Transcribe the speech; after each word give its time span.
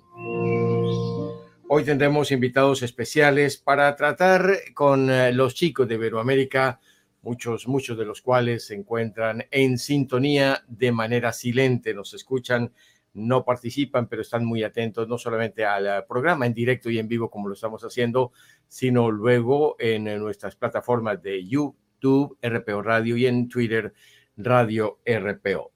Hoy 1.67 1.83
tendremos 1.83 2.31
invitados 2.31 2.83
especiales 2.83 3.57
para 3.57 3.93
tratar 3.97 4.59
con 4.73 5.09
eh, 5.09 5.33
los 5.33 5.55
chicos 5.55 5.89
de 5.89 5.95
Iberoamérica 5.95 6.79
muchos, 7.25 7.67
muchos 7.67 7.97
de 7.97 8.05
los 8.05 8.21
cuales 8.21 8.67
se 8.67 8.75
encuentran 8.75 9.45
en 9.49 9.79
sintonía 9.79 10.63
de 10.67 10.91
manera 10.91 11.33
silente, 11.33 11.93
nos 11.93 12.13
escuchan, 12.13 12.71
no 13.15 13.43
participan, 13.43 14.07
pero 14.07 14.21
están 14.21 14.45
muy 14.45 14.63
atentos 14.63 15.07
no 15.07 15.17
solamente 15.17 15.65
al 15.65 16.05
programa 16.05 16.45
en 16.45 16.53
directo 16.53 16.89
y 16.89 16.99
en 16.99 17.07
vivo 17.07 17.31
como 17.31 17.47
lo 17.47 17.55
estamos 17.55 17.83
haciendo, 17.83 18.31
sino 18.67 19.09
luego 19.09 19.75
en 19.79 20.03
nuestras 20.19 20.55
plataformas 20.55 21.21
de 21.23 21.43
YouTube, 21.45 22.37
RPO 22.43 22.83
Radio 22.83 23.17
y 23.17 23.25
en 23.25 23.49
Twitter, 23.49 23.93
Radio 24.37 24.99
RPO. 25.05 25.71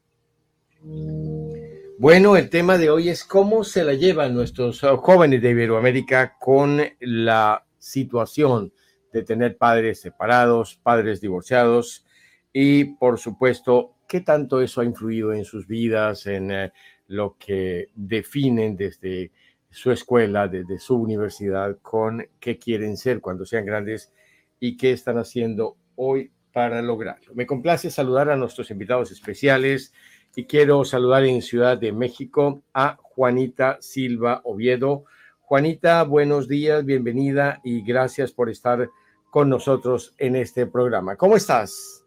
Bueno, 1.97 2.38
el 2.38 2.50
tema 2.50 2.77
de 2.77 2.92
hoy 2.92 3.09
es 3.09 3.23
cómo 3.23 3.64
se 3.64 3.83
la 3.83 3.95
llevan 3.95 4.36
nuestros 4.36 4.81
jóvenes 4.81 5.42
de 5.42 5.50
Iberoamérica 5.50 6.38
con 6.38 6.80
la 7.00 7.66
situación 7.80 8.72
de 9.11 9.23
tener 9.23 9.57
padres 9.57 10.02
separados, 10.02 10.79
padres 10.81 11.21
divorciados 11.21 12.05
y 12.52 12.85
por 12.85 13.19
supuesto, 13.19 13.95
qué 14.07 14.21
tanto 14.21 14.61
eso 14.61 14.81
ha 14.81 14.85
influido 14.85 15.33
en 15.33 15.45
sus 15.45 15.67
vidas, 15.67 16.25
en 16.25 16.52
eh, 16.52 16.71
lo 17.07 17.37
que 17.37 17.89
definen 17.95 18.75
desde 18.75 19.31
su 19.69 19.91
escuela, 19.91 20.47
desde 20.47 20.80
su 20.80 20.95
universidad, 20.95 21.77
con 21.81 22.25
qué 22.39 22.57
quieren 22.57 22.97
ser 22.97 23.21
cuando 23.21 23.45
sean 23.45 23.65
grandes 23.65 24.11
y 24.59 24.77
qué 24.77 24.91
están 24.91 25.19
haciendo 25.19 25.77
hoy 25.95 26.31
para 26.52 26.81
lograrlo. 26.81 27.35
Me 27.35 27.45
complace 27.45 27.91
saludar 27.91 28.30
a 28.30 28.35
nuestros 28.35 28.71
invitados 28.71 29.11
especiales 29.11 29.93
y 30.35 30.45
quiero 30.45 30.83
saludar 30.85 31.23
en 31.25 31.43
Ciudad 31.43 31.77
de 31.77 31.91
México 31.91 32.63
a 32.73 32.97
Juanita 32.99 33.77
Silva 33.80 34.41
Oviedo. 34.43 35.05
Juanita, 35.41 36.03
buenos 36.03 36.47
días, 36.47 36.83
bienvenida 36.83 37.61
y 37.63 37.83
gracias 37.83 38.31
por 38.31 38.49
estar 38.49 38.89
con 39.30 39.49
nosotros 39.49 40.13
en 40.17 40.35
este 40.35 40.66
programa. 40.66 41.16
¿Cómo 41.16 41.35
estás? 41.35 42.03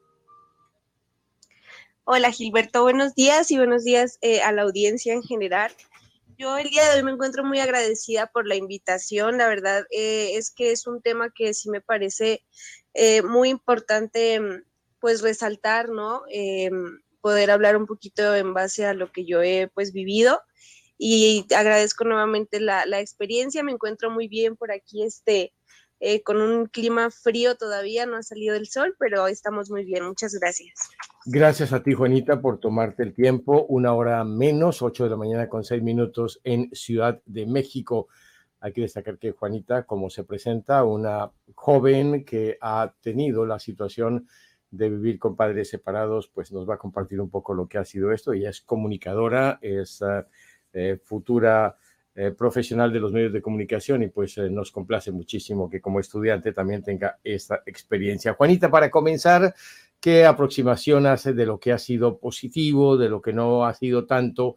Hola 2.04 2.32
Gilberto, 2.32 2.82
buenos 2.82 3.14
días 3.14 3.50
y 3.50 3.58
buenos 3.58 3.84
días 3.84 4.18
eh, 4.22 4.42
a 4.42 4.50
la 4.50 4.62
audiencia 4.62 5.14
en 5.14 5.22
general. 5.22 5.72
Yo 6.36 6.58
el 6.58 6.68
día 6.68 6.88
de 6.88 6.96
hoy 6.96 7.04
me 7.04 7.12
encuentro 7.12 7.44
muy 7.44 7.60
agradecida 7.60 8.26
por 8.26 8.48
la 8.48 8.56
invitación. 8.56 9.38
La 9.38 9.46
verdad 9.46 9.84
eh, 9.90 10.32
es 10.34 10.50
que 10.50 10.72
es 10.72 10.88
un 10.88 11.00
tema 11.00 11.32
que 11.32 11.54
sí 11.54 11.70
me 11.70 11.80
parece 11.80 12.44
eh, 12.94 13.22
muy 13.22 13.50
importante 13.50 14.40
pues 14.98 15.22
resaltar, 15.22 15.88
¿no? 15.88 16.22
poder 17.20 17.52
hablar 17.52 17.76
un 17.76 17.86
poquito 17.86 18.34
en 18.34 18.52
base 18.52 18.84
a 18.84 18.94
lo 18.94 19.10
que 19.12 19.24
yo 19.24 19.42
he 19.42 19.68
pues 19.72 19.92
vivido 19.92 20.40
y 20.98 21.46
agradezco 21.56 22.04
nuevamente 22.04 22.60
la, 22.60 22.86
la 22.86 23.00
experiencia. 23.00 23.62
Me 23.62 23.72
encuentro 23.72 24.10
muy 24.10 24.28
bien 24.28 24.56
por 24.56 24.72
aquí 24.72 25.04
este 25.04 25.52
eh, 26.04 26.24
con 26.24 26.42
un 26.42 26.66
clima 26.66 27.12
frío 27.12 27.54
todavía, 27.54 28.06
no 28.06 28.16
ha 28.16 28.24
salido 28.24 28.56
el 28.56 28.66
sol, 28.66 28.96
pero 28.98 29.28
estamos 29.28 29.70
muy 29.70 29.84
bien. 29.84 30.04
Muchas 30.04 30.34
gracias. 30.34 30.74
Gracias 31.26 31.72
a 31.72 31.80
ti, 31.80 31.94
Juanita, 31.94 32.40
por 32.40 32.58
tomarte 32.58 33.04
el 33.04 33.14
tiempo. 33.14 33.66
Una 33.68 33.94
hora 33.94 34.24
menos, 34.24 34.82
ocho 34.82 35.04
de 35.04 35.10
la 35.10 35.16
mañana 35.16 35.48
con 35.48 35.62
seis 35.62 35.80
minutos 35.80 36.40
en 36.42 36.70
Ciudad 36.72 37.22
de 37.24 37.46
México. 37.46 38.08
Hay 38.58 38.72
que 38.72 38.80
destacar 38.80 39.16
que 39.16 39.30
Juanita, 39.30 39.84
como 39.84 40.10
se 40.10 40.24
presenta, 40.24 40.82
una 40.82 41.30
joven 41.54 42.24
que 42.24 42.58
ha 42.60 42.92
tenido 43.00 43.46
la 43.46 43.60
situación 43.60 44.26
de 44.72 44.90
vivir 44.90 45.20
con 45.20 45.36
padres 45.36 45.70
separados, 45.70 46.26
pues 46.34 46.50
nos 46.50 46.68
va 46.68 46.74
a 46.74 46.78
compartir 46.78 47.20
un 47.20 47.30
poco 47.30 47.54
lo 47.54 47.68
que 47.68 47.78
ha 47.78 47.84
sido 47.84 48.10
esto. 48.10 48.32
Ella 48.32 48.50
es 48.50 48.60
comunicadora, 48.60 49.60
es 49.62 50.02
eh, 50.72 50.98
futura 51.04 51.76
eh, 52.14 52.30
profesional 52.30 52.92
de 52.92 53.00
los 53.00 53.10
medios 53.10 53.32
de 53.32 53.40
comunicación 53.40 54.02
y 54.02 54.08
pues 54.08 54.36
eh, 54.36 54.50
nos 54.50 54.70
complace 54.70 55.10
muchísimo 55.10 55.70
que 55.70 55.80
como 55.80 55.98
estudiante 55.98 56.52
también 56.52 56.82
tenga 56.82 57.18
esta 57.24 57.62
experiencia. 57.64 58.34
Juanita, 58.34 58.70
para 58.70 58.90
comenzar, 58.90 59.54
¿qué 59.98 60.26
aproximación 60.26 61.06
hace 61.06 61.32
de 61.32 61.46
lo 61.46 61.58
que 61.58 61.72
ha 61.72 61.78
sido 61.78 62.18
positivo, 62.18 62.98
de 62.98 63.08
lo 63.08 63.22
que 63.22 63.32
no 63.32 63.64
ha 63.64 63.72
sido 63.72 64.04
tanto? 64.04 64.56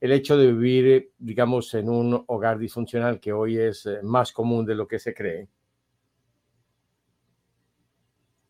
El 0.00 0.12
hecho 0.12 0.38
de 0.38 0.50
vivir, 0.50 1.10
digamos, 1.18 1.74
en 1.74 1.90
un 1.90 2.24
hogar 2.26 2.58
disfuncional 2.58 3.20
que 3.20 3.34
hoy 3.34 3.58
es 3.58 3.84
eh, 3.84 3.98
más 4.02 4.32
común 4.32 4.64
de 4.64 4.74
lo 4.74 4.88
que 4.88 4.98
se 4.98 5.12
cree. 5.12 5.48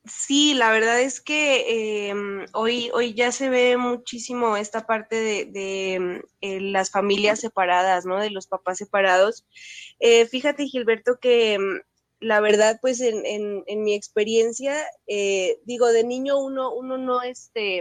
Sí, 0.06 0.52
la 0.52 0.70
verdad 0.70 1.00
es 1.00 1.20
que 1.22 2.08
em, 2.10 2.44
hoy, 2.52 2.90
hoy 2.92 3.14
ya 3.14 3.32
se 3.32 3.48
ve 3.48 3.78
muchísimo 3.78 4.56
esta 4.58 4.84
parte 4.86 5.46
de, 5.46 5.94
em, 5.94 6.22
eh, 6.42 6.60
las 6.60 6.90
familias 6.90 7.40
separadas, 7.40 8.04
¿no? 8.04 8.20
De 8.20 8.30
los 8.30 8.46
papás 8.46 8.76
separados. 8.78 9.46
Eh, 10.00 10.26
fíjate, 10.26 10.66
Gilberto, 10.66 11.18
que 11.18 11.54
em, 11.54 11.80
la 12.20 12.40
verdad, 12.40 12.78
pues 12.82 13.00
en, 13.00 13.24
en, 13.24 13.64
en 13.66 13.82
mi 13.82 13.94
experiencia, 13.94 14.76
eh, 15.06 15.58
digo, 15.64 15.88
de 15.88 16.04
niño 16.04 16.38
uno, 16.38 16.74
uno 16.74 16.98
no, 16.98 17.22
este, 17.22 17.80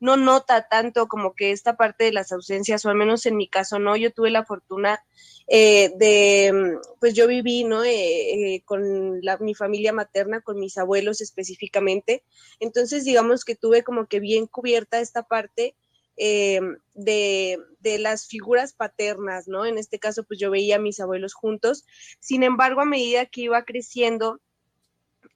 no 0.00 0.16
nota 0.16 0.68
tanto 0.68 1.08
como 1.08 1.34
que 1.34 1.50
esta 1.50 1.76
parte 1.76 2.04
de 2.04 2.12
las 2.12 2.32
ausencias, 2.32 2.84
o 2.84 2.90
al 2.90 2.96
menos 2.96 3.26
en 3.26 3.36
mi 3.36 3.48
caso, 3.48 3.78
no. 3.78 3.96
Yo 3.96 4.12
tuve 4.12 4.30
la 4.30 4.44
fortuna 4.44 5.04
eh, 5.48 5.90
de, 5.96 6.78
pues 7.00 7.14
yo 7.14 7.26
viví, 7.26 7.64
¿no? 7.64 7.82
Eh, 7.82 8.54
eh, 8.54 8.62
con 8.64 9.20
mi 9.40 9.54
familia 9.54 9.92
materna, 9.92 10.40
con 10.40 10.60
mis 10.60 10.76
abuelos 10.78 11.20
específicamente. 11.20 12.22
Entonces, 12.60 13.04
digamos 13.04 13.44
que 13.44 13.56
tuve 13.56 13.82
como 13.82 14.06
que 14.06 14.20
bien 14.20 14.46
cubierta 14.46 15.00
esta 15.00 15.22
parte 15.22 15.74
de, 16.16 17.58
de, 17.76 17.98
las 17.98 18.26
figuras 18.26 18.72
paternas, 18.72 19.46
¿no? 19.46 19.64
En 19.66 19.78
este 19.78 20.00
caso, 20.00 20.24
pues 20.24 20.40
yo 20.40 20.50
veía 20.50 20.76
a 20.76 20.80
mis 20.80 21.00
abuelos 21.00 21.32
juntos. 21.32 21.86
Sin 22.18 22.42
embargo, 22.42 22.80
a 22.80 22.84
medida 22.84 23.26
que 23.26 23.42
iba 23.42 23.64
creciendo, 23.64 24.40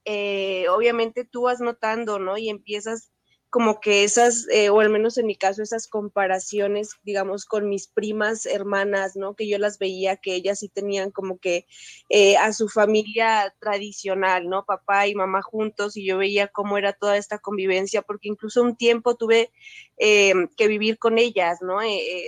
obviamente 0.05 1.23
tú 1.23 1.43
vas 1.43 1.61
notando, 1.61 2.19
¿no? 2.19 2.37
Y 2.37 2.49
empiezas 2.49 3.12
como 3.53 3.79
que 3.79 4.03
esas, 4.03 4.47
eh, 4.51 4.71
o 4.71 4.79
al 4.79 4.89
menos 4.89 5.19
en 5.19 5.27
mi 5.27 5.35
caso, 5.35 5.61
esas 5.61 5.87
comparaciones, 5.87 6.95
digamos, 7.03 7.45
con 7.45 7.69
mis 7.69 7.87
primas 7.87 8.47
hermanas, 8.47 9.15
¿no? 9.15 9.35
Que 9.35 9.47
yo 9.47 9.59
las 9.59 9.77
veía 9.77 10.17
que 10.17 10.33
ellas 10.33 10.57
sí 10.57 10.69
tenían 10.69 11.11
como 11.11 11.37
que 11.37 11.67
eh, 12.09 12.35
a 12.37 12.51
su 12.51 12.67
familia 12.67 13.53
tradicional, 13.59 14.49
¿no? 14.49 14.65
Papá 14.65 15.05
y 15.05 15.13
mamá 15.13 15.43
juntos 15.43 15.97
y 15.97 16.03
yo 16.03 16.17
veía 16.17 16.47
cómo 16.47 16.79
era 16.79 16.93
toda 16.93 17.15
esta 17.15 17.37
convivencia, 17.37 18.01
porque 18.01 18.27
incluso 18.27 18.63
un 18.63 18.75
tiempo 18.75 19.17
tuve 19.17 19.51
eh, 19.97 20.33
que 20.57 20.67
vivir 20.67 20.97
con 20.97 21.19
ellas, 21.19 21.59
¿no? 21.61 21.77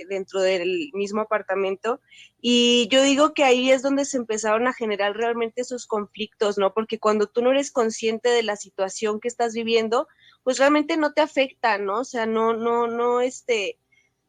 dentro 0.08 0.40
del 0.40 0.90
mismo 0.92 1.22
apartamento. 1.22 2.00
Y 2.40 2.86
yo 2.92 3.02
digo 3.02 3.34
que 3.34 3.42
ahí 3.42 3.72
es 3.72 3.82
donde 3.82 4.04
se 4.04 4.18
empezaron 4.18 4.68
a 4.68 4.72
generar 4.72 5.16
realmente 5.16 5.62
esos 5.62 5.88
conflictos, 5.88 6.56
¿no? 6.56 6.72
Porque 6.72 7.00
cuando 7.00 7.26
tú 7.26 7.42
no 7.42 7.50
eres 7.50 7.72
consciente 7.72 8.28
de 8.28 8.44
la 8.44 8.54
situación 8.54 9.18
que 9.18 9.26
estás 9.26 9.54
viviendo, 9.54 10.06
pues 10.46 10.58
realmente 10.58 10.96
no 10.96 11.12
te 11.12 11.22
afecta, 11.22 11.76
¿no? 11.76 12.02
O 12.02 12.04
sea, 12.04 12.24
no, 12.24 12.52
no, 12.54 12.86
no, 12.86 13.20
este, 13.20 13.80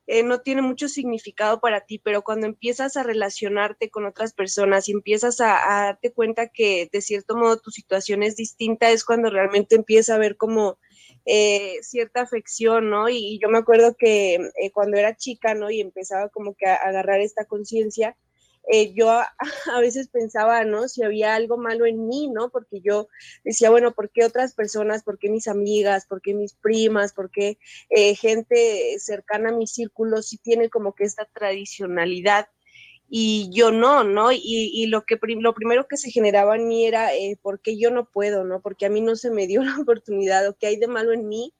eh, 0.08 0.24
no 0.24 0.42
tiene 0.42 0.64
mucho 0.64 0.88
significado 0.88 1.60
para 1.60 1.82
ti, 1.82 2.00
pero 2.00 2.24
cuando 2.24 2.48
empiezas 2.48 2.98
a 2.98 3.04
relacionarte 3.04 3.92
con 3.92 4.04
otras 4.08 4.34
personas 4.34 4.90
y 4.90 4.94
empiezas 4.94 5.40
a, 5.42 5.46
darte 5.68 6.12
cuenta 6.12 6.48
que 6.48 6.90
de 6.92 7.02
cierto 7.02 7.36
modo 7.38 7.60
tu 7.60 7.70
situación 7.70 8.24
es 8.24 8.36
distinta, 8.36 8.90
es 8.90 9.06
cuando 9.06 9.30
realmente 9.30 9.76
empieza 9.76 10.16
a 10.16 10.18
ver 10.18 10.38
como 10.38 10.80
eh, 11.26 11.76
cierta 11.84 12.22
afección, 12.22 12.90
¿no? 12.90 13.10
Y, 13.10 13.38
yo 13.40 13.50
me 13.50 13.60
acuerdo 13.60 13.96
que 13.96 14.38
eh, 14.60 14.72
cuando 14.74 14.98
era 14.98 15.16
chica, 15.16 15.54
¿no? 15.54 15.70
Y 15.70 15.82
empezaba 15.82 16.30
como 16.30 16.56
que 16.56 16.66
a, 16.66 16.78
agarrar 16.78 17.22
esta 17.22 17.46
conciencia, 17.46 18.18
eh, 18.70 18.94
yo 18.94 19.10
a, 19.74 19.80
veces 19.80 20.10
pensaba, 20.10 20.64
¿no? 20.64 20.88
Si 20.88 21.04
había 21.04 21.36
algo 21.36 21.58
malo 21.58 21.86
en 21.86 22.08
mí, 22.08 22.30
¿no? 22.30 22.50
Porque 22.50 22.82
yo 22.82 23.08
decía, 23.44 23.70
bueno, 23.70 23.94
¿por 23.94 24.10
qué 24.12 24.26
otras 24.26 24.54
personas? 24.54 25.04
¿Por 25.04 25.18
qué 25.18 25.30
mis 25.30 25.48
amigas? 25.48 26.06
¿Por 26.06 26.22
qué 26.22 26.34
mis 26.34 26.54
primas? 26.54 27.14
¿Por 27.14 27.32
qué 27.32 27.58
eh, 27.90 28.16
gente 28.16 28.98
cercana 29.00 29.50
a 29.50 29.58
mi 29.58 29.68
círculo 29.68 30.22
sí 30.22 30.38
tiene 30.38 30.70
como 30.70 30.94
que 30.94 31.06
esta 31.06 31.26
tradicionalidad? 31.26 32.48
y 33.10 33.50
yo 33.54 33.72
no, 33.72 34.04
¿no? 34.04 34.32
Y, 34.34 34.86
lo, 34.88 35.06
que 35.06 35.18
lo 35.40 35.54
primero 35.54 35.88
que 35.88 35.96
se 35.96 36.12
generaba 36.12 36.58
en 36.58 36.68
mí 36.68 36.86
era, 36.86 37.16
eh, 37.16 37.38
¿por 37.42 37.62
qué 37.62 37.78
yo 37.78 37.90
no 37.90 38.10
puedo, 38.10 38.44
¿no? 38.44 38.62
Porque 38.62 38.86
a 38.86 38.90
mí 38.90 39.00
no 39.00 39.16
se 39.16 39.32
me 39.32 39.48
dio 39.48 39.62
la 39.64 39.80
oportunidad, 39.80 40.48
o 40.48 40.58
qué 40.58 40.68
hay 40.68 40.78
de 40.78 40.88
malo 40.88 41.14
en 41.14 41.28
mí 41.28 41.54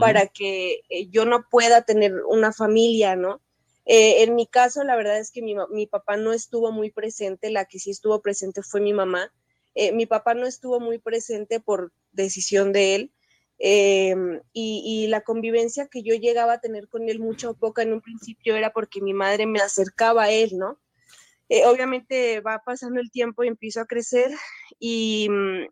para 0.00 0.26
que 0.26 0.82
yo 1.10 1.24
no 1.24 1.44
pueda 1.48 1.82
tener 1.82 2.12
una 2.28 2.52
familia, 2.52 3.16
¿no? 3.16 3.40
Eh, 3.84 4.22
en 4.22 4.34
mi 4.34 4.46
caso, 4.46 4.84
la 4.84 4.96
verdad 4.96 5.18
es 5.18 5.30
que 5.30 5.42
mi, 5.42 5.86
papá 5.86 6.16
no 6.16 6.32
estuvo 6.32 6.70
muy 6.72 6.90
presente, 6.90 7.50
la 7.50 7.64
que 7.64 7.78
sí 7.78 7.90
estuvo 7.90 8.20
presente 8.22 8.62
fue 8.62 8.80
mi 8.80 8.92
mamá. 8.92 9.32
Eh, 9.74 9.92
mi 9.92 10.06
papá 10.06 10.34
no 10.34 10.46
estuvo 10.46 10.80
muy 10.80 10.98
presente 10.98 11.60
por 11.60 11.92
decisión 12.12 12.72
de 12.72 12.94
él. 12.94 13.12
Em, 13.58 14.40
y, 14.52 15.06
la 15.08 15.20
convivencia 15.22 15.86
que 15.86 16.02
yo 16.02 16.14
llegaba 16.14 16.54
a 16.54 16.60
tener 16.60 16.88
con 16.88 17.08
él 17.08 17.20
mucho 17.20 17.50
o 17.50 17.54
poca 17.54 17.82
en 17.82 17.92
un 17.92 18.00
principio 18.00 18.56
era 18.56 18.72
porque 18.72 19.00
mi 19.00 19.14
madre 19.14 19.46
me 19.46 19.60
acercaba 19.60 20.24
a 20.24 20.30
él, 20.32 20.58
¿no? 20.58 20.80
Eh, 21.48 21.66
obviamente 21.66 22.40
va 22.40 22.62
pasando 22.64 23.00
el 23.00 23.10
tiempo 23.10 23.44
y 23.44 23.48
empiezo 23.48 23.80
a 23.80 23.86
crecer 23.86 24.30
y, 24.80 25.28
mm, 25.30 25.66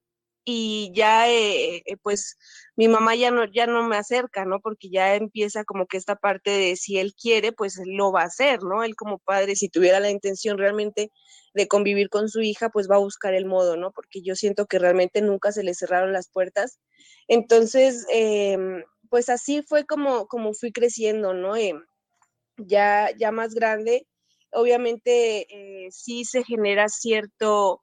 y 0.53 0.91
ya 0.95 1.29
eh, 1.31 1.83
eh, 1.87 1.97
pues 2.03 2.37
mi 2.77 2.89
mamá 2.89 3.15
ya 3.15 3.31
no, 3.31 3.45
ya 3.45 3.67
no 3.67 3.85
me 3.85 3.97
acerca, 3.97 4.45
¿no? 4.45 4.61
Porque 4.61 4.91
ya 4.91 5.15
empieza 5.15 5.65
como 5.65 5.87
que 5.87 5.97
esta 5.97 6.17
parte 6.17 6.51
de 6.51 6.77
si 6.77 6.99
él 6.99 7.15
quiere, 7.15 7.53
pues 7.53 7.81
lo 7.87 8.11
va 8.11 8.23
a 8.23 8.25
hacer, 8.27 8.63
¿no? 8.65 8.83
Él 8.83 8.97
como 8.97 9.19
padre, 9.19 9.55
si 9.55 9.69
tuviera 9.69 10.01
la 10.01 10.11
intención 10.11 10.59
realmente 10.59 11.11
de 11.55 11.69
convivir 11.69 12.09
con 12.09 12.29
su 12.29 12.41
hija, 12.41 12.69
pues 12.71 12.89
va 12.91 12.97
a 12.97 12.99
buscar 12.99 13.35
el 13.35 13.47
modo, 13.47 13.77
¿no? 13.77 13.93
Porque 13.93 14.23
yo 14.23 14.35
siento 14.35 14.67
que 14.67 14.81
realmente 14.81 15.23
nunca 15.23 15.53
se 15.53 15.63
le 15.63 15.75
cerraron 15.75 16.13
las 16.13 16.29
puertas. 16.31 16.81
Entonces, 17.29 18.07
em, 18.11 18.83
pues 19.09 19.29
así 19.29 19.63
fue 19.63 19.87
como, 19.87 20.27
como 20.27 20.53
fui 20.55 20.73
creciendo, 20.73 21.33
¿no? 21.35 21.57
Em, 21.57 21.81
ya, 22.57 23.11
ya 23.19 23.33
más 23.33 23.55
grande, 23.55 24.07
obviamente 24.53 25.47
eh, 25.51 25.89
sí 25.91 26.25
se 26.25 26.45
genera 26.45 26.89
cierto 26.89 27.81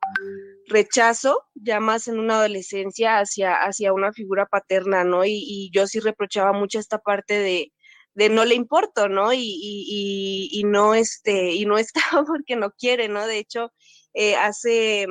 rechazo, 0.67 1.43
ya 1.55 1.79
más 1.79 2.07
en 2.07 2.19
una 2.19 2.39
adolescencia, 2.39 3.19
hacia, 3.19 3.55
hacia 3.55 3.93
una 3.93 4.11
figura 4.13 4.45
paterna, 4.45 5.03
¿no? 5.03 5.25
Y, 5.25 5.69
yo 5.73 5.87
sí 5.87 5.99
reprochaba 5.99 6.53
mucho 6.53 6.79
esta 6.79 6.99
parte 6.99 7.39
de, 7.39 7.73
de 8.13 8.29
no 8.29 8.45
le 8.45 8.55
importo, 8.55 9.09
¿no? 9.09 9.33
Y, 9.33 9.39
y, 9.39 10.49
y, 10.51 10.63
no, 10.63 10.95
este, 10.95 11.53
y 11.53 11.65
no 11.65 11.77
estaba 12.21 12.25
porque 12.25 12.55
no 12.55 12.71
quiere, 12.71 13.07
¿no? 13.09 13.25
De 13.27 13.39
hecho, 13.39 13.71
eh, 14.13 14.35
hace 14.35 15.07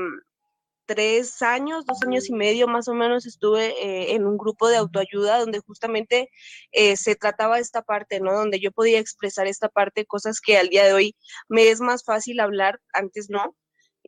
tres 0.86 1.42
años, 1.42 1.84
dos 1.84 2.02
años 2.02 2.28
y 2.30 2.32
medio 2.32 2.68
más 2.68 2.88
o 2.88 2.94
menos 2.94 3.26
estuve 3.26 3.68
eh, 3.82 4.14
en 4.14 4.26
un 4.26 4.38
grupo 4.38 4.68
de 4.68 4.76
autoayuda 4.76 5.40
donde 5.40 5.60
justamente 5.60 6.30
eh, 6.72 6.96
se 6.96 7.16
trataba 7.16 7.58
esta 7.58 7.82
parte, 7.82 8.20
¿no? 8.20 8.32
Donde 8.32 8.60
yo 8.60 8.72
podía 8.72 9.00
expresar 9.00 9.46
esta 9.46 9.68
parte, 9.68 10.06
cosas 10.06 10.40
que 10.40 10.56
al 10.56 10.68
día 10.68 10.84
de 10.84 10.94
hoy 10.94 11.16
me 11.48 11.68
es 11.68 11.80
más 11.80 12.04
fácil 12.04 12.40
hablar, 12.40 12.80
antes 12.92 13.28
no. 13.28 13.56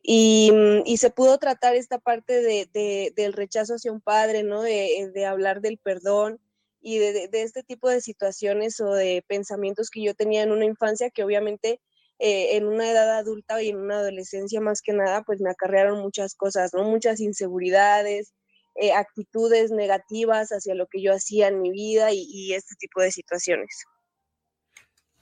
Y, 0.01 0.51
y 0.85 0.97
se 0.97 1.09
pudo 1.09 1.37
tratar 1.37 1.75
esta 1.75 1.99
parte 1.99 2.41
de, 2.41 2.69
de, 2.73 3.11
del 3.15 3.33
rechazo 3.33 3.75
hacia 3.75 3.91
un 3.91 4.01
padre, 4.01 4.43
¿no? 4.43 4.61
De, 4.61 5.11
de 5.13 5.25
hablar 5.25 5.61
del 5.61 5.77
perdón 5.77 6.39
y 6.81 6.99
de, 6.99 7.27
de 7.27 7.41
este 7.43 7.63
tipo 7.63 7.89
de 7.89 7.99
situaciones 7.99 8.79
o 8.79 8.93
de 8.93 9.23
pensamientos 9.27 9.89
que 9.89 10.01
yo 10.01 10.13
tenía 10.15 10.43
en 10.43 10.51
una 10.51 10.65
infancia 10.65 11.09
que 11.09 11.23
obviamente 11.23 11.81
eh, 12.19 12.57
en 12.57 12.67
una 12.67 12.91
edad 12.91 13.17
adulta 13.17 13.61
y 13.61 13.69
en 13.69 13.77
una 13.77 13.99
adolescencia 13.99 14.59
más 14.59 14.81
que 14.81 14.91
nada, 14.91 15.23
pues 15.23 15.39
me 15.39 15.49
acarrearon 15.49 16.01
muchas 16.01 16.35
cosas, 16.35 16.73
¿no? 16.73 16.83
Muchas 16.83 17.21
inseguridades, 17.21 18.33
eh, 18.75 18.91
actitudes 18.91 19.71
negativas 19.71 20.49
hacia 20.49 20.75
lo 20.75 20.87
que 20.87 21.01
yo 21.01 21.13
hacía 21.13 21.47
en 21.47 21.61
mi 21.61 21.71
vida 21.71 22.11
y, 22.11 22.53
este 22.53 22.75
tipo 22.77 23.01
de 23.01 23.11
situaciones. 23.11 23.85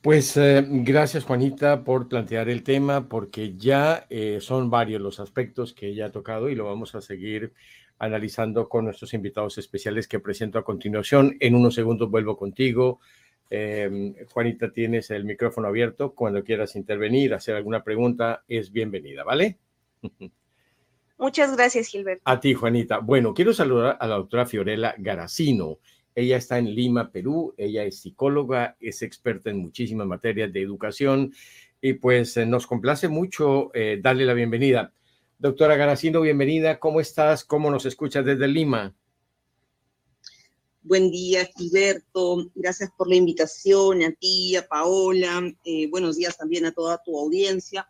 Pues 0.01 0.37
eh, 0.37 0.65
gracias 0.67 1.23
Juanita 1.23 1.83
por 1.83 2.07
plantear 2.07 2.49
el 2.49 2.63
tema, 2.63 3.07
porque 3.07 3.55
ya 3.55 4.07
son 4.39 4.69
varios 4.69 5.01
los 5.01 5.19
aspectos 5.19 5.73
que 5.73 5.89
ella 5.89 6.07
ha 6.07 6.11
tocado 6.11 6.49
y 6.49 6.55
lo 6.55 6.65
vamos 6.65 6.95
a 6.95 7.01
seguir 7.01 7.53
analizando 7.99 8.69
con 8.69 8.85
nuestros 8.85 9.13
invitados 9.13 9.57
especiales 9.57 10.07
que 10.07 10.19
presento 10.19 10.59
a 10.59 10.63
continuación. 10.63 11.35
En 11.39 11.55
unos 11.55 11.75
segundos 11.75 12.09
vuelvo 12.09 12.37
contigo, 12.37 12.99
Em, 13.49 14.15
Juanita, 14.31 14.71
tienes 14.71 15.09
el 15.11 15.23
micrófono 15.25 15.67
abierto. 15.67 16.13
Cuando 16.13 16.43
quieras 16.43 16.75
intervenir, 16.75 17.33
hacer 17.33 17.55
alguna 17.55 17.83
pregunta, 17.83 18.43
es 18.47 18.71
bienvenida, 18.71 19.23
¿vale? 19.23 19.57
Muchas 21.17 21.55
gracias, 21.55 21.87
Gilberto. 21.87 22.21
A 22.25 22.39
ti, 22.39 22.53
Juanita. 22.53 22.99
Bueno, 22.99 23.33
quiero 23.33 23.53
saludar 23.53 23.97
a 23.99 24.07
la 24.07 24.15
doctora 24.15 24.45
Fiorella 24.45 24.93
Garacino. 24.97 25.79
Ella 26.13 26.37
está 26.37 26.57
en 26.57 26.73
Lima, 26.73 27.11
Perú. 27.11 27.53
Ella 27.57 27.83
es 27.83 28.01
psicóloga, 28.01 28.75
es 28.79 29.01
experta 29.01 29.49
en 29.49 29.57
muchísimas 29.57 30.07
materias 30.07 30.51
de 30.53 30.61
educación 30.61 31.33
y 31.81 31.93
pues 31.93 32.37
eh, 32.37 32.45
nos 32.45 32.67
complace 32.67 33.07
mucho 33.07 33.71
eh, 33.73 33.99
darle 34.01 34.25
la 34.25 34.33
bienvenida. 34.33 34.93
Doctora 35.39 35.75
Garacino, 35.75 36.21
bienvenida. 36.21 36.79
¿Cómo 36.79 36.99
estás? 36.99 37.43
¿Cómo 37.43 37.69
nos 37.69 37.85
escuchas 37.85 38.25
desde 38.25 38.47
Lima? 38.47 38.95
Buen 40.87 41.11
día, 41.11 41.45
Gilberto. 41.53 42.49
Gracias 42.55 42.89
por 42.97 43.09
la 43.09 43.15
invitación, 43.15 44.03
a 44.03 44.11
ti, 44.13 44.55
a 44.55 44.65
Paola. 44.65 45.43
Eh, 45.65 45.89
buenos 45.89 46.15
días 46.15 46.37
también 46.37 46.65
a 46.65 46.71
toda 46.71 47.03
tu 47.03 47.19
audiencia. 47.19 47.85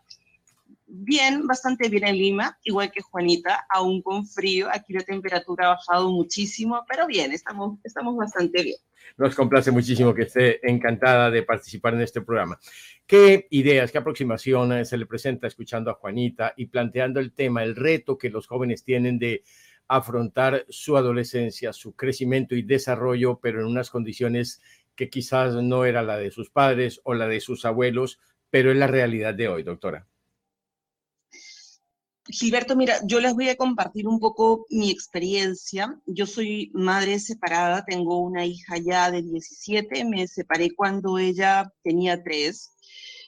Bien, 0.88 1.46
bastante 1.46 1.90
bien 1.90 2.08
en 2.08 2.16
Lima, 2.16 2.58
igual 2.64 2.92
que 2.92 3.04
Juanita, 3.04 3.68
aún 3.70 4.02
con 4.02 4.26
frío. 4.26 4.68
Aquí 4.74 4.94
la 4.94 5.04
temperatura 5.04 5.68
ha 5.68 5.76
bajado 5.76 6.10
muchísimo, 6.10 6.84
pero 6.90 7.06
bien, 7.06 7.34
estamos, 7.34 7.78
estamos 7.84 8.18
bastante 8.18 8.64
bien. 8.64 8.78
Nos 9.16 9.36
complace 9.36 9.70
muchísimo 9.70 10.16
que 10.16 10.24
esté 10.24 10.68
encantada 10.68 11.30
de 11.30 11.44
participar 11.44 11.94
en 11.94 12.02
este 12.02 12.22
programa. 12.22 12.60
¿Qué 13.06 13.46
ideas, 13.52 13.92
qué 13.92 14.00
aproximaciones 14.00 14.90
se 14.90 14.98
le 14.98 15.06
presenta 15.06 15.46
escuchando 15.46 15.92
a 15.92 15.94
Juanita 15.94 16.56
y 16.58 16.66
planteando 16.66 17.20
el 17.20 17.32
tema, 17.32 17.64
el 17.64 17.76
reto 17.76 18.18
que 18.18 18.32
los 18.32 18.48
jóvenes 18.48 18.84
tienen 18.84 19.20
de 19.20 19.44
afrontar 19.88 20.66
su 20.70 20.98
adolescencia, 20.98 21.74
su 21.74 21.96
crecimiento 21.96 22.56
y 22.56 22.62
desarrollo, 22.62 23.40
pero 23.42 23.62
en 23.62 23.68
unas 23.68 23.90
condiciones 23.90 24.62
que 24.96 25.10
quizás 25.10 25.56
no 25.56 25.86
era 25.86 26.02
la 26.02 26.18
de 26.18 26.32
sus 26.32 26.50
padres 26.50 27.00
o 27.04 27.14
la 27.14 27.28
de 27.28 27.40
sus 27.40 27.66
abuelos, 27.66 28.20
pero 28.50 28.72
es 28.72 28.78
la 28.78 28.88
realidad 28.88 29.34
de 29.34 29.48
hoy, 29.48 29.64
doctora. 29.64 30.08
Gilberto, 32.30 32.76
mira, 32.76 33.00
yo 33.06 33.22
les 33.22 33.34
voy 33.34 33.48
a 33.48 33.56
compartir 33.56 34.08
un 34.08 34.20
poco 34.20 34.66
mi 34.70 34.92
experiencia. 34.92 35.98
Yo 36.06 36.26
soy 36.26 36.72
madre 36.74 37.20
separada, 37.20 37.86
tengo 37.86 38.20
una 38.20 38.46
hija 38.46 38.76
ya 38.78 39.10
de 39.12 39.22
17, 39.22 40.04
me 40.04 40.28
separé 40.28 40.72
cuando 40.76 41.18
ella 41.18 41.72
tenía 41.84 42.22
3. 42.22 42.74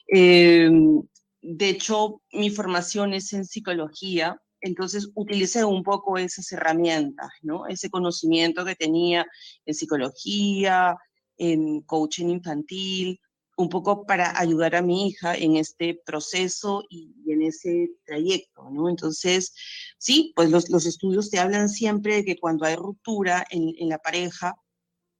Em, 0.08 1.02
de 1.40 1.68
hecho, 1.70 2.20
mi 2.32 2.50
formación 2.50 3.14
es 3.14 3.32
en 3.32 3.46
psicología, 3.46 4.38
entonces 4.60 5.10
utilicé 5.14 5.64
un 5.64 5.82
poco 5.82 6.18
esas 6.18 6.50
herramientas, 6.52 7.30
¿no? 7.42 7.66
Ese 7.66 7.90
conocimiento 7.90 8.64
que 8.64 8.76
tenía 8.76 9.26
en 9.64 9.74
psicología, 9.74 10.96
en 11.36 11.80
coaching 11.82 12.28
infantil, 12.28 13.20
un 13.60 13.68
poco 13.68 14.06
para 14.06 14.38
ayudar 14.38 14.74
a 14.74 14.82
mi 14.82 15.08
hija 15.08 15.34
en 15.34 15.56
este 15.56 16.00
proceso 16.04 16.82
y, 16.88 17.14
en 17.26 17.42
ese 17.42 17.90
trayecto, 18.04 18.70
¿no? 18.70 18.88
Entonces, 18.88 19.54
sí, 19.98 20.32
pues 20.34 20.50
los, 20.50 20.86
estudios 20.86 21.30
te 21.30 21.38
hablan 21.38 21.68
siempre 21.68 22.16
de 22.16 22.24
que 22.24 22.38
cuando 22.38 22.64
hay 22.64 22.76
ruptura 22.76 23.44
en, 23.50 23.88
la 23.88 23.98
pareja, 23.98 24.54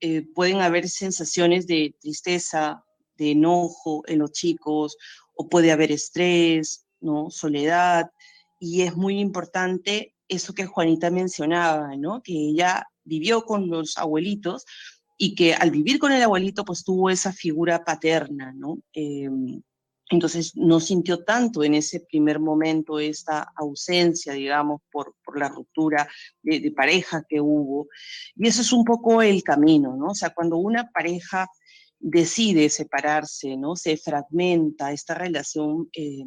eh, 0.00 0.22
pueden 0.34 0.60
haber 0.60 0.88
sensaciones 0.88 1.66
de 1.66 1.94
tristeza, 2.00 2.82
de 3.16 3.32
enojo 3.32 4.02
en 4.06 4.20
los 4.20 4.32
chicos, 4.32 4.96
o 5.34 5.48
puede 5.48 5.70
haber 5.70 5.92
estrés, 5.92 6.86
¿no? 7.00 7.30
Soledad, 7.30 8.10
y 8.60 8.82
es 8.82 8.94
muy 8.94 9.18
importante 9.18 10.14
eso 10.28 10.54
que 10.54 10.66
Juanita 10.66 11.10
mencionaba, 11.10 11.96
¿no? 11.96 12.22
Que 12.22 12.34
ella 12.34 12.86
vivió 13.02 13.42
con 13.44 13.68
los 13.68 13.98
abuelitos 13.98 14.64
y 15.18 15.34
que 15.34 15.54
al 15.54 15.70
vivir 15.70 15.98
con 15.98 16.12
el 16.12 16.22
abuelito, 16.22 16.64
pues 16.64 16.84
tuvo 16.84 17.10
esa 17.10 17.32
figura 17.32 17.84
paterna, 17.84 18.52
¿no? 18.54 18.78
Em, 18.92 19.60
entonces 20.10 20.56
no 20.56 20.78
sintió 20.80 21.24
tanto 21.24 21.62
en 21.64 21.74
ese 21.74 22.00
primer 22.00 22.38
momento 22.38 22.98
esta 22.98 23.52
ausencia, 23.56 24.32
digamos, 24.34 24.82
por, 24.92 25.14
por 25.24 25.38
la 25.38 25.48
ruptura 25.48 26.08
de, 26.42 26.60
de, 26.60 26.70
pareja 26.72 27.24
que 27.28 27.40
hubo. 27.40 27.88
Y 28.36 28.48
eso 28.48 28.60
es 28.62 28.72
un 28.72 28.84
poco 28.84 29.22
el 29.22 29.42
camino, 29.42 29.96
¿no? 29.96 30.08
O 30.08 30.14
sea, 30.14 30.30
cuando 30.30 30.56
una 30.56 30.90
pareja 30.90 31.48
decide 32.00 32.68
separarse, 32.70 33.56
¿no? 33.56 33.76
Se 33.76 33.96
fragmenta 33.96 34.92
esta 34.92 35.14
relación 35.14 35.88
eh, 35.92 36.24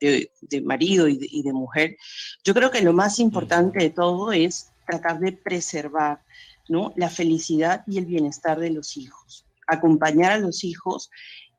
de, 0.00 0.60
marido 0.62 1.08
y 1.08 1.42
de, 1.42 1.52
mujer, 1.52 1.96
yo 2.44 2.54
creo 2.54 2.70
que 2.70 2.82
lo 2.82 2.92
más 2.92 3.18
importante 3.18 3.78
de 3.80 3.90
todo 3.90 4.32
es 4.32 4.70
tratar 4.86 5.20
de 5.20 5.32
preservar 5.32 6.22
¿no? 6.68 6.92
la 6.96 7.10
felicidad 7.10 7.82
y 7.86 7.98
el 7.98 8.06
bienestar 8.06 8.58
de 8.58 8.70
los 8.70 8.96
hijos, 8.96 9.44
acompañar 9.66 10.32
a 10.32 10.38
los 10.38 10.64
hijos 10.64 11.10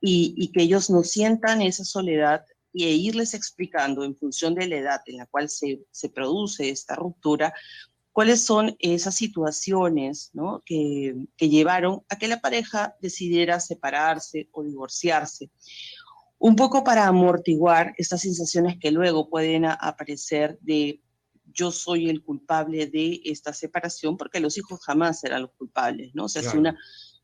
y, 0.02 0.52
que 0.54 0.64
ellos 0.64 0.90
no 0.90 1.04
sientan 1.04 1.62
esa 1.62 1.84
soledad 1.84 2.46
y 2.72 2.86
e 2.86 2.92
irles 2.92 3.34
explicando 3.34 4.04
en 4.04 4.16
función 4.16 4.56
de 4.56 4.68
la 4.68 4.78
edad 4.78 5.02
en 5.08 5.18
la 5.18 5.26
cual 5.26 5.50
se, 5.50 5.82
se 5.92 6.10
produce 6.10 6.70
esta 6.70 6.96
ruptura, 6.96 7.54
cuáles 8.12 8.44
son 8.44 8.76
esas 8.80 9.16
situaciones 9.16 10.30
¿no? 10.34 10.62
que, 10.66 11.16
que 11.38 11.50
llevaron 11.50 12.04
a 12.10 12.18
que 12.18 12.28
la 12.28 12.42
pareja 12.42 12.96
decidiera 13.02 13.60
separarse 13.60 14.50
o 14.52 14.64
divorciarse. 14.64 15.50
Un 16.40 16.56
poco 16.56 16.84
para 16.84 17.06
amortiguar 17.06 17.94
estas 17.98 18.22
sensaciones 18.22 18.78
que 18.80 18.92
luego 18.92 19.30
pueden 19.30 19.66
aparecer 19.66 20.58
de 20.62 21.02
yo 21.52 21.72
soy 21.72 22.10
el 22.10 22.24
culpable 22.24 22.88
de 22.88 23.22
esta 23.26 23.54
separación, 23.54 24.16
porque 24.16 24.40
los 24.40 24.58
hijos 24.58 24.80
jamás 24.82 25.20
serán 25.20 25.42
los 25.44 25.52
culpables, 25.52 26.16
¿no? 26.16 26.26
O 26.26 26.30
sea, 26.30 26.42
si 26.42 26.58
una 26.58 26.78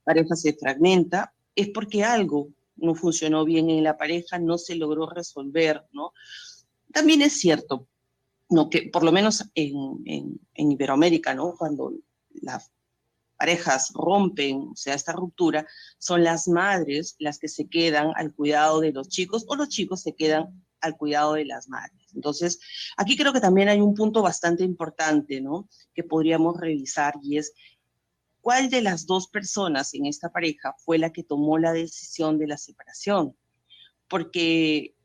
pareja 0.04 0.36
se 0.36 0.54
fragmenta, 0.54 1.34
es 1.56 1.70
porque 1.70 2.04
algo 2.04 2.50
no 2.76 2.96
funcionó 2.96 3.46
bien 3.46 3.70
en 3.70 3.84
la 3.84 3.98
pareja, 3.98 4.38
no 4.38 4.58
se 4.58 4.76
logró 4.76 5.10
resolver, 5.10 5.86
¿no? 5.94 6.12
También 6.92 7.22
es 7.22 7.40
cierto, 7.40 7.88
¿no? 8.50 8.70
que 8.70 8.90
por 8.92 9.04
lo 9.04 9.12
menos 9.12 9.46
en, 9.56 10.02
en, 10.06 10.72
Iberoamérica, 10.72 11.34
¿no? 11.34 11.56
cuando 11.58 11.94
las 12.42 12.72
parejas 13.38 13.92
rompen, 13.94 14.70
o 14.72 14.76
sea, 14.76 14.94
esta 14.94 15.14
ruptura, 15.14 15.68
son 15.98 16.24
las 16.24 16.48
madres 16.48 17.16
las 17.20 17.38
que 17.38 17.48
se 17.48 17.68
quedan 17.68 18.12
al 18.16 18.34
cuidado 18.34 18.80
de 18.80 18.92
los 18.92 19.10
chicos 19.10 19.46
o 19.48 19.56
los 19.56 19.70
chicos 19.70 20.02
se 20.02 20.16
quedan 20.16 20.64
al 20.82 20.98
cuidado 20.98 21.34
de 21.34 21.46
las 21.46 21.68
madres. 21.68 22.12
Entonces, 22.14 22.60
aquí 22.98 23.18
creo 23.18 23.34
que 23.34 23.42
también 23.42 23.70
hay 23.70 23.82
un 23.82 23.94
punto 23.94 24.22
bastante 24.22 24.64
importante, 24.64 25.42
¿no? 25.42 25.68
Que 25.94 26.04
podríamos 26.04 26.58
revisar 26.60 27.16
y 27.22 27.38
es 27.38 27.54
cuál 28.42 28.70
de 28.70 28.82
las 28.82 29.06
dos 29.08 29.28
personas 29.28 29.94
en 29.94 30.06
esta 30.06 30.30
pareja 30.30 30.76
fue 30.78 31.00
la 31.00 31.12
que 31.12 31.24
tomó 31.24 31.58
la 31.58 31.74
decisión 31.74 32.38
de 32.38 32.48
la 32.48 32.58
separación. 32.58 33.36
Porque 34.08 34.96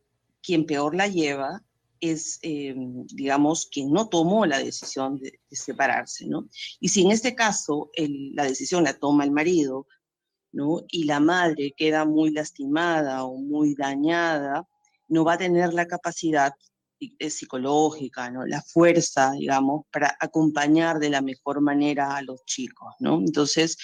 quien 0.43 0.67
peor 0.67 0.95
la 0.95 1.09
lleva 1.09 1.65
es, 2.01 2.39
eh, 2.43 2.75
digamos, 3.07 3.69
quien 3.71 3.93
no 3.93 4.09
tomó 4.09 4.47
la 4.47 4.59
decisión 4.59 5.19
de, 5.19 5.41
separarse, 5.51 6.27
¿no? 6.27 6.49
Y 6.81 6.89
si 6.89 7.03
en 7.03 7.11
este 7.11 7.35
caso 7.35 7.91
la 7.97 8.45
decisión 8.45 8.85
la 8.85 8.99
toma 8.99 9.25
el 9.25 9.33
marido, 9.33 9.87
¿no? 10.53 10.83
Y 10.89 11.05
la 11.05 11.21
madre 11.21 11.75
queda 11.77 12.05
muy 12.05 12.31
lastimada 12.31 13.25
o 13.25 13.37
muy 13.37 13.75
dañada, 13.75 14.67
no 15.09 15.25
va 15.25 15.35
a 15.35 15.39
tener 15.39 15.75
la 15.75 15.87
capacidad 15.87 16.53
eh, 17.01 17.31
psicológica, 17.31 18.31
¿no? 18.31 18.45
la 18.47 18.63
fuerza, 18.63 19.33
digamos, 19.33 19.87
para 19.93 20.17
acompañar 20.21 20.99
de 20.99 21.11
la 21.11 21.23
mejor 21.23 21.61
manera 21.61 22.17
a 22.17 22.23
los 22.23 22.45
chicos, 22.45 22.95
¿no? 23.01 23.19
Entonces, 23.19 23.77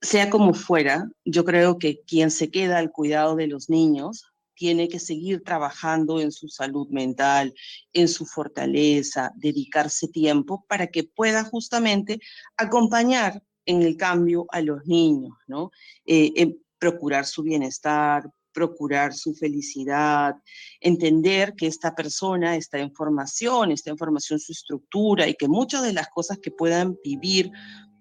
sea 0.00 0.30
como 0.30 0.54
fuera, 0.54 1.08
yo 1.24 1.44
creo 1.44 1.78
que 1.78 2.00
quien 2.06 2.30
se 2.30 2.50
queda 2.50 2.78
al 2.78 2.90
cuidado 2.90 3.36
de 3.36 3.46
los 3.46 3.70
niños 3.70 4.33
tiene 4.54 4.88
que 4.88 4.98
seguir 4.98 5.42
trabajando 5.42 6.20
en 6.20 6.32
su 6.32 6.48
salud 6.48 6.88
mental, 6.88 7.54
en 7.92 8.08
su 8.08 8.26
fortaleza, 8.26 9.32
dedicarse 9.36 10.08
tiempo 10.08 10.64
para 10.68 10.86
que 10.86 11.04
pueda 11.04 11.44
justamente 11.44 12.18
acompañar 12.56 13.42
en 13.66 13.82
el 13.82 13.96
cambio 13.96 14.46
a 14.50 14.60
los 14.60 14.86
niños, 14.86 15.32
¿no? 15.46 15.70
Eh, 16.06 16.56
procurar 16.78 17.24
su 17.24 17.42
bienestar, 17.42 18.30
procurar 18.54 19.12
su 19.12 19.34
felicidad, 19.34 20.36
entender 20.80 21.54
que 21.54 21.66
esta 21.66 21.94
persona 21.94 22.56
está 22.56 22.78
en 22.78 22.92
formación, 22.94 23.72
está 23.72 23.90
en 23.90 23.98
formación 23.98 24.38
su 24.38 24.52
estructura 24.52 25.28
y 25.28 25.34
que 25.34 25.48
muchas 25.48 25.82
de 25.82 25.92
las 25.92 26.08
cosas 26.08 26.38
que 26.38 26.50
puedan 26.50 26.96
vivir 27.04 27.50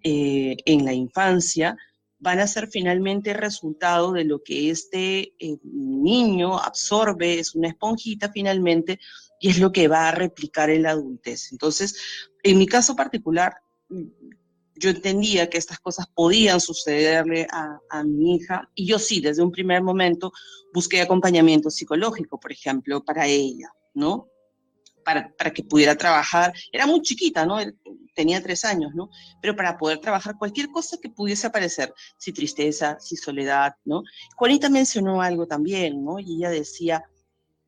eh, 0.04 0.56
en 0.66 0.86
la 0.86 0.94
infancia 0.94 1.76
van 2.24 2.40
a 2.40 2.48
ser 2.48 2.70
finalmente 2.70 3.34
resultado 3.34 4.14
de 4.14 4.24
lo 4.24 4.42
que 4.42 4.70
este 4.70 5.34
eh, 5.40 5.58
niño 5.64 6.58
absorbe, 6.58 7.38
es 7.38 7.54
una 7.54 7.68
esponjita 7.68 8.32
finalmente, 8.32 8.98
y 9.42 9.50
es 9.50 9.60
lo 9.60 9.74
que 9.74 9.90
va 9.90 10.08
a 10.08 10.12
replicar 10.14 10.70
en 10.70 10.84
la 10.84 10.92
adultez. 10.92 11.52
Entonces, 11.52 11.98
en 12.42 12.58
mi 12.58 12.66
caso 12.66 12.96
particular, 12.96 13.56
yo 14.76 14.90
entendía 14.90 15.50
que 15.50 15.58
estas 15.58 15.80
cosas 15.80 16.08
podían 16.16 16.62
sucederle 16.62 17.46
a, 17.52 18.04
mi 18.06 18.36
hija 18.36 18.70
y 18.74 18.88
yo 18.88 19.00
sí, 19.00 19.20
desde 19.20 19.44
un 19.44 19.52
primer 19.52 19.84
momento 19.84 20.32
busqué 20.74 21.02
acompañamiento 21.02 21.70
psicológico, 21.70 22.40
por 22.40 22.54
ejemplo, 22.54 23.04
para 23.04 23.28
ella, 23.28 23.70
¿no? 23.94 24.30
Para, 25.04 25.34
que 25.54 25.64
pudiera 25.64 25.96
trabajar. 25.96 26.54
Era 26.72 26.88
muy 26.88 27.02
chiquita, 27.02 27.46
¿no? 27.46 27.58
Tenía 28.16 28.42
tres 28.42 28.64
años, 28.64 28.92
¿no? 28.96 29.10
Pero 29.42 29.56
para 29.56 29.78
poder 29.78 30.00
trabajar 30.00 30.38
cualquier 30.38 30.70
cosa 30.70 30.98
que 31.02 31.10
pudiese 31.10 31.48
aparecer, 31.48 31.94
si 32.18 32.32
tristeza, 32.32 32.98
si 33.00 33.16
soledad, 33.16 33.76
¿no? 33.86 34.04
Juanita 34.36 34.70
mencionó 34.70 35.22
algo 35.22 35.48
también, 35.48 36.04
¿no? 36.04 36.20
Y 36.20 36.38
ella 36.38 36.50
decía, 36.50 37.04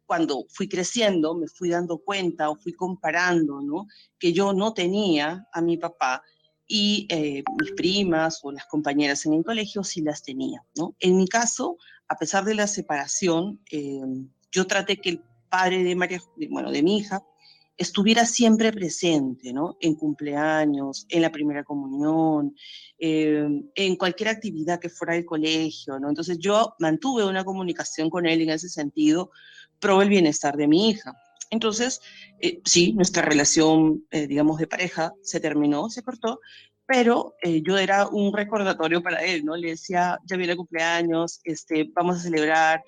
cuando 0.05 0.45
fui 0.49 0.67
creciendo, 0.67 1.35
me 1.35 1.47
fui 1.47 1.69
dando 1.69 1.97
cuenta 1.97 2.49
o 2.49 2.55
fui 2.55 2.73
comparando, 2.73 3.61
¿no? 3.61 3.87
Que 4.19 4.33
yo 4.33 4.53
no 4.53 4.73
tenía 4.73 5.47
a 5.51 5.61
mi 5.61 5.77
papá 5.77 6.21
y 6.67 7.07
eh, 7.09 7.43
mis 7.59 7.71
primas 7.73 8.39
o 8.43 8.51
las 8.51 8.65
compañeras 8.65 9.25
en 9.25 9.33
el 9.33 9.43
colegio 9.43 9.83
sí 9.83 10.01
las 10.01 10.23
tenía, 10.23 10.63
¿no? 10.75 10.95
En 10.99 11.17
mi 11.17 11.27
caso, 11.27 11.77
a 12.07 12.15
pesar 12.15 12.43
de 12.45 12.55
la 12.55 12.67
separación, 12.67 13.61
eh, 13.71 14.01
yo 14.51 14.65
traté 14.67 14.97
que 14.97 15.09
el 15.09 15.23
padre 15.49 15.83
de 15.83 15.95
María, 15.95 16.21
bueno, 16.49 16.71
de 16.71 16.83
mi 16.83 16.97
hija, 16.97 17.23
estuviera 17.77 18.25
siempre 18.25 18.71
presente, 18.71 19.51
¿no? 19.51 19.77
En 19.81 19.95
cumpleaños, 19.95 21.05
en 21.09 21.21
la 21.21 21.31
primera 21.31 21.63
comunión, 21.63 22.55
eh, 22.97 23.47
en 23.75 23.95
cualquier 23.97 24.29
actividad 24.29 24.79
que 24.79 24.89
fuera 24.89 25.13
del 25.13 25.25
colegio, 25.25 25.99
¿no? 25.99 26.09
Entonces 26.09 26.37
yo 26.39 26.75
mantuve 26.79 27.25
una 27.25 27.43
comunicación 27.43 28.09
con 28.09 28.25
él 28.25 28.41
en 28.41 28.51
ese 28.51 28.69
sentido, 28.69 29.31
pro 29.79 30.01
el 30.01 30.09
bienestar 30.09 30.55
de 30.55 30.67
mi 30.67 30.89
hija. 30.89 31.13
Entonces, 31.49 32.01
eh, 32.39 32.61
sí, 32.65 32.93
nuestra 32.93 33.21
relación, 33.21 34.05
eh, 34.11 34.27
digamos, 34.27 34.57
de 34.57 34.67
pareja 34.67 35.13
se 35.21 35.39
terminó, 35.39 35.89
se 35.89 36.01
cortó, 36.01 36.39
pero 36.87 37.35
eh, 37.41 37.61
yo 37.65 37.77
era 37.77 38.07
un 38.07 38.31
recordatorio 38.35 39.01
para 39.01 39.23
él, 39.23 39.43
¿no? 39.43 39.55
Le 39.55 39.69
decía, 39.69 40.19
ya 40.25 40.37
viene 40.37 40.53
el 40.53 40.57
cumpleaños, 40.57 41.39
este, 41.43 41.89
vamos 41.93 42.17
a 42.17 42.21
celebrar, 42.21 42.83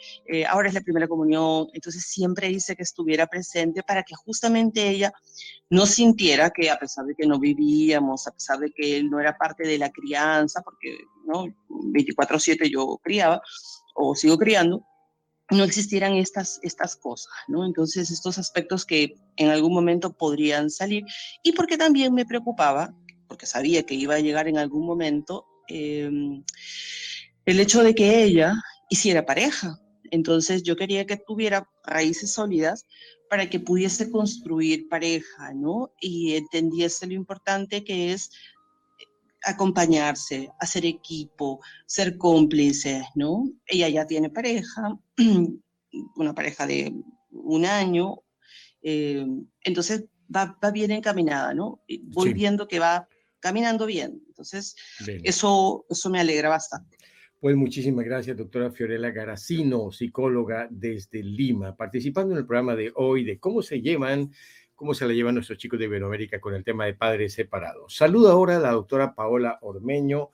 ahora 0.49 0.67
es 0.67 0.73
la 0.73 0.81
primera 0.81 1.07
comunión, 1.07 1.67
entonces 1.73 2.03
siempre 2.05 2.49
hice 2.49 2.75
que 2.75 2.83
estuviera 2.83 3.27
presente 3.27 3.81
para 3.83 4.03
que 4.03 4.15
justamente 4.15 4.87
ella 4.87 5.11
no 5.69 5.85
sintiera 5.85 6.49
que 6.49 6.69
a 6.69 6.77
pesar 6.77 7.05
de 7.05 7.15
que 7.15 7.27
no 7.27 7.39
vivíamos, 7.39 8.27
a 8.27 8.31
pesar 8.31 8.59
de 8.59 8.71
que 8.71 8.97
él 8.97 9.09
no 9.09 9.19
era 9.19 9.37
parte 9.37 9.67
de 9.67 9.77
la 9.77 9.89
crianza, 9.89 10.61
porque, 10.61 10.97
¿no? 11.25 11.45
24/7 11.69 12.69
yo 12.69 12.99
criaba 13.03 13.41
o 13.95 14.15
sigo 14.15 14.37
criando, 14.37 14.85
no 15.49 15.63
existieran 15.63 16.13
estas, 16.13 16.59
estas 16.61 16.95
cosas, 16.95 17.31
¿no? 17.47 17.65
Entonces, 17.65 18.11
estos 18.11 18.37
aspectos 18.37 18.85
que 18.85 19.15
en 19.37 19.49
algún 19.49 19.73
momento 19.73 20.11
podrían 20.13 20.69
salir, 20.69 21.03
y 21.43 21.53
porque 21.53 21.77
también 21.77 22.13
me 22.13 22.25
preocupaba, 22.25 22.93
porque 23.27 23.45
sabía 23.45 23.83
que 23.83 23.95
iba 23.95 24.15
a 24.15 24.19
llegar 24.19 24.47
en 24.47 24.57
algún 24.57 24.85
momento, 24.85 25.45
em, 25.67 26.43
el 27.45 27.59
hecho 27.59 27.83
de 27.83 27.95
que 27.95 28.23
ella 28.23 28.53
hiciera 28.89 29.25
pareja. 29.25 29.79
Entonces, 30.11 30.63
yo 30.63 30.75
quería 30.75 31.05
que 31.05 31.17
tuviera 31.17 31.69
raíces 31.85 32.31
sólidas 32.31 32.85
para 33.29 33.49
que 33.49 33.59
pudiese 33.59 34.09
construir 34.09 34.87
pareja, 34.89 35.53
¿no? 35.53 35.91
Y 35.99 36.35
entendiese 36.35 37.07
lo 37.07 37.13
importante 37.13 37.83
que 37.83 38.13
es 38.13 38.29
acompañarse, 39.43 40.49
hacer 40.59 40.85
equipo, 40.85 41.59
ser 41.85 42.17
cómplices, 42.17 43.03
¿no? 43.15 43.49
Ella 43.65 43.89
ya 43.89 44.05
tiene 44.05 44.29
pareja, 44.29 44.97
una 46.15 46.33
pareja 46.33 46.65
de 46.65 46.93
un 47.31 47.65
año, 47.65 48.15
eh, 48.81 49.25
entonces 49.63 50.05
va, 50.33 50.57
bien 50.71 50.91
encaminada, 50.91 51.53
¿no? 51.53 51.81
Voy 52.03 52.33
viendo 52.33 52.67
que 52.67 52.79
va 52.79 53.07
caminando 53.39 53.85
bien, 53.85 54.21
entonces 54.27 54.75
eso, 55.23 55.85
eso 55.89 56.09
me 56.09 56.19
alegra 56.19 56.49
bastante. 56.49 56.97
Pues 57.39 57.55
muchísimas 57.55 58.03
gracias, 58.05 58.35
doctora 58.35 58.71
Fiorella 58.71 59.11
Garacino, 59.11 59.91
psicóloga 59.91 60.67
desde 60.71 61.21
Lima, 61.21 61.75
participando 61.75 62.33
en 62.33 62.39
el 62.39 62.47
programa 62.47 62.75
de 62.75 62.91
hoy 62.95 63.23
de 63.23 63.39
cómo 63.39 63.61
se 63.61 63.79
llevan 63.79 64.31
cómo 64.77 64.93
se 64.93 65.07
la 65.07 65.13
llevan 65.13 65.33
nuestros 65.33 65.57
chicos 65.57 65.79
de 65.79 65.85
Iberoamérica 65.85 66.39
con 66.39 66.53
el 66.53 66.63
tema 66.63 66.85
de 66.85 66.93
padres 66.93 67.33
separados. 67.33 67.95
Saludo 67.95 68.29
ahora 68.29 68.57
a 68.57 68.59
la 68.59 68.71
doctora 68.71 69.15
Paola 69.15 69.57
Ormeño. 69.61 70.29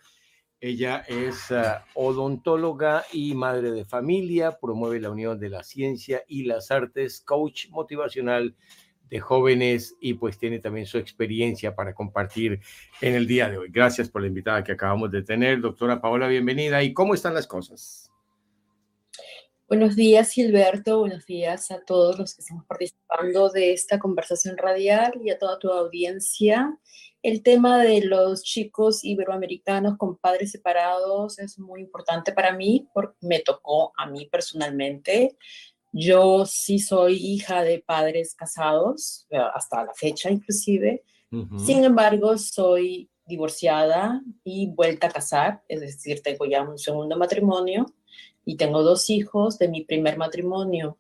Ella 0.60 1.04
es 1.08 1.50
ah, 1.52 1.86
odontóloga 1.94 3.06
y 3.14 3.36
madre 3.36 3.72
de 3.72 3.86
familia, 3.86 4.58
promueve 4.60 5.00
la 5.00 5.12
unión 5.12 5.40
de 5.40 5.50
la 5.50 5.64
ciencia 5.64 6.24
y 6.28 6.44
las 6.44 6.72
artes, 6.72 7.22
coach 7.22 7.70
motivacional 7.70 8.58
jóvenes 9.20 9.96
y 10.00 10.16
pues 10.16 10.38
tiene 10.38 10.60
también 10.60 10.86
su 10.86 10.98
experiencia 10.98 11.76
para 11.76 11.94
compartir 11.94 12.60
en 13.02 13.16
el 13.16 13.28
día 13.28 13.50
de 13.50 13.58
hoy. 13.58 13.70
Gracias 13.72 14.10
por 14.10 14.22
la 14.22 14.28
invitada 14.28 14.64
que 14.64 14.72
acabamos 14.72 15.12
de 15.12 15.22
tener. 15.22 15.62
Doctora 15.62 16.02
Paola, 16.02 16.28
bienvenida. 16.28 16.82
¿Y 16.84 16.94
cómo 16.94 17.14
están 17.14 17.34
las 17.34 17.48
cosas? 17.48 18.10
Buenos 19.68 19.96
días, 19.96 20.32
Gilberto. 20.32 21.00
Buenos 21.00 21.26
días 21.26 21.72
a 21.72 21.84
todos 21.84 22.20
los 22.20 22.36
que 22.36 22.42
estamos 22.42 22.66
participando 22.66 23.50
de 23.50 23.74
esta 23.74 23.98
conversación 23.98 24.58
radial 24.58 25.14
y 25.24 25.32
a 25.32 25.40
toda 25.40 25.58
tu 25.58 25.70
audiencia. 25.70 26.78
El 27.24 27.42
tema 27.42 27.82
de 27.82 28.04
los 28.04 28.44
chicos 28.44 29.04
iberoamericanos 29.04 29.98
con 29.98 30.18
padres 30.18 30.52
separados 30.52 31.40
es 31.40 31.58
muy 31.58 31.80
importante 31.80 32.34
para 32.34 32.54
mí 32.54 32.88
porque 32.94 33.16
me 33.22 33.40
tocó 33.40 33.94
a 33.98 34.06
mí 34.06 34.28
personalmente. 34.30 35.38
Yo 35.94 36.48
sí 36.48 36.80
soy 36.80 37.16
hija 37.16 37.64
de 37.64 37.80
padres 37.80 38.34
casados, 38.34 39.28
eh, 39.30 39.38
hasta 39.38 39.86
la 39.86 39.94
fecha 39.94 40.32
inclusive. 40.32 41.04
Sin 41.66 41.84
embargo, 41.84 42.38
soy 42.38 43.10
divorciada 43.26 44.22
y 44.44 44.68
vuelta 44.68 45.08
a 45.08 45.12
casar, 45.12 45.64
es 45.68 45.82
decir, 45.82 46.22
tengo 46.22 46.46
ya 46.46 46.62
un 46.62 46.78
segundo 46.78 47.18
matrimonio 47.18 47.88
y 48.46 48.56
tengo 48.56 48.84
dos 48.84 49.10
hijos 49.10 49.58
de 49.58 49.68
mi 49.68 49.84
primer 49.84 50.18
matrimonio. 50.18 51.00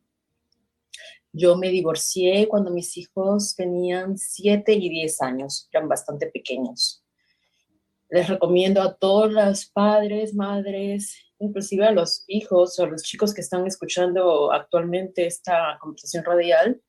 Yo 1.32 1.56
me 1.56 1.70
divorcié 1.70 2.48
cuando 2.48 2.72
mis 2.72 2.98
hijos 2.98 3.56
tenían 3.56 4.18
7 4.18 4.74
y 4.74 4.90
10 4.90 5.22
años, 5.22 5.70
eran 5.72 5.88
bastante 5.88 6.28
pequeños. 6.28 7.04
Les 8.10 8.28
recomiendo 8.28 8.82
a 8.82 8.94
todos 8.96 9.32
los 9.32 9.66
padres, 9.66 10.34
madres, 10.36 11.16
inclusive 11.44 11.86
a 11.86 11.92
los 11.92 12.24
hijos 12.28 12.80
o 12.80 12.84
a 12.84 12.88
los 12.88 13.04
chicos 13.04 13.34
que 13.34 13.42
están 13.42 13.68
escuchando 13.68 14.52
actualmente 14.52 15.26
esta 15.26 15.78
conversación 15.80 16.24
radial, 16.24 16.82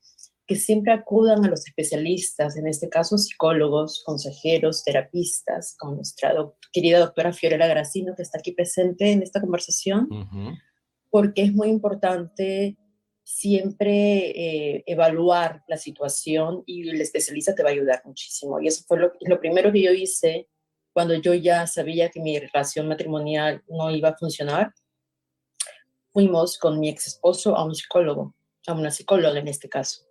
que 0.46 0.56
siempre 0.56 0.92
acudan 0.92 1.44
a 1.44 1.48
los 1.48 1.66
especialistas, 1.66 2.56
en 2.56 2.66
este 2.66 2.88
caso 2.88 3.16
psicólogos, 3.16 4.02
consejeros, 4.04 4.84
terapistas, 4.84 5.74
como 5.78 5.96
nuestra 5.96 6.34
querida 6.72 6.98
doctora 6.98 7.32
Fiorella 7.32 7.66
Gracino, 7.66 8.14
que 8.14 8.22
está 8.22 8.38
aquí 8.38 8.52
presente 8.52 9.10
en 9.10 9.22
esta 9.22 9.40
conversación, 9.40 10.08
porque 11.10 11.42
es 11.42 11.52
muy 11.52 11.68
importante 11.68 12.76
siempre 13.22 14.30
eh, 14.30 14.84
evaluar 14.86 15.62
la 15.66 15.78
situación 15.78 16.62
y 16.66 16.90
el 16.90 17.00
especialista 17.00 17.54
te 17.54 17.62
va 17.62 17.70
a 17.70 17.72
ayudar 17.72 18.02
muchísimo. 18.04 18.60
Y 18.60 18.68
eso 18.68 18.84
fue 18.86 18.98
lo, 18.98 19.12
lo 19.20 19.40
primero 19.40 19.72
que 19.72 19.82
yo 19.82 19.92
hice 19.92 20.48
cuando 20.94 21.12
yo 21.14 21.34
ya 21.34 21.66
sabía 21.66 22.08
que 22.08 22.20
mi 22.20 22.38
relación 22.38 22.88
matrimonial 22.88 23.62
no 23.68 23.90
iba 23.90 24.08
a 24.08 24.16
funcionar. 24.16 24.72
Fuimos 26.14 26.56
con 26.56 26.80
mi 26.80 26.88
ex 26.88 27.08
esposo 27.08 27.54
a 27.54 27.64
un 27.64 27.74
psicólogo, 27.74 28.34
a 28.66 28.72
una 28.72 28.90
psicóloga 28.90 29.38
en 29.38 29.48
este 29.48 29.68
caso 29.68 30.06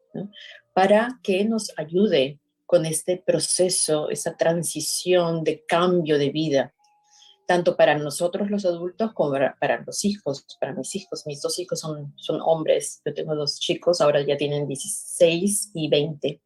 para 0.74 1.20
que 1.22 1.46
nos 1.46 1.72
ayude 1.78 2.40
con 2.66 2.86
este 2.86 3.18
proceso, 3.18 4.10
esa 4.10 4.36
transición 4.36 5.44
de 5.44 5.64
cambio 5.66 6.18
de 6.18 6.32
vida, 6.32 6.74
tanto 7.46 7.76
para 7.76 7.98
nosotros 7.98 8.50
los 8.50 8.66
adultos 8.66 9.14
como 9.14 9.34
para, 9.60 9.84
los 9.86 10.04
hijos, 10.06 10.46
para 10.60 10.74
mis 10.74 10.96
hijos. 10.96 11.28
Mis 11.28 11.42
dos 11.42 11.60
hijos 11.60 11.80
son, 11.80 12.14
son 12.18 12.40
hombres, 12.42 13.02
yo 13.06 13.14
tengo 13.14 13.36
dos 13.36 13.60
chicos, 13.60 14.02
ahora 14.02 14.22
ya 14.26 14.38
tienen 14.38 14.68
16 14.68 15.72
y 15.74 15.90
20. 15.90 16.42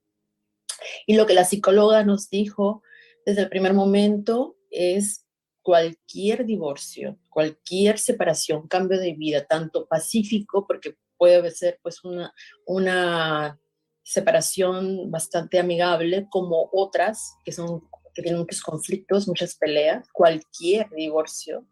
Y 1.06 1.16
lo 1.16 1.26
que 1.26 1.34
la 1.34 1.46
psicóloga 1.46 2.04
nos 2.04 2.30
dijo 2.30 2.84
desde 3.28 3.42
el 3.42 3.50
primer 3.50 3.74
momento 3.74 4.56
es 4.72 5.28
cualquier 5.62 6.46
divorcio, 6.46 7.20
cualquier 7.28 8.00
separación, 8.00 8.70
cambio 8.70 8.98
de 8.98 9.16
vida, 9.16 9.46
tanto 9.46 9.86
pacífico, 9.86 10.66
porque 10.66 10.96
puede 11.18 11.52
ser 11.52 11.78
pues 11.84 12.06
una, 12.06 12.34
una 12.66 13.60
separación 14.02 15.12
bastante 15.12 15.60
amigable 15.60 16.28
como 16.30 16.70
otras 16.72 17.36
que 17.44 17.52
son 17.52 17.82
que 18.14 18.22
tienen 18.22 18.40
muchos 18.40 18.62
conflictos, 18.62 19.28
muchas 19.28 19.56
peleas, 19.56 20.08
cualquier 20.14 20.90
divorcio 20.92 21.68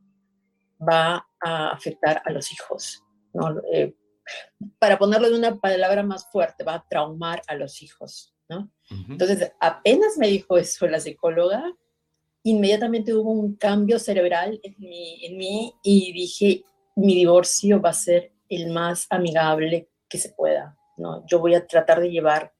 va 0.77 1.25
a 1.39 1.69
afectar 1.69 2.21
a 2.25 2.31
los 2.31 2.51
hijos. 2.51 3.01
Eh, 3.71 3.95
para 4.77 4.99
ponerlo 4.99 5.29
de 5.29 5.37
una 5.37 5.55
palabra 5.55 6.03
más 6.03 6.29
fuerte, 6.29 6.65
va 6.65 6.75
a 6.75 6.85
traumar 6.87 7.41
a 7.47 7.55
los 7.55 7.81
hijos. 7.81 8.34
Entonces, 8.89 9.51
apenas 9.59 10.17
me 10.17 10.27
dijo 10.27 10.57
eso 10.57 10.87
la 10.87 10.99
psicóloga, 10.99 11.73
inmediatamente 12.43 13.13
hubo 13.13 13.31
un 13.31 13.55
cambio 13.55 13.97
cerebral 13.97 14.59
en 14.61 14.75
mí, 14.77 15.19
en 15.23 15.73
y 15.81 16.13
dije, 16.13 16.63
mi 16.95 17.15
divorcio 17.15 17.81
va 17.81 17.89
a 17.89 17.93
ser 17.93 18.31
el 18.49 18.71
más 18.71 19.07
amigable 19.09 19.89
que 20.07 20.19
se 20.19 20.29
pueda. 20.29 20.77
¿no? 20.97 21.25
Yo 21.25 21.39
voy 21.39 21.55
a 21.55 21.65
tratar 21.65 21.99
de 21.99 22.11
llevar, 22.11 22.53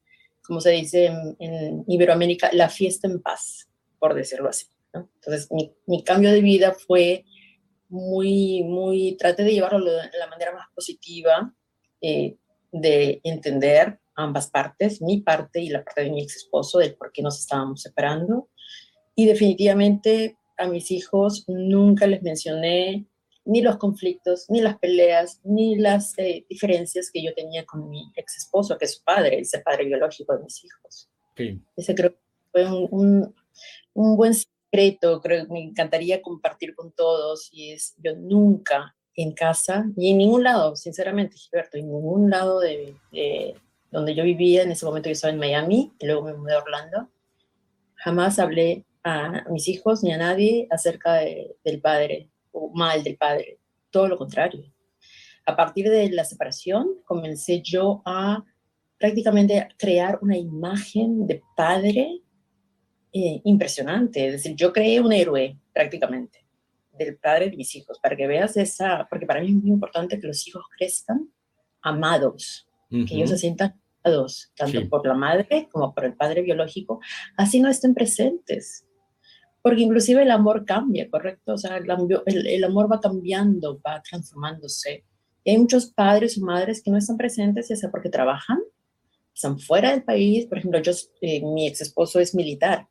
como 0.44 0.60
se 0.60 0.70
dice 0.70 1.06
en, 1.38 1.84
Iberoamérica, 1.86 2.50
la 2.52 2.68
fiesta 2.68 3.06
en 3.06 3.22
paz, 3.22 3.68
por 4.00 4.14
decirlo 4.14 4.48
así. 4.48 4.66
Entonces, 4.92 5.52
mi, 5.52 5.72
mi, 5.86 6.02
cambio 6.02 6.32
de 6.32 6.40
vida 6.40 6.74
fue 6.86 7.24
muy, 7.88 8.64
muy, 8.64 9.16
traté 9.18 9.44
de 9.44 9.52
llevarlo 9.52 9.84
de 9.84 10.18
la 10.18 10.26
manera 10.26 10.52
más 10.52 10.66
positiva, 10.74 11.54
eh, 12.00 12.36
de 12.72 13.20
entender 13.22 14.00
ambas 14.16 14.50
partes, 14.50 15.00
mi 15.00 15.20
parte 15.20 15.60
y 15.60 15.68
la 15.68 15.84
parte 15.84 16.02
de 16.02 16.10
mi 16.10 16.22
ex 16.22 16.36
esposo, 16.36 16.78
del 16.78 16.94
por 16.94 17.12
qué 17.12 17.22
nos 17.22 17.38
estábamos 17.38 17.82
separando. 17.82 18.48
Y 19.14 19.26
definitivamente 19.26 20.36
a 20.58 20.66
mis 20.66 20.90
hijos 20.90 21.44
nunca 21.46 22.06
les 22.06 22.22
mencioné 22.22 23.06
ni 23.44 23.62
los 23.62 23.76
conflictos, 23.76 24.46
ni 24.48 24.60
las 24.60 24.78
peleas, 24.78 25.40
ni 25.44 25.76
las 25.76 26.18
eh, 26.18 26.44
diferencias 26.48 27.10
que 27.12 27.22
yo 27.22 27.32
tenía 27.32 27.64
con 27.64 27.88
mi 27.88 28.10
ex 28.16 28.38
esposo, 28.38 28.76
que 28.76 28.86
es 28.86 28.96
su 28.96 29.04
padre, 29.04 29.38
ese 29.38 29.60
padre 29.60 29.84
biológico 29.84 30.36
de 30.36 30.42
mis 30.42 30.64
hijos. 30.64 31.08
Ese 31.76 31.94
creo 31.94 32.10
que 32.10 32.18
fue 32.50 32.66
un, 32.66 33.34
un, 33.94 34.16
buen 34.16 34.34
secreto, 34.34 35.20
creo 35.20 35.46
que 35.46 35.52
me 35.52 35.62
encantaría 35.62 36.22
compartir 36.22 36.74
con 36.74 36.92
todos, 36.92 37.48
y 37.52 37.72
es, 37.72 37.94
yo 37.98 38.16
nunca 38.16 38.96
en 39.14 39.32
casa, 39.32 39.86
ni 39.96 40.10
en 40.10 40.18
ningún 40.18 40.42
lado, 40.42 40.74
sinceramente, 40.76 41.36
Gilberto, 41.36 41.78
en 41.78 41.86
ningún 41.86 42.30
lado 42.30 42.60
de, 42.60 42.96
donde 43.96 44.14
yo 44.14 44.24
vivía, 44.24 44.62
en 44.62 44.70
ese 44.70 44.84
momento 44.84 45.08
yo 45.08 45.14
estaba 45.14 45.32
en 45.32 45.40
Miami, 45.40 45.94
y 45.98 46.06
luego 46.06 46.24
me 46.24 46.34
mudé 46.34 46.52
a 46.52 46.58
Orlando, 46.58 47.08
jamás 47.94 48.38
hablé 48.38 48.84
a 49.02 49.44
mis 49.48 49.68
hijos 49.68 50.02
ni 50.02 50.12
a 50.12 50.18
nadie 50.18 50.68
acerca 50.70 51.14
del 51.14 51.80
padre 51.80 52.30
mal 52.74 53.02
del 53.02 53.16
padre, 53.16 53.58
todo 53.90 54.08
lo 54.08 54.18
contrario. 54.18 54.70
A 55.46 55.56
partir 55.56 55.88
de 55.88 56.10
la 56.10 56.24
separación 56.24 57.00
comencé 57.04 57.62
yo 57.62 58.02
a 58.04 58.44
prácticamente 58.98 59.68
crear 59.78 60.18
una 60.20 60.36
imagen 60.36 61.26
de 61.26 61.42
padre 61.56 62.22
eh, 63.12 63.40
impresionante. 63.44 64.26
Es 64.26 64.32
decir, 64.32 64.56
yo 64.56 64.72
creé 64.72 65.00
un 65.00 65.12
héroe 65.12 65.58
prácticamente 65.72 66.46
del 66.92 67.16
padre 67.16 67.50
de 67.50 67.56
mis 67.56 67.74
hijos, 67.76 67.98
para 67.98 68.16
que 68.16 68.26
veas 68.26 68.56
esa, 68.56 69.06
porque 69.08 69.26
para 69.26 69.40
mí 69.40 69.48
es 69.48 69.54
muy 69.54 69.70
importante 69.70 70.18
que 70.18 70.26
los 70.26 70.46
hijos 70.46 70.64
crezcan 70.76 71.30
amados, 71.82 72.66
que 72.88 73.14
ellos 73.14 73.30
se 73.30 73.38
sientan 73.38 73.80
tanto 74.56 74.88
por 74.88 75.06
la 75.06 75.14
madre 75.14 75.68
como 75.70 75.94
por 75.94 76.04
el 76.04 76.14
padre 76.14 76.42
biológico, 76.42 77.00
así 77.36 77.60
no 77.60 77.68
estén 77.68 77.94
presentes 77.94 78.86
porque 79.66 79.82
inclusive 79.82 80.22
el 80.22 80.30
amor 80.30 80.64
cambia, 80.64 81.10
¿correcto? 81.10 81.54
O 81.54 81.58
sea, 81.58 81.78
el, 81.78 82.64
amor 82.64 82.92
va 82.92 83.00
cambiando, 83.00 83.80
va 83.84 84.00
transformándose. 84.00 85.04
Y 85.42 85.50
hay 85.50 85.58
muchos 85.58 85.90
padres 85.90 86.38
o 86.38 86.44
madres 86.44 86.80
que 86.80 86.92
no 86.92 86.96
están 86.96 87.16
presentes, 87.16 87.68
ya 87.68 87.74
sea 87.74 87.90
porque 87.90 88.08
trabajan, 88.08 88.60
están 89.34 89.58
fuera 89.58 89.90
del 89.90 90.04
país. 90.04 90.46
Por 90.46 90.58
ejemplo, 90.58 90.80
yo, 90.80 90.92
eh, 91.20 91.44
mi 91.44 91.66
ex 91.66 91.80
esposo 91.80 92.20
es 92.20 92.32
militar 92.32 92.86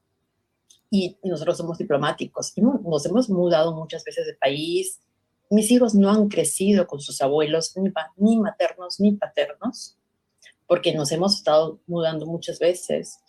y 0.92 1.18
nosotros 1.24 1.56
somos 1.56 1.78
diplomáticos 1.78 2.52
y 2.58 2.62
nos 2.62 3.06
hemos 3.06 3.30
mudado 3.30 3.74
muchas 3.74 4.04
veces 4.04 4.26
de 4.28 4.34
país. 4.34 5.00
Mis 5.50 5.72
hijos 5.72 5.96
no 5.96 6.12
han 6.12 6.28
crecido 6.28 6.88
con 6.88 7.00
sus 7.00 7.22
abuelos, 7.22 7.72
ni, 7.78 7.90
ni 8.18 8.38
maternos 8.38 9.00
ni 9.00 9.14
paternos, 9.14 9.98
porque 10.68 10.94
nos 10.94 11.12
hemos 11.12 11.36
estado 11.36 11.80
mudando 11.88 12.26
muchas 12.26 12.60
veces 12.60 13.20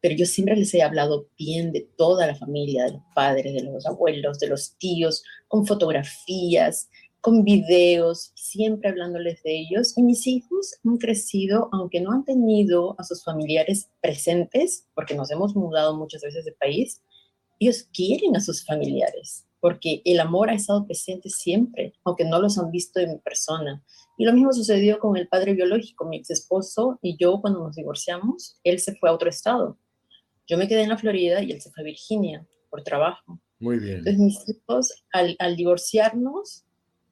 pero 0.00 0.14
yo 0.14 0.26
siempre 0.26 0.56
les 0.56 0.72
he 0.74 0.82
hablado 0.82 1.28
bien 1.36 1.72
de 1.72 1.88
toda 1.96 2.26
la 2.26 2.34
familia, 2.34 2.84
de 2.84 2.92
los 2.92 3.02
padres, 3.14 3.54
de 3.54 3.62
los 3.62 3.86
abuelos, 3.86 4.38
de 4.38 4.48
los 4.48 4.76
tíos, 4.78 5.24
con 5.48 5.66
fotografías, 5.66 6.88
con 7.20 7.42
videos, 7.42 8.30
siempre 8.36 8.90
hablándoles 8.90 9.42
de 9.42 9.58
ellos. 9.58 9.94
Y 9.96 10.02
mis 10.02 10.26
hijos 10.26 10.74
han 10.84 10.98
crecido, 10.98 11.68
aunque 11.72 12.00
no 12.00 12.12
han 12.12 12.24
tenido 12.24 12.94
a 12.98 13.04
sus 13.04 13.24
familiares 13.24 13.90
presentes, 14.00 14.86
porque 14.94 15.14
nos 15.14 15.30
hemos 15.30 15.56
mudado 15.56 15.96
muchas 15.96 16.22
veces 16.22 16.44
de 16.44 16.52
país, 16.52 17.02
ellos 17.58 17.88
quieren 17.92 18.36
a 18.36 18.40
sus 18.40 18.64
familiares, 18.64 19.46
porque 19.60 20.00
el 20.04 20.20
amor 20.20 20.48
ha 20.48 20.54
estado 20.54 20.86
presente 20.86 21.28
siempre, 21.28 21.92
aunque 22.04 22.24
no 22.24 22.40
los 22.40 22.56
han 22.56 22.70
visto 22.70 23.00
en 23.00 23.18
persona. 23.18 23.82
Y 24.18 24.26
lo 24.26 24.34
mismo 24.34 24.52
sucedió 24.52 24.98
con 24.98 25.16
el 25.16 25.28
padre 25.28 25.54
biológico, 25.54 26.04
mi 26.04 26.18
ex 26.18 26.30
esposo 26.30 26.98
y 27.00 27.16
yo 27.16 27.40
cuando 27.40 27.60
nos 27.60 27.76
divorciamos, 27.76 28.60
él 28.64 28.78
se 28.78 28.94
fue 28.96 29.08
a 29.08 29.14
otro 29.14 29.30
estado 29.30 29.78
yo 30.48 30.56
me 30.56 30.66
quedé 30.66 30.82
en 30.82 30.88
la 30.88 30.98
Florida 30.98 31.42
y 31.42 31.52
él 31.52 31.60
se 31.60 31.70
fue 31.70 31.82
a 31.82 31.84
Virginia 31.84 32.46
por 32.70 32.82
trabajo. 32.82 33.40
Muy 33.60 33.78
bien. 33.78 33.98
Entonces 33.98 34.18
mis 34.18 34.48
hijos, 34.48 35.04
al, 35.12 35.36
al 35.38 35.56
divorciarnos, 35.56 36.64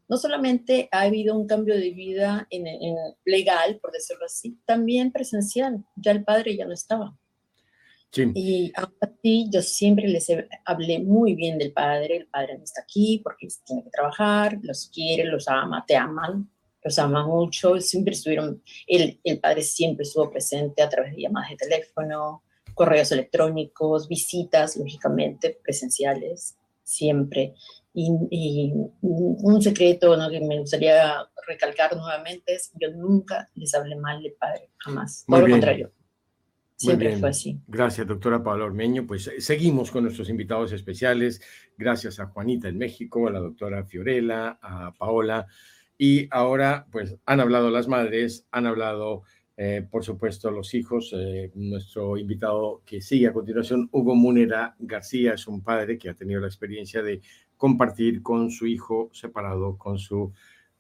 no 0.08 0.16
solamente 0.16 0.88
ha 0.90 1.02
habido 1.02 1.36
un 1.36 1.46
cambio 1.46 1.74
de 1.74 1.90
vida 1.90 2.46
en, 2.50 2.66
en, 2.66 2.94
legal, 3.24 3.78
por 3.80 3.92
decirlo 3.92 4.24
así, 4.24 4.58
también 4.64 5.12
presencial. 5.12 5.84
Ya 5.96 6.12
el 6.12 6.24
padre 6.24 6.56
ya 6.56 6.64
no 6.64 6.72
estaba. 6.72 7.16
Sí. 8.12 8.30
Y 8.34 8.72
así 8.76 9.48
yo 9.52 9.60
siempre 9.60 10.08
les 10.08 10.28
hablé 10.64 11.00
muy 11.00 11.34
bien 11.34 11.58
del 11.58 11.72
padre. 11.72 12.16
El 12.16 12.28
padre 12.28 12.56
no 12.56 12.64
está 12.64 12.82
aquí 12.82 13.20
porque 13.22 13.48
tiene 13.66 13.82
que 13.84 13.90
trabajar, 13.90 14.58
los 14.62 14.88
quiere, 14.94 15.24
los 15.24 15.48
ama, 15.48 15.84
te 15.86 15.96
aman, 15.96 16.48
los 16.86 16.98
ama 17.00 17.26
mucho. 17.26 17.80
Siempre 17.80 18.14
estuvieron, 18.14 18.62
el, 18.86 19.20
el 19.24 19.40
padre 19.40 19.62
siempre 19.62 20.04
estuvo 20.04 20.30
presente 20.30 20.82
a 20.82 20.88
través 20.88 21.14
de 21.14 21.22
llamadas 21.22 21.50
de 21.50 21.56
teléfono, 21.56 22.44
correos 22.74 23.10
electrónicos, 23.10 24.08
visitas, 24.08 24.76
lógicamente, 24.76 25.58
presenciales, 25.62 26.56
siempre. 26.84 27.54
Y, 27.92 28.72
un 29.00 29.62
secreto 29.62 30.16
¿no? 30.16 30.30
que 30.30 30.40
me 30.40 30.60
gustaría 30.60 31.26
recalcar 31.46 31.96
nuevamente 31.96 32.54
es 32.54 32.70
yo 32.80 32.90
nunca 32.90 33.48
les 33.54 33.74
hablé 33.74 33.96
mal 33.96 34.22
de 34.22 34.36
padre, 34.38 34.70
jamás. 34.78 35.24
Todo 35.26 35.40
lo 35.40 35.48
contrario. 35.48 35.90
Siempre 36.76 37.16
fue 37.16 37.30
así. 37.30 37.58
Gracias, 37.66 38.06
doctora 38.06 38.42
Paola 38.42 38.66
Ormeño. 38.66 39.06
Pues 39.06 39.26
eh, 39.28 39.40
seguimos 39.40 39.90
con 39.90 40.04
nuestros 40.04 40.28
invitados 40.28 40.72
especiales. 40.72 41.40
Gracias 41.78 42.20
a 42.20 42.26
Juanita 42.26 42.68
en 42.68 42.76
México, 42.76 43.26
a 43.26 43.30
la 43.30 43.40
doctora 43.40 43.82
Fiorella, 43.86 44.58
a 44.60 44.92
Paola. 44.92 45.46
Y 45.98 46.28
ahora, 46.30 46.86
pues 46.90 47.16
han 47.24 47.40
hablado 47.40 47.70
las 47.70 47.88
madres, 47.88 48.46
han 48.50 48.66
hablado, 48.66 49.22
eh, 49.56 49.86
por 49.90 50.04
supuesto, 50.04 50.50
los 50.50 50.74
hijos. 50.74 51.14
Eh, 51.16 51.50
nuestro 51.54 52.16
invitado 52.18 52.82
que 52.84 53.00
sigue 53.00 53.28
a 53.28 53.32
continuación, 53.32 53.88
Hugo 53.92 54.14
Munera 54.14 54.74
García, 54.78 55.34
es 55.34 55.46
un 55.46 55.62
padre 55.62 55.98
que 55.98 56.10
ha 56.10 56.14
tenido 56.14 56.40
la 56.40 56.48
experiencia 56.48 57.02
de 57.02 57.22
compartir 57.56 58.22
con 58.22 58.50
su 58.50 58.66
hijo 58.66 59.08
separado, 59.12 59.78
con 59.78 59.98
su 59.98 60.32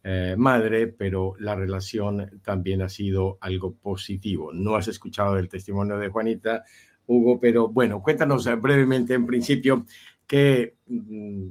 eh, 0.08 0.36
madre, 0.38 0.86
pero 0.86 1.34
la 1.40 1.56
relación 1.56 2.40
también 2.44 2.80
ha 2.82 2.88
sido 2.88 3.38
algo 3.40 3.74
positivo. 3.74 4.52
No 4.52 4.76
has 4.76 4.86
escuchado 4.86 5.36
el 5.36 5.48
testimonio 5.48 5.98
de 5.98 6.10
Juanita, 6.10 6.64
Hugo, 7.06 7.40
pero 7.40 7.68
bueno, 7.68 8.00
cuéntanos 8.02 8.48
brevemente 8.60 9.14
en 9.14 9.26
principio 9.26 9.84
qué, 10.26 10.76
mm, 10.86 11.48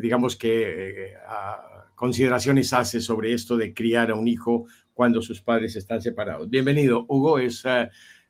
digamos 0.00 0.36
que, 0.36 1.10
eh, 1.10 1.14
consideraciones 1.96 2.72
hace 2.72 3.00
sobre 3.00 3.32
esto 3.32 3.56
de 3.56 3.74
criar 3.74 4.10
a 4.10 4.14
un 4.14 4.28
hijo 4.28 4.66
cuando 4.94 5.20
sus 5.20 5.42
padres 5.42 5.74
están 5.74 6.00
separados. 6.00 6.48
Bienvenido, 6.48 7.04
Hugo 7.08 7.38
es 7.38 7.64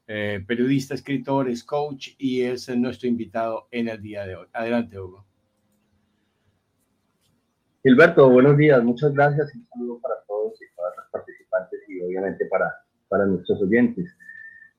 eh, 0.07 0.45
periodista, 0.47 0.95
escritor, 0.95 1.51
es 1.51 1.63
coach 1.63 2.11
y 2.17 2.43
es 2.43 2.69
nuestro 2.77 3.09
invitado 3.09 3.69
en 3.71 3.89
el 3.89 4.01
día 4.01 4.25
de 4.25 4.37
hoy. 4.37 4.47
Adelante, 4.53 4.99
Hugo. 4.99 5.27
Gilberto, 7.83 8.31
buenos 8.31 8.57
días, 8.57 8.83
muchas 8.83 9.13
gracias 9.13 9.55
y 9.55 9.59
un 9.59 9.67
saludo 9.67 10.01
para 10.01 10.15
todos 10.27 10.55
y 10.61 10.75
todas 10.75 10.97
las 10.97 11.07
participantes 11.11 11.81
y 11.89 12.01
obviamente 12.01 12.47
para, 12.47 12.73
para 13.09 13.27
nuestros 13.27 13.61
oyentes. 13.63 14.13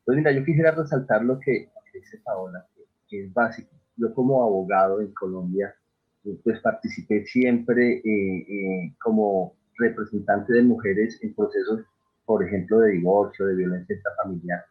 Pues 0.08 0.18
mira, 0.18 0.32
yo 0.32 0.44
quisiera 0.46 0.72
resaltar 0.72 1.24
lo 1.24 1.38
que, 1.40 1.70
dice 1.94 2.18
Paola, 2.24 2.66
que, 3.10 3.26
es 3.26 3.34
básico. 3.34 3.76
Yo 3.98 4.14
como 4.14 4.44
abogado 4.44 5.02
en 5.02 5.14
Colombia, 5.14 5.76
pues 6.44 6.60
participé 6.62 7.26
siempre 7.26 7.98
eh, 7.98 8.46
eh, 8.50 8.96
como 9.02 9.56
representante 9.78 10.54
de 10.54 10.64
mujeres 10.64 11.20
en 11.22 11.34
procesos, 11.34 11.82
por 12.26 12.46
ejemplo, 12.46 12.80
de 12.80 12.94
divorcio, 12.94 13.46
de 13.46 13.56
violencia 13.56 13.96
intrafamiliar. 13.96 14.64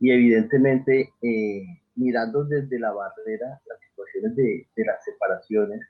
Y 0.00 0.10
evidentemente, 0.12 1.10
eh, 1.22 1.64
mirando 1.96 2.44
desde 2.44 2.78
la 2.78 2.92
barrera 2.92 3.60
las 3.66 3.80
situaciones 3.88 4.36
de, 4.36 4.66
de 4.76 4.84
las 4.84 5.04
separaciones, 5.04 5.80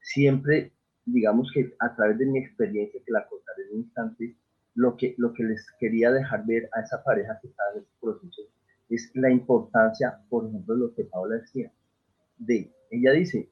siempre 0.00 0.72
digamos 1.12 1.50
que 1.52 1.74
a 1.78 1.94
través 1.94 2.18
de 2.18 2.26
mi 2.26 2.38
experiencia, 2.38 3.00
que 3.04 3.12
la 3.12 3.26
contaré 3.26 3.64
en 3.64 3.74
un 3.74 3.80
instante, 3.84 4.36
lo 4.74 4.96
que, 4.96 5.14
lo 5.18 5.32
que 5.32 5.44
les 5.44 5.66
quería 5.78 6.10
dejar 6.12 6.46
ver 6.46 6.68
a 6.72 6.80
esa 6.80 7.02
pareja 7.02 7.38
que 7.40 7.48
estaba 7.48 7.72
en 7.72 7.80
este 7.80 7.92
proceso 8.00 8.42
es 8.88 9.10
la 9.14 9.30
importancia, 9.30 10.18
por 10.28 10.48
ejemplo, 10.48 10.74
de 10.74 10.80
lo 10.80 10.94
que 10.94 11.04
Paola 11.04 11.36
decía, 11.36 11.70
de, 12.38 12.72
ella 12.90 13.12
dice, 13.12 13.48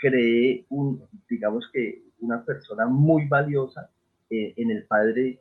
creé 0.00 0.64
un, 0.70 1.02
digamos 1.28 1.68
que 1.72 2.02
una 2.20 2.44
persona 2.44 2.86
muy 2.86 3.28
valiosa 3.28 3.90
eh, 4.30 4.54
en 4.56 4.70
el 4.70 4.84
padre, 4.86 5.40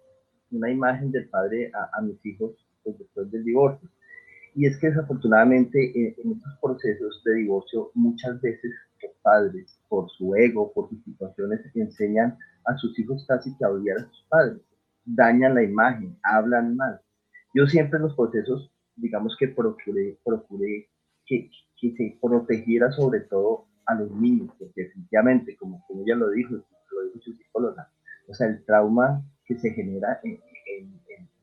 una 0.52 0.70
imagen 0.70 1.12
del 1.12 1.30
padre 1.30 1.72
a, 1.74 2.02
mis 2.02 2.24
hijos 2.26 2.52
pues, 2.84 2.98
después 2.98 3.32
del 3.32 3.44
divorcio. 3.44 3.90
Y 4.56 4.66
es 4.66 4.78
que 4.78 4.88
desafortunadamente 4.88 5.80
eh, 5.80 6.16
en 6.24 6.32
estos 6.34 6.58
procesos 6.62 7.22
de 7.24 7.36
divorcio 7.36 7.92
muchas 7.94 8.42
veces 8.42 8.72
los 9.02 9.14
padres 9.22 9.80
por 9.88 10.10
su 10.10 10.36
ego, 10.36 10.72
por 10.74 10.90
sus 10.90 11.04
situaciones, 11.04 11.62
enseñan 11.76 12.38
a 12.66 12.76
sus 12.78 12.98
hijos 13.00 13.26
casi 13.28 13.56
que 13.58 13.66
a 13.66 13.70
odiar 13.70 14.00
a 14.00 14.10
sus 14.10 14.26
padres, 14.28 14.62
dañan 15.06 15.56
la 15.56 15.64
imagen, 15.64 16.18
hablan 16.24 16.76
mal. 16.76 17.00
Yo 17.54 17.68
siempre 17.68 17.98
en 17.98 18.04
los 18.04 18.16
procesos, 18.16 18.72
digamos 18.96 19.36
que 19.40 19.48
procuré, 19.48 20.18
procuré 20.24 20.90
que, 21.26 21.50
que 21.80 21.96
se 21.96 22.18
protegiera 22.22 22.92
sobre 22.92 23.22
todo 23.22 23.69
a 23.90 23.96
los 23.96 24.12
niños, 24.12 24.50
porque 24.58 24.84
definitivamente, 24.84 25.58
como, 25.58 25.84
como 25.88 26.04
ella 26.04 26.16
lo 26.16 26.30
dijo, 26.30 26.54
lo 26.54 27.04
dijo 27.06 27.20
su 27.22 27.34
psicóloga, 27.34 27.90
o 28.28 28.34
sea, 28.34 28.48
el 28.48 28.64
trauma 28.64 29.24
que 29.46 29.58
se 29.58 29.72
genera 29.72 30.20
en, 30.24 30.40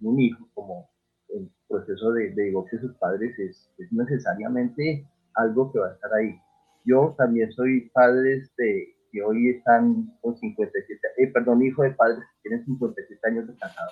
un 0.02 0.20
hijo, 0.20 0.46
como 0.54 0.88
el 1.30 1.50
proceso 1.68 2.12
de, 2.12 2.30
divorcio 2.30 2.78
de 2.78 2.86
sus 2.86 2.96
padres, 2.98 3.36
es, 3.38 3.68
es 3.78 3.92
necesariamente 3.92 5.04
algo 5.34 5.72
que 5.72 5.80
va 5.80 5.88
a 5.88 5.92
estar 5.94 6.12
ahí. 6.14 6.38
Yo 6.84 7.14
también 7.18 7.50
soy 7.50 7.90
padre 7.92 8.42
de, 8.56 8.94
que 9.10 9.22
hoy 9.22 9.50
están 9.50 10.16
con 10.20 10.36
57, 10.36 11.00
eh, 11.16 11.26
perdón, 11.32 11.64
hijo 11.64 11.82
de 11.82 11.90
padres 11.90 12.20
que 12.20 12.48
tienen 12.48 12.64
57 12.64 13.20
años 13.28 13.48
de 13.48 13.56
casado, 13.56 13.90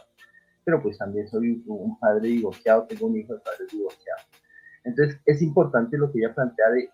pero 0.65 0.81
pues 0.81 0.97
también 0.99 1.27
soy 1.27 1.65
un 1.67 1.99
padre 1.99 2.29
divorciado, 2.29 2.87
tengo 2.87 3.07
un 3.07 3.17
hijo 3.17 3.35
de 3.35 3.41
padres 3.41 3.69
divorciado. 3.73 4.23
Entonces 4.85 5.21
es 5.25 5.43
importante 5.43 5.99
lo 5.99 6.13
que 6.13 6.21
ella 6.21 6.35
plantea 6.35 6.71
de, 6.71 6.91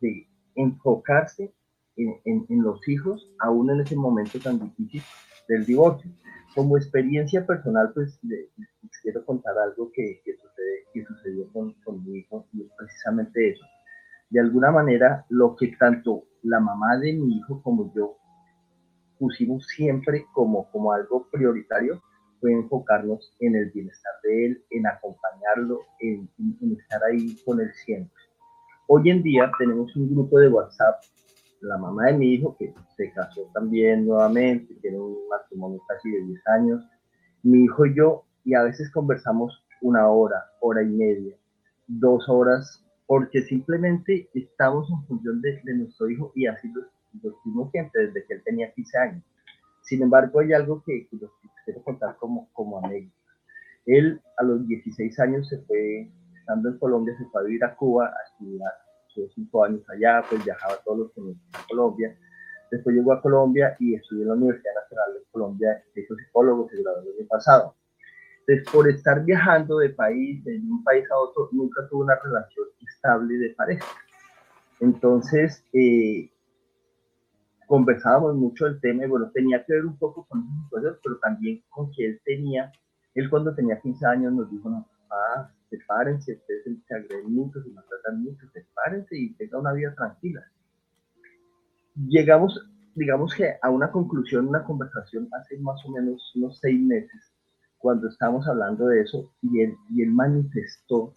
de 0.00 0.28
enfocarse 0.54 1.52
en, 1.96 2.46
en, 2.48 2.62
los 2.62 2.86
hijos, 2.88 3.30
aún 3.40 3.70
en 3.70 3.80
ese 3.80 3.96
momento 3.96 4.38
tan 4.38 4.58
difícil 4.58 5.02
del 5.48 5.66
divorcio. 5.66 6.10
Como 6.54 6.76
experiencia 6.76 7.46
personal, 7.46 7.92
pues 7.94 8.18
les, 8.22 8.48
quiero 9.02 9.24
contar 9.24 9.56
algo 9.58 9.90
que, 9.92 10.20
que, 10.24 10.34
sucede, 10.36 10.84
que 10.92 11.04
sucedió 11.04 11.52
con, 11.52 11.72
con 11.84 12.04
mi 12.04 12.18
hijo 12.18 12.46
y 12.52 12.62
es 12.62 12.70
precisamente 12.76 13.50
eso 13.50 13.64
de 14.30 14.40
alguna 14.40 14.70
manera 14.70 15.26
lo 15.28 15.56
que 15.56 15.76
tanto 15.76 16.24
la 16.42 16.60
mamá 16.60 16.96
de 16.98 17.12
mi 17.12 17.36
hijo 17.36 17.60
como 17.62 17.92
yo 17.94 18.16
pusimos 19.18 19.66
siempre 19.66 20.24
como, 20.32 20.70
como 20.70 20.92
algo 20.92 21.28
prioritario 21.30 22.00
fue 22.40 22.52
enfocarnos 22.52 23.34
en 23.40 23.54
el 23.54 23.70
bienestar 23.70 24.14
de 24.22 24.46
él, 24.46 24.64
en 24.70 24.86
acompañarlo, 24.86 25.80
en, 25.98 26.30
estar 26.78 27.02
ahí 27.04 27.36
con 27.44 27.60
él 27.60 27.70
siempre. 27.84 28.14
Hoy 28.92 29.08
en 29.08 29.22
día 29.22 29.48
tenemos 29.56 29.94
un 29.94 30.12
grupo 30.12 30.40
de 30.40 30.48
WhatsApp, 30.48 30.96
la 31.60 31.78
mamá 31.78 32.06
de 32.06 32.14
mi 32.14 32.34
hijo 32.34 32.56
que 32.58 32.74
se 32.96 33.12
casó 33.12 33.48
también 33.54 34.04
nuevamente, 34.04 34.74
tiene 34.82 34.98
un 34.98 35.16
matrimonio 35.28 35.80
casi 35.86 36.10
de 36.10 36.24
10 36.24 36.48
años, 36.48 36.84
mi 37.44 37.66
hijo 37.66 37.86
y 37.86 37.94
yo, 37.94 38.24
y 38.44 38.54
a 38.54 38.64
veces 38.64 38.90
conversamos 38.90 39.64
una 39.80 40.08
hora, 40.08 40.44
hora 40.58 40.82
y 40.82 40.88
media, 40.88 41.36
dos 41.86 42.28
horas 42.28 42.84
porque 43.06 43.42
simplemente 43.42 44.28
estamos 44.34 44.90
en 44.90 45.06
función 45.06 45.40
de, 45.40 45.62
nuestro 45.72 46.10
hijo 46.10 46.32
y 46.34 46.48
así 46.48 46.68
lo, 46.72 47.30
lo 47.44 47.70
siempre, 47.70 48.08
desde 48.08 48.26
que 48.26 48.34
él 48.34 48.42
tenía 48.44 48.72
15 48.72 48.98
años. 48.98 49.24
Sin 49.82 50.02
embargo, 50.02 50.40
hay 50.40 50.52
algo 50.52 50.82
que, 50.84 51.06
que 51.08 51.16
quiero 51.64 51.84
contar 51.84 52.16
como, 52.16 52.48
como 52.52 52.84
anécdota. 52.84 53.14
Él 53.86 54.20
a 54.36 54.42
los 54.42 54.66
16 54.66 55.16
años 55.20 55.48
se 55.48 55.58
fue, 55.58 56.10
estando 56.40 56.70
en 56.70 56.78
Colombia, 56.78 57.16
se 57.16 57.24
fue 57.26 57.40
a 57.40 57.44
vivir 57.44 57.62
a 57.62 57.76
Cuba 57.76 58.06
a 58.06 58.32
estudiar, 58.32 58.72
estuvo 59.10 59.28
5 59.34 59.64
años 59.64 59.82
allá, 59.90 60.24
pues 60.28 60.44
viajaba 60.44 60.76
todos 60.84 60.98
los 60.98 61.18
años 61.18 61.36
a 61.52 61.66
Colombia. 61.68 62.16
Después 62.70 62.94
llegó 62.94 63.12
a 63.12 63.20
Colombia 63.20 63.76
y 63.80 63.94
estudió 63.94 64.22
en 64.22 64.28
la 64.28 64.34
Universidad 64.34 64.74
Nacional 64.74 65.14
de 65.14 65.20
Colombia, 65.30 65.84
de 65.94 66.06
psicólogo, 66.06 66.68
se 66.70 66.82
graduó 66.82 67.02
el 67.02 67.18
año 67.18 67.28
pasado. 67.28 67.74
Entonces, 68.46 68.72
por 68.72 68.88
estar 68.88 69.24
viajando 69.24 69.78
de 69.78 69.90
país, 69.90 70.42
de 70.44 70.56
un 70.58 70.82
país 70.84 71.04
a 71.10 71.16
otro, 71.18 71.48
nunca 71.52 71.86
tuvo 71.88 72.02
una 72.02 72.16
relación 72.16 72.66
estable 72.80 73.34
de 73.36 73.50
pareja. 73.50 73.86
Entonces, 74.80 75.64
eh, 75.72 76.30
conversábamos 77.66 78.34
mucho 78.36 78.64
del 78.64 78.80
tema 78.80 79.04
y 79.04 79.08
bueno, 79.08 79.30
tenía 79.32 79.64
que 79.64 79.74
ver 79.74 79.84
un 79.84 79.96
poco 79.98 80.26
con 80.26 80.40
esas 80.40 80.70
cosas, 80.70 80.98
pero 81.02 81.18
también 81.18 81.62
con 81.68 81.90
que 81.92 82.06
él 82.06 82.20
tenía, 82.24 82.72
él 83.14 83.28
cuando 83.28 83.54
tenía 83.54 83.80
15 83.80 84.06
años 84.06 84.32
nos 84.32 84.50
dijo, 84.50 84.68
no, 84.70 84.88
papá, 85.08 85.54
sepárense, 85.70 86.34
ustedes 86.34 86.78
se 86.86 86.94
agreden 86.94 87.32
mucho, 87.32 87.62
se 87.62 87.70
maltratan 87.70 88.22
mucho, 88.22 88.46
sepárense 88.52 89.16
y 89.16 89.34
tenga 89.34 89.58
una 89.58 89.72
vida 89.72 89.94
tranquila. 89.94 90.42
Llegamos, 91.94 92.60
digamos 92.94 93.34
que 93.34 93.54
a 93.62 93.70
una 93.70 93.90
conclusión, 93.90 94.48
una 94.48 94.64
conversación 94.64 95.28
hace 95.32 95.58
más 95.58 95.82
o 95.86 95.92
menos 95.92 96.32
unos 96.34 96.58
seis 96.58 96.80
meses, 96.80 97.32
cuando 97.78 98.08
estábamos 98.08 98.46
hablando 98.46 98.88
de 98.88 99.02
eso, 99.02 99.32
y 99.42 99.62
él, 99.62 99.74
y 99.90 100.02
él 100.02 100.10
manifestó 100.10 101.14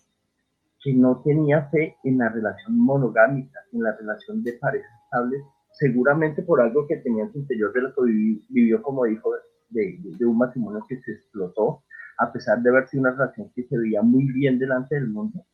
que 0.83 0.93
no 0.93 1.21
tenía 1.23 1.69
fe 1.69 1.97
en 2.03 2.17
la 2.17 2.29
relación 2.29 2.77
monogámica, 2.77 3.59
en 3.71 3.83
la 3.83 3.95
relación 3.95 4.43
de 4.43 4.53
parejas 4.53 4.91
estables, 5.05 5.41
seguramente 5.71 6.43
por 6.43 6.61
algo 6.61 6.85
que 6.87 6.97
tenía 6.97 7.23
en 7.23 7.31
su 7.31 7.39
interior 7.39 7.73
de 7.73 7.81
lo 7.81 7.93
que 7.93 8.01
vivió, 8.49 8.81
como 8.81 9.07
hijo 9.07 9.31
de, 9.69 9.97
de, 10.01 10.25
un 10.25 10.37
matrimonio 10.37 10.85
que 10.87 11.01
se 11.01 11.13
explotó, 11.13 11.83
a 12.17 12.32
pesar 12.32 12.62
de 12.62 12.69
haber 12.69 12.88
sido 12.88 13.02
una 13.02 13.12
relación 13.12 13.52
que 13.56 13.63
se 13.63 13.78
veía 13.78 14.02
muy 14.02 14.32
bien 14.32 14.60
delante 14.60 14.95
del 14.95 15.10
mundo. 15.10 15.45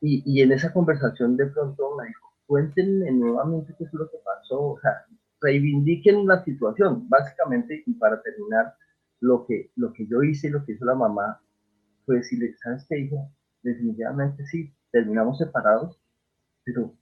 Y, 0.00 0.22
y 0.26 0.42
en 0.42 0.52
esa 0.52 0.72
conversación 0.72 1.36
de 1.36 1.46
pronto 1.46 1.96
me 1.96 2.08
dijo, 2.08 2.28
cuéntenme 2.46 3.10
nuevamente 3.12 3.74
qué 3.78 3.84
es 3.84 3.92
lo 3.94 4.10
que 4.10 4.18
pasó, 4.24 4.60
o 4.60 4.80
sea, 4.80 5.04
reivindiquen 5.40 6.26
la 6.26 6.42
situación, 6.44 7.08
básicamente, 7.08 7.82
y 7.86 7.94
para 7.94 8.20
terminar, 8.22 8.74
lo 9.20 9.46
que, 9.46 9.70
lo 9.76 9.92
que 9.92 10.06
yo 10.06 10.22
hice 10.22 10.48
y 10.48 10.50
lo 10.50 10.64
que 10.64 10.72
hizo 10.72 10.84
la 10.84 10.96
mamá 10.96 11.40
fue 12.04 12.16
decirle, 12.16 12.54
¿sabes 12.62 12.84
qué, 12.88 12.98
hijo? 12.98 13.30
Definitivamente 13.62 14.44
sí, 14.46 14.74
terminamos 14.90 15.38
separados, 15.38 16.00
pero, 16.64 16.92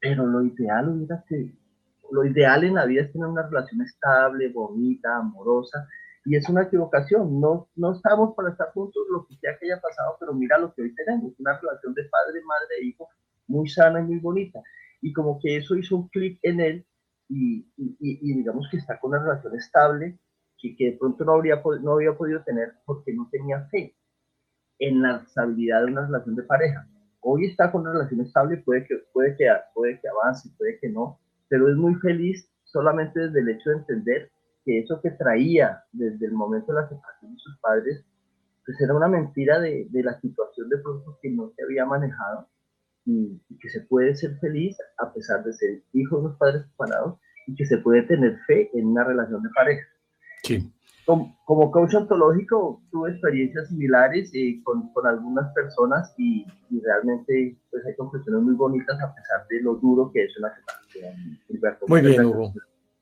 pero 0.00 0.26
lo 0.26 0.42
ideal 0.42 0.88
hubiera 0.88 1.24
que, 1.28 1.54
lo 2.10 2.24
ideal 2.24 2.64
en 2.64 2.74
la 2.74 2.84
vida 2.84 3.02
es 3.02 3.12
tener 3.12 3.28
una 3.28 3.46
relación 3.46 3.80
estable, 3.82 4.48
bonita, 4.48 5.18
amorosa, 5.18 5.86
y 6.24 6.36
es 6.36 6.48
una 6.48 6.62
equivocación. 6.62 7.40
No, 7.40 7.68
no 7.76 7.92
estamos 7.92 8.34
para 8.34 8.50
estar 8.50 8.70
juntos, 8.72 9.02
lo 9.10 9.26
que 9.26 9.36
sea 9.36 9.56
que 9.58 9.66
haya 9.66 9.80
pasado, 9.80 10.16
pero 10.20 10.34
mira 10.34 10.58
lo 10.58 10.72
que 10.74 10.82
hoy 10.82 10.94
tenemos, 10.94 11.32
una 11.38 11.58
relación 11.58 11.94
de 11.94 12.04
padre, 12.04 12.42
madre 12.44 12.76
e 12.80 12.86
hijo 12.86 13.08
muy 13.46 13.68
sana 13.68 14.00
y 14.00 14.04
muy 14.04 14.18
bonita. 14.18 14.60
Y 15.00 15.12
como 15.12 15.38
que 15.40 15.56
eso 15.56 15.76
hizo 15.76 15.96
un 15.96 16.08
clic 16.08 16.38
en 16.42 16.60
él 16.60 16.86
y, 17.28 17.66
y, 17.76 18.34
digamos 18.34 18.68
que 18.70 18.78
está 18.78 18.98
con 18.98 19.10
una 19.10 19.22
relación 19.22 19.54
estable 19.56 20.18
que, 20.58 20.74
que, 20.76 20.92
de 20.92 20.98
pronto 20.98 21.24
no, 21.24 21.32
habría, 21.32 21.62
no 21.82 21.92
había 21.92 22.16
podido 22.16 22.42
tener 22.42 22.74
porque 22.84 23.12
no 23.12 23.28
tenía 23.30 23.66
fe 23.70 23.94
en 24.78 25.02
la 25.02 25.22
estabilidad 25.26 25.84
de 25.84 25.92
una 25.92 26.06
relación 26.06 26.36
de 26.36 26.42
pareja. 26.44 26.86
Hoy 27.20 27.46
está 27.46 27.70
con 27.70 27.82
una 27.82 27.92
relación 27.92 28.20
estable, 28.20 28.58
puede 28.58 28.86
que, 28.86 28.96
puede 29.12 29.36
que, 29.36 29.50
puede 29.74 30.00
que 30.00 30.08
avance, 30.08 30.48
puede 30.56 30.78
que 30.78 30.88
no, 30.88 31.20
pero 31.48 31.68
es 31.68 31.76
muy 31.76 31.94
feliz 31.96 32.48
solamente 32.64 33.20
desde 33.20 33.40
el 33.40 33.48
hecho 33.48 33.70
de 33.70 33.76
entender 33.76 34.30
que 34.68 34.80
eso 34.80 35.00
que 35.00 35.12
traía 35.12 35.82
desde 35.92 36.26
el 36.26 36.32
momento 36.32 36.74
de 36.74 36.82
la 36.82 36.88
separación 36.90 37.32
de 37.32 37.38
sus 37.38 37.58
padres, 37.58 38.04
pues 38.66 38.78
era 38.82 38.94
una 38.94 39.08
mentira 39.08 39.58
de, 39.60 39.86
de 39.88 40.02
la 40.02 40.20
situación 40.20 40.68
de 40.68 40.76
pronto 40.76 41.18
que 41.22 41.30
no 41.30 41.50
se 41.56 41.62
había 41.62 41.86
manejado 41.86 42.46
y, 43.06 43.40
que 43.58 43.70
se 43.70 43.80
puede 43.80 44.14
ser 44.14 44.36
feliz 44.40 44.76
a 44.98 45.10
pesar 45.14 45.42
de 45.42 45.54
ser 45.54 45.82
hijo 45.94 46.16
de 46.16 46.26
unos 46.26 46.36
padres 46.36 46.66
separados 46.66 47.18
y 47.46 47.54
que 47.54 47.64
se 47.64 47.78
puede 47.78 48.02
tener 48.02 48.38
fe 48.46 48.70
en 48.74 48.88
una 48.88 49.04
relación 49.04 49.42
de 49.42 49.48
pareja. 49.54 49.88
Sí. 50.42 50.70
Como, 51.06 51.34
como 51.46 51.70
coach 51.70 51.94
ontológico 51.94 52.82
tuve 52.90 53.12
experiencias 53.12 53.68
similares 53.68 54.30
eh, 54.34 54.60
con, 54.62 54.92
con, 54.92 55.06
algunas 55.06 55.50
personas 55.54 56.12
y, 56.18 56.46
y, 56.68 56.82
realmente 56.82 57.56
pues 57.70 57.86
hay 57.86 57.96
conclusiones 57.96 58.42
muy 58.42 58.54
bonitas 58.54 59.00
a 59.00 59.14
pesar 59.14 59.46
de 59.48 59.62
lo 59.62 59.76
duro 59.76 60.10
que 60.12 60.24
es 60.24 60.38
una 60.38 60.54
separación. 60.54 61.38
Muy 61.88 62.02
bien, 62.02 62.26
Hugo. 62.26 62.52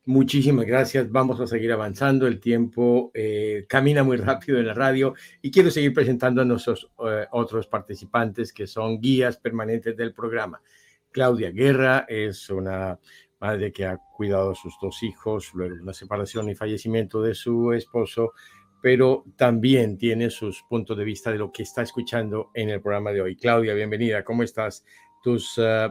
Muchísimas 0.08 0.66
gracias. 0.66 1.10
Vamos 1.10 1.40
a 1.40 1.48
seguir 1.48 1.72
avanzando. 1.72 2.28
El 2.28 2.38
tiempo 2.38 3.10
eh, 3.12 3.66
camina 3.68 4.04
muy 4.04 4.16
rápido 4.16 4.56
en 4.60 4.68
la 4.68 4.72
radio 4.72 5.14
y 5.42 5.50
quiero 5.50 5.68
seguir 5.68 5.92
presentando 5.92 6.42
a 6.42 6.44
nuestros 6.44 6.88
eh, 7.04 7.26
otros 7.32 7.66
participantes 7.66 8.52
que 8.52 8.68
son 8.68 9.00
guías 9.00 9.36
permanentes 9.36 9.96
del 9.96 10.14
programa. 10.14 10.62
Claudia 11.10 11.50
Guerra 11.50 12.06
es 12.08 12.48
una 12.50 13.00
madre 13.40 13.72
que 13.72 13.84
ha 13.84 13.98
cuidado 14.16 14.52
a 14.52 14.54
sus 14.54 14.74
dos 14.80 15.02
hijos 15.02 15.52
luego 15.54 15.74
la 15.84 15.92
separación 15.92 16.48
y 16.50 16.54
fallecimiento 16.54 17.20
de 17.20 17.34
su 17.34 17.72
esposo, 17.72 18.32
pero 18.80 19.24
también 19.34 19.98
tiene 19.98 20.30
sus 20.30 20.62
puntos 20.68 20.96
de 20.96 21.02
vista 21.02 21.32
de 21.32 21.38
lo 21.38 21.50
que 21.50 21.64
está 21.64 21.82
escuchando 21.82 22.50
en 22.54 22.70
el 22.70 22.80
programa 22.80 23.10
de 23.10 23.22
hoy. 23.22 23.34
Claudia, 23.34 23.74
bienvenida. 23.74 24.22
¿Cómo 24.22 24.44
estás? 24.44 24.84
Tus 25.20 25.58
eh, 25.58 25.90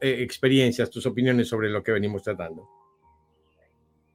experiencias, 0.00 0.88
tus 0.88 1.04
opiniones 1.06 1.48
sobre 1.48 1.68
lo 1.68 1.82
que 1.82 1.90
venimos 1.90 2.22
tratando. 2.22 2.79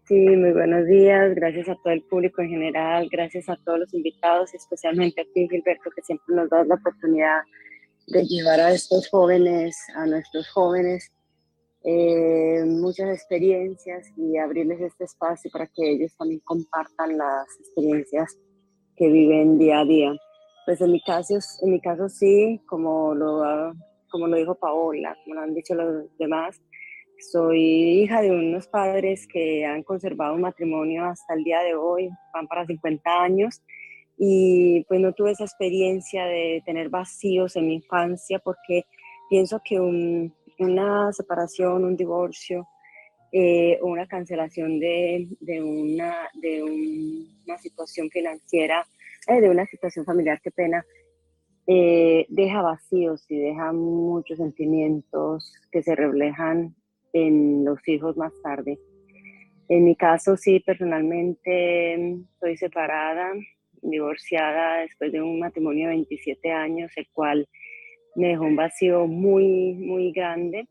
Sí, 0.08 0.14
muy 0.14 0.52
buenos 0.52 0.86
días. 0.86 1.34
Gracias 1.34 1.68
a 1.68 1.76
todo 1.84 1.92
el 1.92 2.04
público 2.04 2.40
en 2.44 2.50
general, 2.50 3.10
gracias 3.12 3.50
a 3.50 3.58
todos 3.66 3.80
los 3.80 3.94
invitados, 3.96 4.54
especialmente 4.54 5.22
a 5.22 5.26
ti, 5.34 5.48
Gilberto, 5.50 5.90
que 5.96 6.04
siempre 6.04 6.36
nos 6.36 6.48
das 6.48 6.68
la 6.68 6.76
oportunidad 6.76 7.42
de 8.06 8.24
llevar 8.24 8.60
a 8.60 8.72
estos 8.72 9.10
jóvenes, 9.10 9.76
a 9.96 10.06
nuestros 10.06 10.48
jóvenes, 10.52 11.12
eh, 11.84 12.64
muchas 12.68 13.10
experiencias 13.10 14.06
y 14.16 14.38
abrirles 14.38 14.80
este 14.80 15.06
espacio 15.06 15.50
para 15.52 15.66
que 15.66 15.94
ellos 15.94 16.16
también 16.16 16.40
compartan 16.44 17.18
las 17.18 17.48
experiencias 17.62 18.38
que 18.96 19.10
viven 19.10 19.58
día 19.58 19.80
a 19.80 19.86
día. 19.86 20.14
Pues 20.68 20.82
en 20.82 20.92
mi 20.92 21.02
caso, 21.02 21.40
en 21.64 21.72
mi 21.72 21.82
caso 21.82 22.10
sí, 22.10 22.62
como 22.68 23.16
lo, 23.16 23.74
como 24.12 24.28
lo 24.28 24.38
dijo 24.38 24.54
Paola, 24.54 25.18
como 25.24 25.34
lo 25.34 25.42
han 25.42 25.56
dicho 25.56 25.74
los 25.74 26.16
demás, 26.20 26.62
soy 27.20 28.02
hija 28.02 28.22
de 28.22 28.32
unos 28.32 28.68
padres 28.68 29.28
que 29.28 29.66
han 29.66 29.84
conservado 29.84 30.36
un 30.36 30.42
matrimonio 30.42 31.06
hasta 31.06 31.34
el 31.34 31.44
día 31.44 31.62
de 31.62 31.76
hoy, 31.76 32.10
van 32.34 32.48
para 32.48 32.66
50 32.66 33.22
años, 33.22 33.62
y 34.18 34.86
pues 34.88 35.00
no 35.00 35.14
tuve 35.14 35.32
esa 35.32 35.44
experiencia 35.44 36.26
de 36.26 36.62
tener 36.66 36.90
vacíos 36.90 37.56
en 37.56 37.68
mi 37.68 37.76
infancia 37.76 38.40
porque 38.40 38.86
pienso 39.30 39.62
que 39.64 39.80
una 39.80 41.12
separación, 41.12 41.84
un 41.84 41.98
divorcio 41.98 42.68
eh, 43.38 43.80
una 43.82 44.08
cancelación 44.08 44.80
de, 44.80 45.28
de, 45.42 45.62
una, 45.62 46.30
de 46.36 46.64
una 46.64 47.58
situación 47.58 48.10
financiera, 48.10 48.88
eh, 49.28 49.42
de 49.42 49.50
una 49.50 49.66
situación 49.66 50.06
familiar, 50.06 50.40
qué 50.42 50.52
pena, 50.52 50.86
eh, 51.68 52.26
deja 52.30 52.62
vacíos 52.62 53.26
y 53.28 53.38
deja 53.38 53.74
muchos 53.74 54.38
sentimientos 54.38 55.54
que 55.70 55.84
se 55.84 55.96
reflejan 55.96 56.76
en 57.16 57.64
los 57.64 57.80
hijos 57.88 58.18
más 58.18 58.34
tarde. 58.44 58.78
En 59.70 59.86
mi 59.86 59.96
caso, 59.96 60.36
sí, 60.36 60.60
personalmente 60.60 62.18
soy 62.40 62.58
separada, 62.58 63.32
divorciada 63.82 64.80
después 64.80 65.14
de 65.14 65.22
un 65.22 65.40
matrimonio 65.40 65.88
de 65.88 65.96
27 65.96 66.52
años, 66.52 66.92
el 66.98 67.08
cual 67.14 67.48
me 68.16 68.30
dejó 68.30 68.44
un 68.44 68.58
vacío 68.58 69.08
muy, 69.08 69.74
muy 69.76 70.12
grande, 70.12 70.68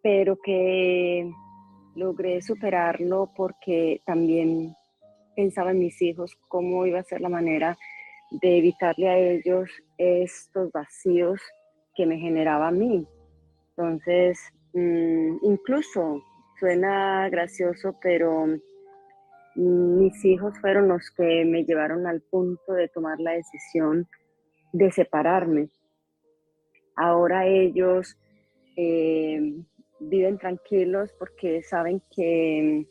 pero 0.00 0.36
que 0.36 1.28
logré 1.96 2.40
superarlo 2.40 3.32
porque 3.36 4.00
también 4.06 4.76
pensaba 5.34 5.72
en 5.72 5.80
mis 5.80 6.00
hijos, 6.00 6.36
cómo 6.48 6.86
iba 6.86 7.00
a 7.00 7.04
ser 7.04 7.20
la 7.20 7.28
manera 7.28 7.76
de 8.30 8.58
evitarle 8.58 9.08
a 9.08 9.18
ellos 9.18 9.70
estos 9.98 10.70
vacíos 10.70 11.40
que 11.96 12.06
me 12.06 12.18
generaba 12.18 12.68
a 12.68 12.72
mí. 12.72 13.06
Entonces, 13.70 14.53
Mm, 14.74 15.36
incluso 15.42 16.20
suena 16.58 17.28
gracioso, 17.30 17.96
pero 18.02 18.46
mis 19.54 20.24
hijos 20.24 20.58
fueron 20.60 20.88
los 20.88 21.12
que 21.16 21.44
me 21.44 21.64
llevaron 21.64 22.08
al 22.08 22.20
punto 22.22 22.72
de 22.72 22.88
tomar 22.88 23.20
la 23.20 23.32
decisión 23.32 24.08
de 24.72 24.90
separarme. 24.90 25.68
Ahora 26.96 27.46
ellos 27.46 28.16
eh, 28.76 29.54
viven 30.00 30.38
tranquilos 30.38 31.10
porque 31.20 31.62
saben 31.62 32.02
que, 32.14 32.88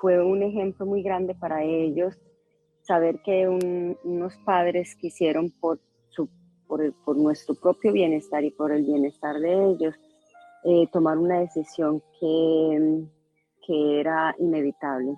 fue 0.00 0.22
un 0.22 0.42
ejemplo 0.42 0.84
muy 0.84 1.02
grande 1.02 1.34
para 1.34 1.64
ellos 1.64 2.14
saber 2.82 3.22
que 3.24 3.48
unos 3.48 4.36
padres 4.44 4.94
quisieron 4.94 5.50
por 5.58 5.80
nuestro 7.16 7.54
propio 7.54 7.92
bienestar 7.92 8.44
y 8.44 8.50
por 8.50 8.72
el 8.72 8.84
bienestar 8.84 9.40
de 9.40 9.70
ellos 9.70 9.94
eh, 10.64 10.88
tomar 10.92 11.18
una 11.18 11.40
decisión 11.40 12.02
que, 12.18 13.04
que 13.66 14.00
era 14.00 14.34
inevitable. 14.38 15.16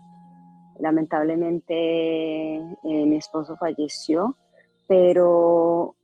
Lamentablemente 0.79 1.75
eh, 1.75 2.77
mi 2.83 3.17
esposo 3.17 3.57
falleció, 3.57 4.37
pero 4.89 5.95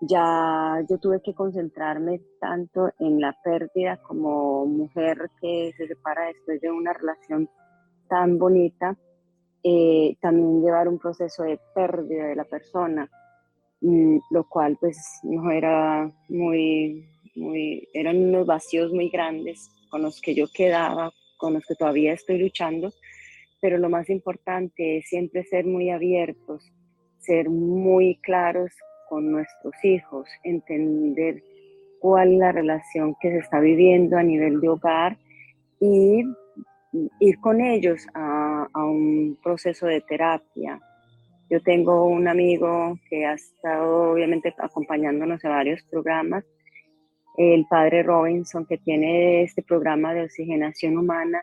ya 0.00 0.84
yo 0.88 0.98
tuve 0.98 1.20
que 1.22 1.34
concentrarme 1.34 2.20
tanto 2.40 2.90
en 2.98 3.20
la 3.20 3.36
pérdida 3.42 3.96
como 3.98 4.66
mujer 4.66 5.30
que 5.40 5.72
se 5.76 5.86
separa 5.86 6.26
después 6.26 6.60
de 6.60 6.70
una 6.70 6.92
relación 6.92 7.48
tan 8.08 8.38
bonita, 8.38 8.96
eh, 9.62 10.16
también 10.20 10.62
llevar 10.62 10.88
un 10.88 10.98
proceso 10.98 11.42
de 11.44 11.58
pérdida 11.74 12.26
de 12.26 12.36
la 12.36 12.44
persona, 12.44 13.08
mm, 13.80 14.18
lo 14.30 14.48
cual 14.48 14.76
pues 14.78 15.20
no 15.22 15.50
era 15.50 16.10
muy, 16.28 17.08
eran 17.92 18.16
unos 18.16 18.46
vacíos 18.46 18.92
muy 18.92 19.08
grandes 19.08 19.70
con 19.88 20.02
los 20.02 20.20
que 20.20 20.34
yo 20.34 20.46
quedaba, 20.52 21.12
con 21.36 21.54
los 21.54 21.66
que 21.66 21.74
todavía 21.74 22.12
estoy 22.12 22.38
luchando, 22.38 22.92
pero 23.60 23.78
lo 23.78 23.88
más 23.88 24.10
importante 24.10 24.98
es 24.98 25.08
siempre 25.08 25.44
ser 25.44 25.64
muy 25.64 25.90
abiertos, 25.90 26.70
ser 27.18 27.48
muy 27.48 28.16
claros 28.16 28.72
con 29.08 29.30
nuestros 29.30 29.72
hijos, 29.82 30.28
entender 30.42 31.42
cuál 32.00 32.32
es 32.32 32.38
la 32.38 32.52
relación 32.52 33.14
que 33.20 33.30
se 33.30 33.38
está 33.38 33.60
viviendo 33.60 34.16
a 34.16 34.22
nivel 34.22 34.60
de 34.60 34.68
hogar 34.68 35.18
y 35.80 36.24
ir 37.20 37.40
con 37.40 37.60
ellos 37.60 38.06
a, 38.14 38.68
a 38.72 38.84
un 38.84 39.38
proceso 39.42 39.86
de 39.86 40.00
terapia. 40.02 40.80
Yo 41.50 41.60
tengo 41.62 42.06
un 42.06 42.28
amigo 42.28 42.98
que 43.08 43.26
ha 43.26 43.34
estado 43.34 44.12
obviamente 44.12 44.54
acompañándonos 44.58 45.42
en 45.44 45.50
varios 45.50 45.82
programas 45.84 46.44
el 47.36 47.66
padre 47.66 48.02
Robinson, 48.02 48.66
que 48.66 48.78
tiene 48.78 49.42
este 49.42 49.62
programa 49.62 50.14
de 50.14 50.22
oxigenación 50.22 50.98
humana. 50.98 51.42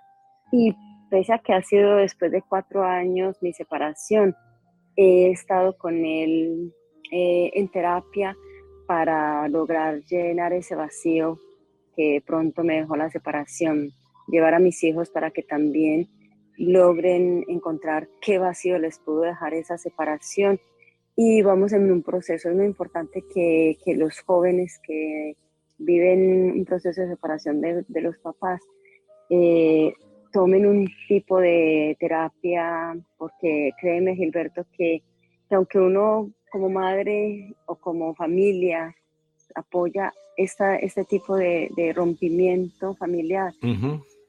Y 0.51 0.75
pese 1.09 1.33
a 1.33 1.39
que 1.39 1.53
ha 1.53 1.61
sido 1.61 1.97
después 1.97 2.31
de 2.31 2.41
cuatro 2.41 2.83
años 2.83 3.37
mi 3.41 3.53
separación, 3.53 4.35
he 4.95 5.29
estado 5.31 5.77
con 5.77 6.05
él 6.05 6.73
eh, 7.11 7.51
en 7.53 7.69
terapia 7.69 8.35
para 8.87 9.47
lograr 9.47 10.01
llenar 10.03 10.53
ese 10.53 10.75
vacío 10.75 11.39
que 11.95 12.23
pronto 12.25 12.63
me 12.63 12.75
dejó 12.75 12.95
la 12.95 13.09
separación, 13.09 13.91
llevar 14.27 14.53
a 14.53 14.59
mis 14.59 14.83
hijos 14.83 15.09
para 15.09 15.31
que 15.31 15.43
también 15.43 16.09
logren 16.57 17.43
encontrar 17.47 18.07
qué 18.21 18.37
vacío 18.37 18.77
les 18.79 18.99
pudo 18.99 19.21
dejar 19.21 19.53
esa 19.53 19.77
separación. 19.77 20.59
Y 21.15 21.41
vamos 21.41 21.73
en 21.73 21.91
un 21.91 22.03
proceso, 22.03 22.49
es 22.49 22.55
muy 22.55 22.65
importante 22.65 23.23
que, 23.33 23.77
que 23.83 23.95
los 23.95 24.21
jóvenes 24.21 24.79
que 24.85 25.35
viven 25.83 26.51
un 26.51 26.65
proceso 26.65 27.01
de 27.01 27.09
separación 27.09 27.61
de, 27.61 27.83
de 27.87 28.01
los 28.01 28.17
papás, 28.19 28.61
eh, 29.29 29.93
tomen 30.31 30.65
un 30.65 30.89
tipo 31.07 31.39
de 31.39 31.95
terapia, 31.99 32.97
porque 33.17 33.71
créeme 33.79 34.15
Gilberto 34.15 34.65
que, 34.77 35.03
aunque 35.49 35.79
uno 35.79 36.31
como 36.51 36.69
madre 36.69 37.53
o 37.65 37.75
como 37.75 38.13
familia 38.15 38.93
apoya 39.55 40.13
esta, 40.37 40.75
este 40.75 41.05
tipo 41.05 41.35
de, 41.35 41.69
rompimiento 41.95 42.95
familiar, 42.95 43.53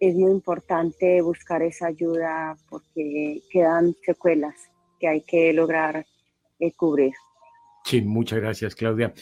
es 0.01 0.15
muy 0.15 0.33
importante 0.33 1.21
buscar 1.23 1.63
esa 1.63 1.87
ayuda 1.87 2.57
porque 2.69 3.41
quedan 3.51 3.95
secuelas 4.05 4.55
que 4.99 5.09
hay 5.09 5.21
que 5.23 5.53
lograr 5.53 6.05
eh, 6.59 6.73
cubrir. 6.73 7.13
Sí, 7.85 8.03
muchas 8.03 8.41
gracias, 8.41 8.75
Claudia. 8.75 9.13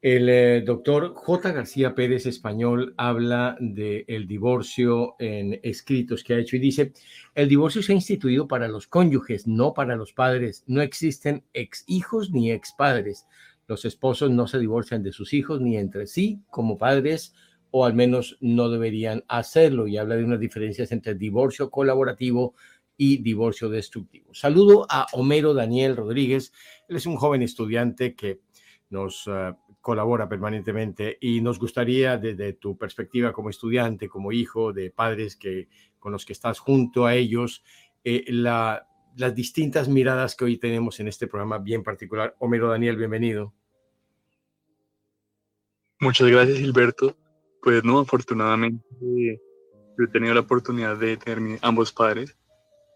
El 0.00 0.28
eh, 0.28 0.62
doctor 0.64 1.12
J. 1.12 1.50
García 1.50 1.96
Pérez 1.96 2.24
Español 2.24 2.94
habla 2.96 3.56
del 3.58 4.28
divorcio 4.28 5.16
en 5.18 5.58
escritos 5.64 6.22
que 6.22 6.34
ha 6.34 6.38
hecho 6.38 6.54
y 6.54 6.60
dice, 6.60 6.92
el 7.34 7.48
divorcio 7.48 7.82
se 7.82 7.92
ha 7.92 7.96
instituido 7.96 8.46
para 8.46 8.68
los 8.68 8.86
cónyuges, 8.86 9.48
no 9.48 9.74
para 9.74 9.96
los 9.96 10.12
padres. 10.12 10.62
No 10.68 10.82
existen 10.82 11.42
ex 11.52 11.82
hijos 11.88 12.30
ni 12.30 12.52
ex 12.52 12.72
padres. 12.78 13.26
Los 13.66 13.84
esposos 13.84 14.30
no 14.30 14.46
se 14.46 14.60
divorcian 14.60 15.02
de 15.02 15.12
sus 15.12 15.34
hijos 15.34 15.60
ni 15.60 15.76
entre 15.76 16.06
sí 16.06 16.42
como 16.48 16.78
padres 16.78 17.34
o 17.70 17.84
al 17.84 17.94
menos 17.94 18.38
no 18.40 18.70
deberían 18.70 19.24
hacerlo, 19.28 19.86
y 19.88 19.98
habla 19.98 20.16
de 20.16 20.24
unas 20.24 20.40
diferencias 20.40 20.92
entre 20.92 21.14
divorcio 21.16 21.70
colaborativo 21.70 22.54
y 22.96 23.18
divorcio 23.18 23.68
destructivo. 23.68 24.32
Saludo 24.32 24.86
a 24.88 25.06
Homero 25.12 25.54
Daniel 25.54 25.96
Rodríguez, 25.96 26.52
él 26.88 26.96
es 26.96 27.04
un 27.04 27.16
joven 27.16 27.42
estudiante 27.42 28.14
que 28.14 28.40
nos 28.90 29.28
eh, 29.28 29.52
colabora 29.88 30.28
permanentemente 30.28 31.16
y 31.18 31.40
nos 31.40 31.58
gustaría 31.58 32.18
desde 32.18 32.52
tu 32.52 32.76
perspectiva 32.76 33.32
como 33.32 33.48
estudiante, 33.48 34.06
como 34.06 34.32
hijo 34.32 34.74
de 34.74 34.90
padres 34.90 35.34
que 35.34 35.70
con 35.98 36.12
los 36.12 36.26
que 36.26 36.34
estás 36.34 36.58
junto 36.58 37.06
a 37.06 37.14
ellos, 37.14 37.64
eh, 38.04 38.26
las 38.28 39.34
distintas 39.34 39.88
miradas 39.88 40.36
que 40.36 40.44
hoy 40.44 40.58
tenemos 40.58 41.00
en 41.00 41.08
este 41.08 41.26
programa 41.26 41.56
bien 41.56 41.82
particular. 41.82 42.36
Homero 42.38 42.68
Daniel, 42.68 42.98
bienvenido. 42.98 43.54
Muchas 46.00 46.28
gracias, 46.28 46.58
Gilberto. 46.58 47.16
Pues 47.62 47.82
no, 47.82 48.00
afortunadamente 48.00 48.84
he 49.00 50.06
tenido 50.12 50.34
la 50.34 50.40
oportunidad 50.40 50.98
de 50.98 51.16
tener 51.16 51.58
ambos 51.62 51.92
padres. 51.92 52.36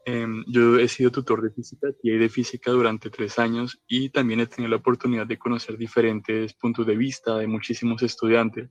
Em, 0.05 0.45
yo 0.49 0.79
he 0.79 0.89
sido 0.89 1.13
tutor 1.13 1.43
de 1.43 1.51
física 1.51 1.89
y 2.03 2.11
de 2.11 2.29
física 2.29 2.73
durante 2.73 3.09
tres 3.09 3.39
años 3.39 3.81
y 3.87 4.11
también 4.11 4.41
he 4.41 4.47
tenido 4.47 4.71
la 4.71 4.77
oportunidad 4.77 5.27
de 5.27 5.39
conocer 5.39 5.77
diferentes 5.77 6.55
puntos 6.55 6.87
de 6.87 6.97
vista 6.97 7.37
de 7.39 7.47
muchísimos 7.47 8.03
estudiantes, 8.03 8.69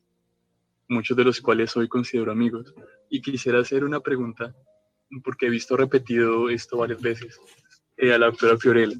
muchos 0.89 1.15
de 1.15 1.23
los 1.23 1.39
cuales 1.39 1.75
hoy 1.77 1.87
considero 1.87 2.31
amigos. 2.31 2.73
Y 3.09 3.21
quisiera 3.21 3.59
hacer 3.59 3.85
una 3.85 4.01
pregunta, 4.01 4.53
porque 5.23 5.45
he 5.45 5.49
visto 5.49 5.77
repetido 5.77 6.49
esto 6.49 6.77
varias 6.77 7.01
veces, 7.01 7.39
eh, 7.95 8.13
a 8.13 8.17
la 8.17 8.25
doctora 8.25 8.57
Fiorella. 8.57 8.97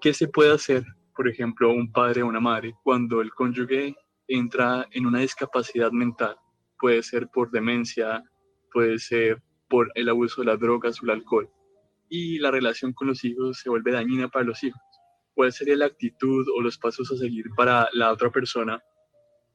¿Qué 0.00 0.12
se 0.12 0.26
puede 0.26 0.52
hacer, 0.52 0.84
por 1.14 1.28
ejemplo, 1.28 1.70
un 1.70 1.92
padre 1.92 2.22
o 2.22 2.26
una 2.26 2.40
madre 2.40 2.74
cuando 2.82 3.20
el 3.20 3.30
cónyuge 3.30 3.94
entra 4.28 4.86
en 4.92 5.06
una 5.06 5.20
discapacidad 5.20 5.90
mental. 5.90 6.36
Puede 6.78 7.02
ser 7.02 7.28
por 7.28 7.50
demencia, 7.50 8.22
puede 8.72 8.98
ser 8.98 9.42
por 9.68 9.90
el 9.94 10.08
abuso 10.08 10.42
de 10.42 10.48
las 10.48 10.60
drogas 10.60 11.00
o 11.00 11.04
el 11.04 11.10
alcohol. 11.10 11.50
Y 12.08 12.38
la 12.38 12.50
relación 12.50 12.92
con 12.92 13.08
los 13.08 13.24
hijos 13.24 13.60
se 13.60 13.68
vuelve 13.68 13.92
dañina 13.92 14.28
para 14.28 14.44
los 14.44 14.62
hijos. 14.64 14.80
¿Cuál 15.34 15.52
sería 15.52 15.76
la 15.76 15.86
actitud 15.86 16.46
o 16.56 16.60
los 16.60 16.78
pasos 16.78 17.10
a 17.12 17.16
seguir 17.16 17.46
para 17.56 17.88
la 17.92 18.12
otra 18.12 18.30
persona 18.30 18.82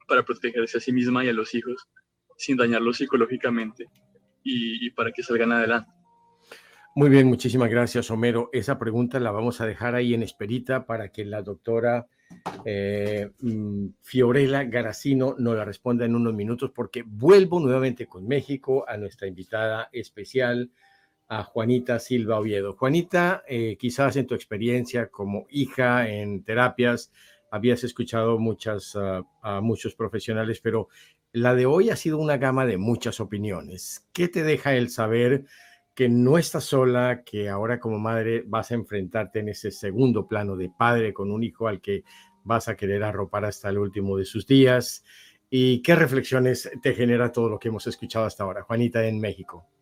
para 0.07 0.23
protegerse 0.23 0.77
a 0.77 0.81
sí 0.81 0.91
misma 0.91 1.25
y 1.25 1.29
a 1.29 1.33
los 1.33 1.53
hijos 1.55 1.87
sin 2.37 2.57
dañarlos 2.57 2.97
psicológicamente 2.97 3.87
y, 4.43 4.89
para 4.91 5.11
que 5.11 5.23
salgan 5.23 5.51
adelante? 5.51 5.91
Muy 6.95 7.09
bien, 7.09 7.27
muchísimas 7.27 7.69
gracias, 7.69 8.11
Homero. 8.11 8.49
Esa 8.53 8.77
pregunta 8.77 9.19
la 9.19 9.31
vamos 9.31 9.61
a 9.61 9.65
dejar 9.65 9.95
ahí 9.95 10.13
en 10.13 10.21
esperita 10.21 10.85
para 10.85 11.09
que 11.09 11.25
la 11.25 11.41
doctora 11.41 12.07
eh, 12.65 13.31
mm, 13.39 13.87
Fiorella 14.01 14.63
Garacino 14.65 15.35
nos 15.39 15.55
la 15.55 15.65
responda 15.65 16.05
en 16.05 16.15
unos 16.15 16.33
minutos 16.33 16.71
porque 16.73 17.03
vuelvo 17.05 17.59
nuevamente 17.59 18.05
con 18.05 18.27
México 18.27 18.85
a 18.87 18.97
nuestra 18.97 19.27
invitada 19.27 19.89
especial, 19.91 20.71
a 21.27 21.43
Juanita 21.43 21.99
Silva 21.99 22.39
Oviedo. 22.39 22.73
Juanita, 22.73 23.43
eh, 23.47 23.77
quizás 23.79 24.15
en 24.15 24.27
tu 24.27 24.35
experiencia 24.35 25.07
como 25.07 25.45
hija 25.49 26.09
en 26.09 26.43
terapias, 26.43 27.11
habías 27.51 27.83
escuchado 27.83 28.39
muchas, 28.39 28.95
ah, 28.95 29.23
a 29.41 29.61
muchos 29.61 29.95
profesionales, 29.95 30.59
pero 30.61 30.89
la 31.31 31.55
de 31.55 31.65
hoy 31.65 31.89
ha 31.89 31.95
sido 31.95 32.17
una 32.19 32.37
gama 32.37 32.65
de 32.65 32.77
muchas 32.77 33.19
opiniones. 33.19 34.07
¿Qué 34.13 34.27
te 34.27 34.43
deja 34.43 34.75
el 34.75 34.89
saber 34.89 35.45
que 35.95 36.09
no 36.09 36.37
estás 36.37 36.63
sola, 36.63 37.23
que 37.23 37.49
ahora 37.49 37.79
como 37.79 37.99
madre 37.99 38.43
vas 38.45 38.71
a 38.71 38.75
enfrentarte 38.75 39.39
en 39.39 39.49
ese 39.49 39.71
segundo 39.71 40.27
plano 40.27 40.55
de 40.55 40.71
padre 40.75 41.13
con 41.13 41.31
un 41.31 41.43
hijo 41.43 41.67
al 41.67 41.81
que 41.81 42.03
vas 42.43 42.67
a 42.67 42.75
querer 42.75 43.03
arropar 43.03 43.45
hasta 43.45 43.69
el 43.69 43.77
último 43.77 44.17
de 44.17 44.25
sus 44.25 44.47
días. 44.47 45.03
¿Y 45.49 45.81
qué 45.83 45.95
reflexiones 45.95 46.71
te 46.81 46.93
genera 46.93 47.31
todo 47.31 47.49
lo 47.49 47.59
que 47.59 47.67
hemos 47.67 47.85
escuchado 47.85 48.25
hasta 48.25 48.43
ahora? 48.43 48.63
Juanita, 48.63 49.05
en 49.05 49.19
México. 49.19 49.72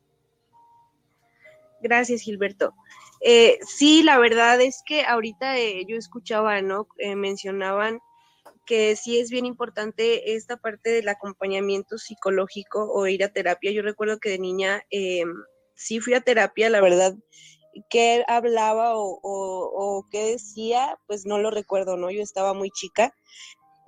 Gracias, 1.81 2.21
Gilberto. 2.21 2.73
Eh, 3.21 3.59
sí, 3.65 4.03
la 4.03 4.17
verdad 4.19 4.59
es 4.61 4.81
que 4.85 5.03
ahorita 5.03 5.57
eh, 5.57 5.85
yo 5.87 5.95
escuchaba, 5.95 6.61
¿no? 6.61 6.87
Eh, 6.97 7.15
mencionaban 7.15 7.99
que 8.65 8.95
sí 8.95 9.19
es 9.19 9.29
bien 9.29 9.45
importante 9.45 10.35
esta 10.35 10.57
parte 10.57 10.91
del 10.91 11.09
acompañamiento 11.09 11.97
psicológico 11.97 12.91
o 12.91 13.07
ir 13.07 13.23
a 13.23 13.33
terapia. 13.33 13.71
Yo 13.71 13.81
recuerdo 13.81 14.19
que 14.19 14.29
de 14.29 14.39
niña 14.39 14.83
em, 14.89 15.33
sí 15.75 15.99
fui 15.99 16.13
a 16.13 16.21
terapia, 16.21 16.69
la 16.69 16.81
verdad, 16.81 17.15
qué 17.89 18.23
hablaba 18.27 18.93
o, 18.95 20.05
qué 20.11 20.23
decía, 20.31 20.97
pues 21.07 21.25
no 21.25 21.39
lo 21.39 21.51
recuerdo, 21.51 21.97
¿no? 21.97 22.11
Yo 22.11 22.21
estaba 22.21 22.53
muy 22.53 22.69
chica, 22.71 23.13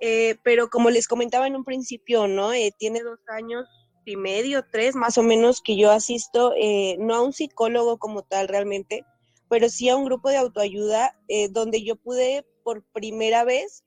eh, 0.00 0.36
pero 0.42 0.68
como 0.68 0.90
les 0.90 1.08
comentaba 1.08 1.46
en 1.46 1.56
un 1.56 1.64
principio, 1.64 2.26
¿no? 2.26 2.52
Eh, 2.52 2.72
tiene 2.78 3.00
dos 3.02 3.20
años 3.28 3.66
y 4.06 4.16
medio, 4.16 4.64
tres 4.70 4.94
más 4.94 5.18
o 5.18 5.22
menos 5.22 5.60
que 5.60 5.76
yo 5.76 5.90
asisto, 5.90 6.52
eh, 6.56 6.96
no 6.98 7.14
a 7.14 7.22
un 7.22 7.32
psicólogo 7.32 7.98
como 7.98 8.22
tal 8.22 8.48
realmente, 8.48 9.04
pero 9.48 9.68
sí 9.68 9.88
a 9.88 9.96
un 9.96 10.04
grupo 10.04 10.28
de 10.28 10.36
autoayuda 10.36 11.16
donde 11.50 11.82
yo 11.84 11.96
pude 11.96 12.46
por 12.64 12.82
primera 12.92 13.44
vez 13.44 13.84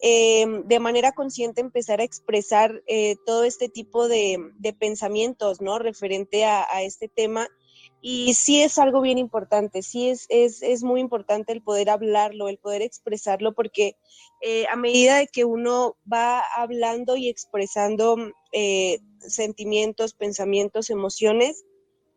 de 0.00 0.78
manera 0.80 1.12
consciente 1.12 1.60
empezar 1.60 2.00
a 2.00 2.04
expresar 2.04 2.82
todo 3.26 3.44
este 3.44 3.68
tipo 3.68 4.08
de, 4.08 4.38
pensamientos, 4.78 5.60
¿no? 5.60 5.78
Referente 5.78 6.44
a, 6.44 6.66
a 6.68 6.82
este 6.82 7.08
tema 7.08 7.48
y 8.06 8.34
sí 8.34 8.60
es 8.60 8.76
algo 8.76 9.00
bien 9.00 9.16
importante, 9.16 9.80
sí 9.80 10.10
es, 10.10 10.26
es, 10.28 10.82
muy 10.82 11.00
importante 11.00 11.54
el 11.54 11.62
poder 11.62 11.88
hablarlo, 11.88 12.50
el 12.50 12.58
poder 12.58 12.82
expresarlo, 12.82 13.54
porque 13.54 13.96
eh, 14.42 14.66
a 14.70 14.76
medida 14.76 15.16
de 15.16 15.26
que 15.26 15.46
uno 15.46 15.96
va 16.10 16.40
hablando 16.54 17.16
y 17.16 17.30
expresando 17.30 18.18
eh, 18.54 19.00
sentimientos, 19.18 20.14
pensamientos, 20.14 20.88
emociones, 20.88 21.64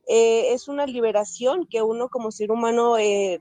eh, 0.07 0.53
es 0.53 0.69
una 0.69 0.85
liberación 0.85 1.67
que 1.67 1.81
uno 1.81 2.07
como 2.07 2.31
ser 2.31 2.51
humano 2.51 2.95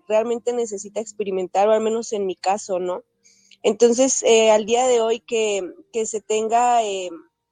realmente 0.09 0.53
necesita 0.53 1.01
experimentar, 1.01 1.69
o 1.69 1.73
al 1.73 1.81
menos 1.81 2.13
en 2.13 2.27
mi 2.27 2.35
caso, 2.35 2.81
¿no? 2.81 3.05
Entonces, 3.63 4.25
al 4.53 4.67
día 4.67 4.89
de 4.89 5.01
hoy 5.01 5.21
que, 5.21 5.63
que 5.93 6.07
se 6.07 6.21
tenga 6.21 6.81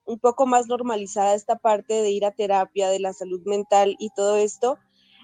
un 0.04 0.18
poco 0.18 0.46
más 0.46 0.66
normalizada 0.66 1.34
esta 1.34 1.56
parte 1.56 1.94
de 2.02 2.10
ir 2.10 2.24
a 2.24 2.32
terapia, 2.32 2.88
de 2.88 2.98
la 2.98 3.12
salud 3.12 3.42
mental 3.44 3.94
y 3.98 4.10
todo 4.16 4.36
esto, 4.36 4.78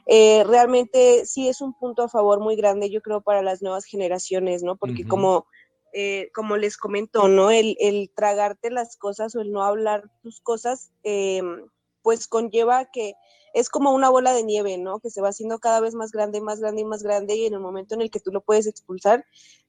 eh, 0.06 0.44
realmente 0.44 1.26
sí 1.26 1.48
es 1.48 1.60
un 1.60 1.72
punto 1.72 2.02
a 2.02 2.08
favor 2.08 2.40
muy 2.40 2.56
grande, 2.56 2.90
yo 2.90 3.00
creo, 3.00 3.20
para 3.20 3.42
las 3.42 3.62
nuevas 3.62 3.84
generaciones, 3.84 4.62
¿no? 4.62 4.76
Porque 4.76 5.06
como, 5.06 5.46
eh, 5.92 6.30
como 6.34 6.56
les 6.56 6.76
comento, 6.76 7.28
¿no? 7.28 7.50
El, 7.50 7.76
el, 7.80 8.10
tragarte 8.14 8.70
las 8.70 8.96
cosas 8.96 9.34
o 9.34 9.40
el 9.40 9.52
no 9.52 9.64
hablar 9.64 10.10
tus 10.22 10.40
cosas, 10.40 10.92
em, 11.02 11.66
pues 12.02 12.28
conlleva 12.28 12.86
que 12.90 13.14
es 13.54 13.68
como 13.68 13.92
una 13.92 14.08
bola 14.10 14.32
de 14.32 14.44
nieve, 14.44 14.78
¿no? 14.78 15.00
Que 15.00 15.10
se 15.10 15.20
va 15.20 15.30
haciendo 15.30 15.58
cada 15.58 15.80
vez 15.80 15.94
más 15.94 16.12
grande, 16.12 16.40
más 16.40 16.60
grande 16.60 16.82
y 16.82 16.84
más 16.84 17.02
grande 17.02 17.34
y 17.34 17.46
en 17.46 17.54
el 17.54 17.60
momento 17.60 17.94
en 17.94 18.02
el 18.02 18.10
que 18.10 18.20
tú 18.20 18.30
lo 18.32 18.40
puedes 18.40 18.66
expulsar, 18.66 19.24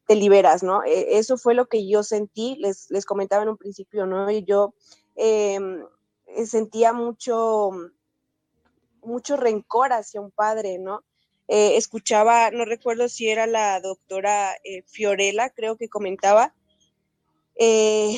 te 0.08 0.16
liberas, 0.16 0.64
¿no? 0.64 0.84
E, 0.84 1.18
eso 1.18 1.38
fue 1.38 1.56
lo 1.56 1.68
que 1.68 1.88
yo 1.88 2.04
sentí, 2.04 2.56
les, 2.60 2.90
les 2.92 3.06
comentaba 3.06 3.44
en 3.44 3.50
un 3.50 3.58
principio, 3.58 4.06
¿no? 4.06 4.30
Y 4.30 4.44
yo 4.44 4.74
em, 5.16 5.84
sentía 6.46 6.94
mucho 6.94 7.72
mucho 9.04 9.36
rencor 9.36 9.94
hacia 9.94 10.22
un 10.22 10.32
padre, 10.32 10.78
¿no? 10.78 11.04
Eh, 11.54 11.76
escuchaba, 11.76 12.50
no 12.52 12.64
recuerdo 12.64 13.10
si 13.10 13.28
era 13.28 13.46
la 13.46 13.82
doctora 13.82 14.54
eh, 14.64 14.84
Fiorella, 14.88 15.50
creo 15.50 15.76
que 15.76 15.90
comentaba, 15.90 16.56
eh, 17.58 18.16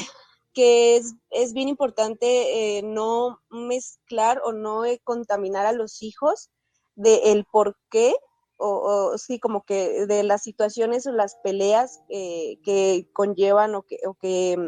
que 0.53 0.97
es, 0.97 1.53
bien 1.53 1.67
importante 1.67 2.79
no 2.83 3.39
mezclar 3.49 4.39
o 4.45 4.51
no 4.51 4.83
contaminar 5.03 5.65
a 5.65 5.71
los 5.71 6.03
hijos 6.03 6.51
de 6.93 7.31
el 7.31 7.45
por 7.45 7.75
qué, 7.89 8.13
o, 8.57 9.17
sí, 9.17 9.39
como 9.39 9.65
que 9.65 10.05
de 10.05 10.21
las 10.21 10.43
situaciones 10.43 11.07
o 11.07 11.11
las 11.11 11.35
peleas 11.37 12.01
que 12.09 13.09
conllevan 13.13 13.73
o 13.73 13.81
que, 13.81 13.97
o 14.05 14.13
que 14.13 14.59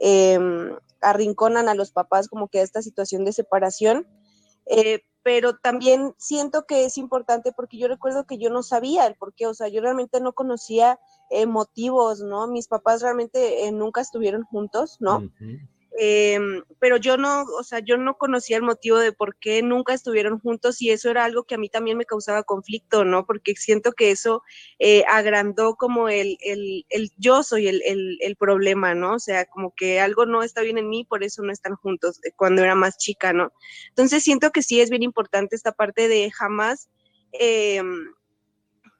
em, 0.00 0.78
arrinconan 1.00 1.70
a 1.70 1.74
los 1.74 1.90
papás 1.90 2.28
como 2.28 2.48
que 2.48 2.58
a 2.58 2.64
esta 2.64 2.82
situación 2.82 3.24
de 3.24 3.32
separación 3.32 4.06
pero 5.24 5.56
también 5.56 6.14
siento 6.18 6.66
que 6.66 6.84
es 6.84 6.98
importante 6.98 7.50
porque 7.50 7.78
yo 7.78 7.88
recuerdo 7.88 8.26
que 8.26 8.36
yo 8.36 8.50
no 8.50 8.62
sabía 8.62 9.06
el 9.06 9.14
por 9.14 9.32
qué, 9.34 9.46
o 9.46 9.54
sea, 9.54 9.68
yo 9.68 9.80
realmente 9.80 10.20
no 10.20 10.34
conocía 10.34 11.00
eh, 11.30 11.46
motivos, 11.46 12.20
¿no? 12.20 12.46
Mis 12.46 12.68
papás 12.68 13.00
realmente 13.00 13.66
eh, 13.66 13.72
nunca 13.72 14.02
estuvieron 14.02 14.42
juntos, 14.44 14.98
¿no? 15.00 15.30
Em, 15.96 16.64
pero 16.80 16.96
yo 16.96 17.16
no, 17.16 17.44
o 17.44 17.62
sea, 17.62 17.78
yo 17.78 17.96
no 17.96 18.16
conocía 18.16 18.56
el 18.56 18.64
motivo 18.64 18.98
de 18.98 19.12
por 19.12 19.36
qué 19.36 19.62
nunca 19.62 19.94
estuvieron 19.94 20.40
juntos 20.40 20.82
y 20.82 20.90
eso 20.90 21.08
era 21.08 21.24
algo 21.24 21.44
que 21.44 21.54
a 21.54 21.58
mí 21.58 21.68
también 21.68 21.96
me 21.96 22.04
causaba 22.04 22.42
conflicto, 22.42 23.04
¿no? 23.04 23.26
Porque 23.26 23.54
siento 23.54 23.92
que 23.92 24.10
eso 24.10 24.42
eh, 24.80 25.04
agrandó 25.08 25.76
como 25.76 26.08
el, 26.08 26.36
el, 26.40 26.84
el 26.88 27.12
yo 27.16 27.44
soy 27.44 27.68
el, 27.68 27.80
el, 27.84 28.18
el, 28.20 28.34
problema, 28.34 28.96
¿no? 28.96 29.14
O 29.14 29.18
sea, 29.20 29.44
como 29.44 29.72
que 29.72 30.00
algo 30.00 30.26
no 30.26 30.42
está 30.42 30.62
bien 30.62 30.78
en 30.78 30.88
mí, 30.88 31.04
por 31.04 31.22
eso 31.22 31.44
no 31.44 31.52
están 31.52 31.76
juntos 31.76 32.18
eh, 32.24 32.32
cuando 32.34 32.64
era 32.64 32.74
más 32.74 32.98
chica, 32.98 33.32
¿no? 33.32 33.52
Entonces 33.90 34.24
siento 34.24 34.50
que 34.50 34.62
sí 34.62 34.80
es 34.80 34.90
bien 34.90 35.04
importante 35.04 35.54
esta 35.54 35.72
parte 35.72 36.08
de 36.08 36.28
jamás 36.32 36.90
em, 37.32 38.12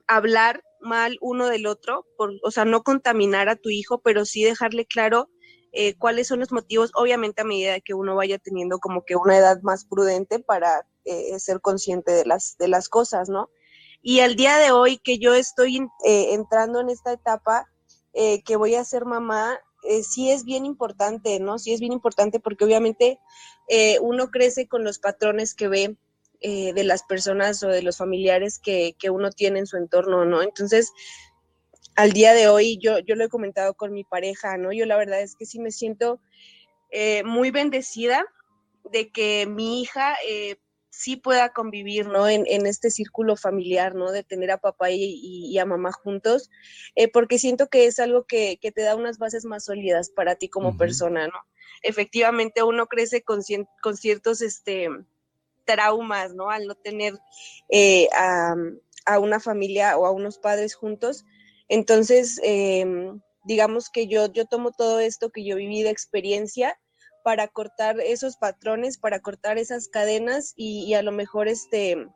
hablar 0.06 0.62
mal 0.80 1.18
uno 1.20 1.48
del 1.48 1.66
otro, 1.66 2.06
o 2.16 2.50
sea, 2.52 2.64
no 2.64 2.82
contaminar 2.84 3.48
a 3.48 3.56
tu 3.56 3.70
hijo, 3.70 4.00
pero 4.00 4.24
sí 4.24 4.44
dejarle 4.44 4.86
claro 4.86 5.28
eh, 5.76 5.96
cuáles 5.98 6.28
son 6.28 6.38
los 6.38 6.52
motivos, 6.52 6.92
obviamente 6.94 7.42
a 7.42 7.44
medida 7.44 7.80
que 7.80 7.94
uno 7.94 8.14
vaya 8.14 8.38
teniendo 8.38 8.78
como 8.78 9.04
que 9.04 9.16
una 9.16 9.36
edad 9.36 9.60
más 9.62 9.84
prudente 9.84 10.38
para 10.38 10.86
eh, 11.04 11.36
ser 11.40 11.60
consciente 11.60 12.12
de 12.12 12.24
las, 12.24 12.56
de 12.58 12.68
las 12.68 12.88
cosas, 12.88 13.28
¿no? 13.28 13.50
Y 14.00 14.20
al 14.20 14.36
día 14.36 14.56
de 14.58 14.70
hoy 14.70 14.98
que 14.98 15.18
yo 15.18 15.34
estoy 15.34 15.78
eh, 16.04 16.32
entrando 16.32 16.80
en 16.80 16.90
esta 16.90 17.12
etapa, 17.12 17.68
que 18.44 18.54
voy 18.54 18.76
a 18.76 18.84
ser 18.84 19.06
mamá, 19.06 19.58
sí 20.08 20.30
es 20.30 20.44
bien 20.44 20.66
importante, 20.66 21.40
¿no? 21.40 21.58
Sí 21.58 21.72
es 21.72 21.80
bien 21.80 21.92
importante 21.92 22.38
porque 22.38 22.64
obviamente 22.64 23.18
uno 24.00 24.30
crece 24.30 24.68
con 24.68 24.84
los 24.84 25.00
patrones 25.00 25.52
que 25.56 25.66
ve 25.66 25.96
de 26.40 26.84
las 26.84 27.02
personas 27.02 27.60
o 27.64 27.66
de 27.66 27.82
los 27.82 27.96
familiares 27.96 28.60
que, 28.60 28.94
que, 29.00 29.10
uno 29.10 29.30
tiene 29.30 29.58
en 29.58 29.66
su 29.66 29.78
entorno, 29.78 30.24
¿no? 30.24 30.42
Entonces, 30.42 30.92
al 31.96 32.12
día 32.12 32.34
de 32.34 32.48
hoy, 32.48 32.78
yo, 32.78 32.98
yo 32.98 33.14
lo 33.14 33.24
he 33.24 33.28
comentado 33.28 33.74
con 33.74 33.92
mi 33.92 34.04
pareja, 34.04 34.56
¿no? 34.56 34.72
Yo 34.72 34.86
la 34.86 34.96
verdad 34.96 35.20
es 35.20 35.36
que 35.36 35.46
sí 35.46 35.60
me 35.60 35.70
siento 35.70 36.20
eh, 36.90 37.22
muy 37.24 37.50
bendecida 37.50 38.24
de 38.90 39.10
que 39.10 39.46
mi 39.46 39.80
hija 39.80 40.16
eh, 40.28 40.56
sí 40.90 41.16
pueda 41.16 41.52
convivir, 41.52 42.08
¿no? 42.08 42.28
En, 42.28 42.66
este 42.66 42.90
círculo 42.90 43.36
familiar, 43.36 43.94
¿no? 43.94 44.10
De 44.10 44.24
tener 44.24 44.50
a 44.50 44.58
papá 44.58 44.90
y, 44.90 45.56
a 45.58 45.64
mamá 45.64 45.92
juntos, 45.92 46.50
eh, 46.94 47.08
porque 47.08 47.38
siento 47.38 47.68
que 47.68 47.86
es 47.86 47.98
algo 47.98 48.24
que, 48.24 48.58
te 48.60 48.82
da 48.82 48.96
unas 48.96 49.18
bases 49.18 49.44
más 49.44 49.64
sólidas 49.64 50.10
para 50.10 50.36
ti 50.36 50.48
como 50.48 50.76
persona, 50.76 51.26
¿no? 51.26 51.38
Efectivamente, 51.82 52.62
uno 52.62 52.86
crece 52.86 53.22
con, 53.22 53.40
con 53.82 53.96
ciertos, 53.96 54.40
este, 54.40 54.88
traumas, 55.64 56.34
¿no? 56.34 56.50
Al 56.50 56.66
no 56.66 56.74
tener 56.74 57.14
a, 58.16 58.54
a, 59.06 59.18
una 59.18 59.40
familia 59.40 59.96
o 59.96 60.06
a 60.06 60.10
unos 60.10 60.38
padres 60.38 60.74
juntos, 60.74 61.24
entonces, 61.68 62.40
em, 62.42 63.20
digamos 63.44 63.90
que 63.90 64.06
yo, 64.06 64.32
yo 64.32 64.46
tomo 64.46 64.72
todo 64.72 65.00
esto 65.00 65.30
que 65.30 65.44
yo 65.44 65.56
viví 65.56 65.82
de 65.82 65.90
experiencia 65.90 66.76
para 67.22 67.48
cortar 67.48 68.00
esos 68.00 68.36
patrones, 68.36 68.98
para 68.98 69.20
cortar 69.20 69.56
esas 69.58 69.88
cadenas 69.88 70.52
y, 70.56 70.92
a 70.94 71.02
lo 71.02 71.10
mejor 71.10 71.48
este, 71.48 72.06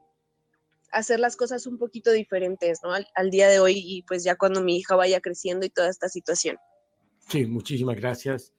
hacer 0.92 1.18
las 1.18 1.36
cosas 1.36 1.66
un 1.66 1.78
poquito 1.78 2.12
diferentes, 2.12 2.80
¿no? 2.82 2.90
Al, 2.92 3.30
día 3.30 3.48
de 3.48 3.58
hoy 3.58 3.74
y 3.76 4.02
pues 4.02 4.22
ya 4.22 4.36
cuando 4.36 4.62
mi 4.62 4.76
hija 4.76 4.96
vaya 4.96 5.20
creciendo 5.20 5.64
y 5.64 5.70
toda 5.70 5.88
esta 5.88 6.08
situación. 6.08 6.56
Sí, 7.28 7.46
muchísimas 7.46 7.96
gracias 7.96 8.52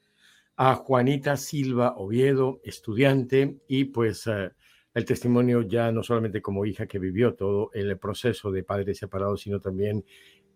a 0.55 0.75
Juanita 0.75 1.37
Silva 1.37 1.93
Oviedo, 1.95 2.59
estudiante, 2.63 3.59
y 3.67 3.85
pues 3.85 4.27
eh, 4.27 4.51
el 4.93 5.05
testimonio 5.05 5.61
ya 5.61 5.91
no 5.91 6.03
solamente 6.03 6.41
como 6.41 6.65
hija 6.65 6.87
que 6.87 6.99
vivió 6.99 7.35
todo 7.35 7.69
el 7.73 7.97
proceso 7.97 8.51
de 8.51 8.63
padres 8.63 8.97
separados, 8.97 9.41
sino 9.41 9.61
también 9.61 10.03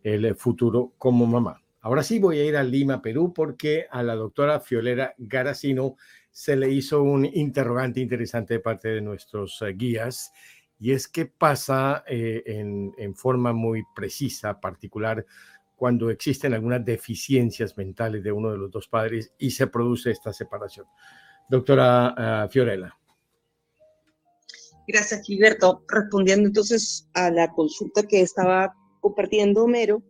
el 0.03 0.35
futuro 0.35 0.93
como 0.97 1.25
mamá. 1.25 1.61
Ahora 1.81 2.03
sí 2.03 2.19
voy 2.19 2.39
a 2.39 2.45
ir 2.45 2.55
a 2.55 2.63
Lima, 2.63 3.01
Perú, 3.01 3.33
porque 3.33 3.87
a 3.91 4.03
la 4.03 4.15
doctora 4.15 4.59
Fiolera 4.59 5.13
Garacino 5.17 5.97
se 6.31 6.55
le 6.55 6.69
hizo 6.69 7.03
un 7.03 7.25
interrogante 7.25 7.99
interesante 7.99 8.55
de 8.55 8.59
parte 8.61 8.87
de 8.89 9.01
nuestros 9.01 9.61
eh, 9.61 9.73
guías, 9.73 10.31
y 10.79 10.91
es 10.91 11.07
qué 11.07 11.25
pasa 11.25 12.03
eh, 12.07 12.41
en, 12.45 13.15
forma 13.15 13.53
muy 13.53 13.83
precisa, 13.95 14.59
particular, 14.59 15.25
cuando 15.75 16.09
existen 16.09 16.53
algunas 16.53 16.83
deficiencias 16.83 17.77
mentales 17.77 18.23
de 18.23 18.31
uno 18.31 18.51
de 18.51 18.57
los 18.57 18.71
dos 18.71 18.87
padres 18.87 19.33
y 19.37 19.51
se 19.51 19.67
produce 19.67 20.11
esta 20.11 20.31
separación. 20.33 20.85
Doctora 21.49 22.47
Fiorella. 22.49 22.97
Gracias, 24.87 25.21
Gilberto. 25.25 25.83
Respondiendo 25.87 26.47
entonces 26.47 27.09
a 27.13 27.29
la 27.29 27.49
consulta 27.51 28.03
que 28.03 28.21
estaba 28.21 28.73
compartiendo 29.03 29.65
Homero. 29.65 30.01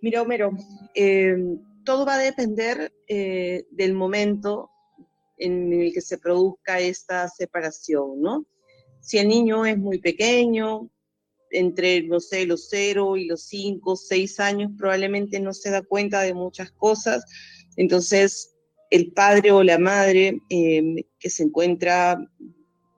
Mira, 0.00 0.22
Homero, 0.22 0.52
eh, 0.94 1.36
todo 1.84 2.06
va 2.06 2.14
a 2.14 2.18
depender 2.18 2.90
eh, 3.06 3.64
del 3.70 3.92
momento 3.92 4.70
en 5.36 5.70
el 5.70 5.92
que 5.92 6.00
se 6.00 6.16
produzca 6.16 6.80
esta 6.80 7.28
separación, 7.28 8.22
¿no? 8.22 8.46
Si 9.00 9.18
el 9.18 9.28
niño 9.28 9.66
es 9.66 9.76
muy 9.76 9.98
pequeño, 9.98 10.90
entre, 11.50 12.02
no 12.04 12.18
sé, 12.18 12.46
los 12.46 12.68
0 12.70 13.18
y 13.18 13.26
los 13.26 13.42
5, 13.42 13.94
6 13.94 14.40
años, 14.40 14.72
probablemente 14.78 15.38
no 15.38 15.52
se 15.52 15.70
da 15.70 15.82
cuenta 15.82 16.22
de 16.22 16.32
muchas 16.32 16.72
cosas. 16.72 17.22
Entonces, 17.76 18.56
el 18.90 19.12
padre 19.12 19.52
o 19.52 19.62
la 19.62 19.78
madre 19.78 20.40
eh, 20.48 21.04
que 21.18 21.28
se 21.28 21.42
encuentra 21.42 22.18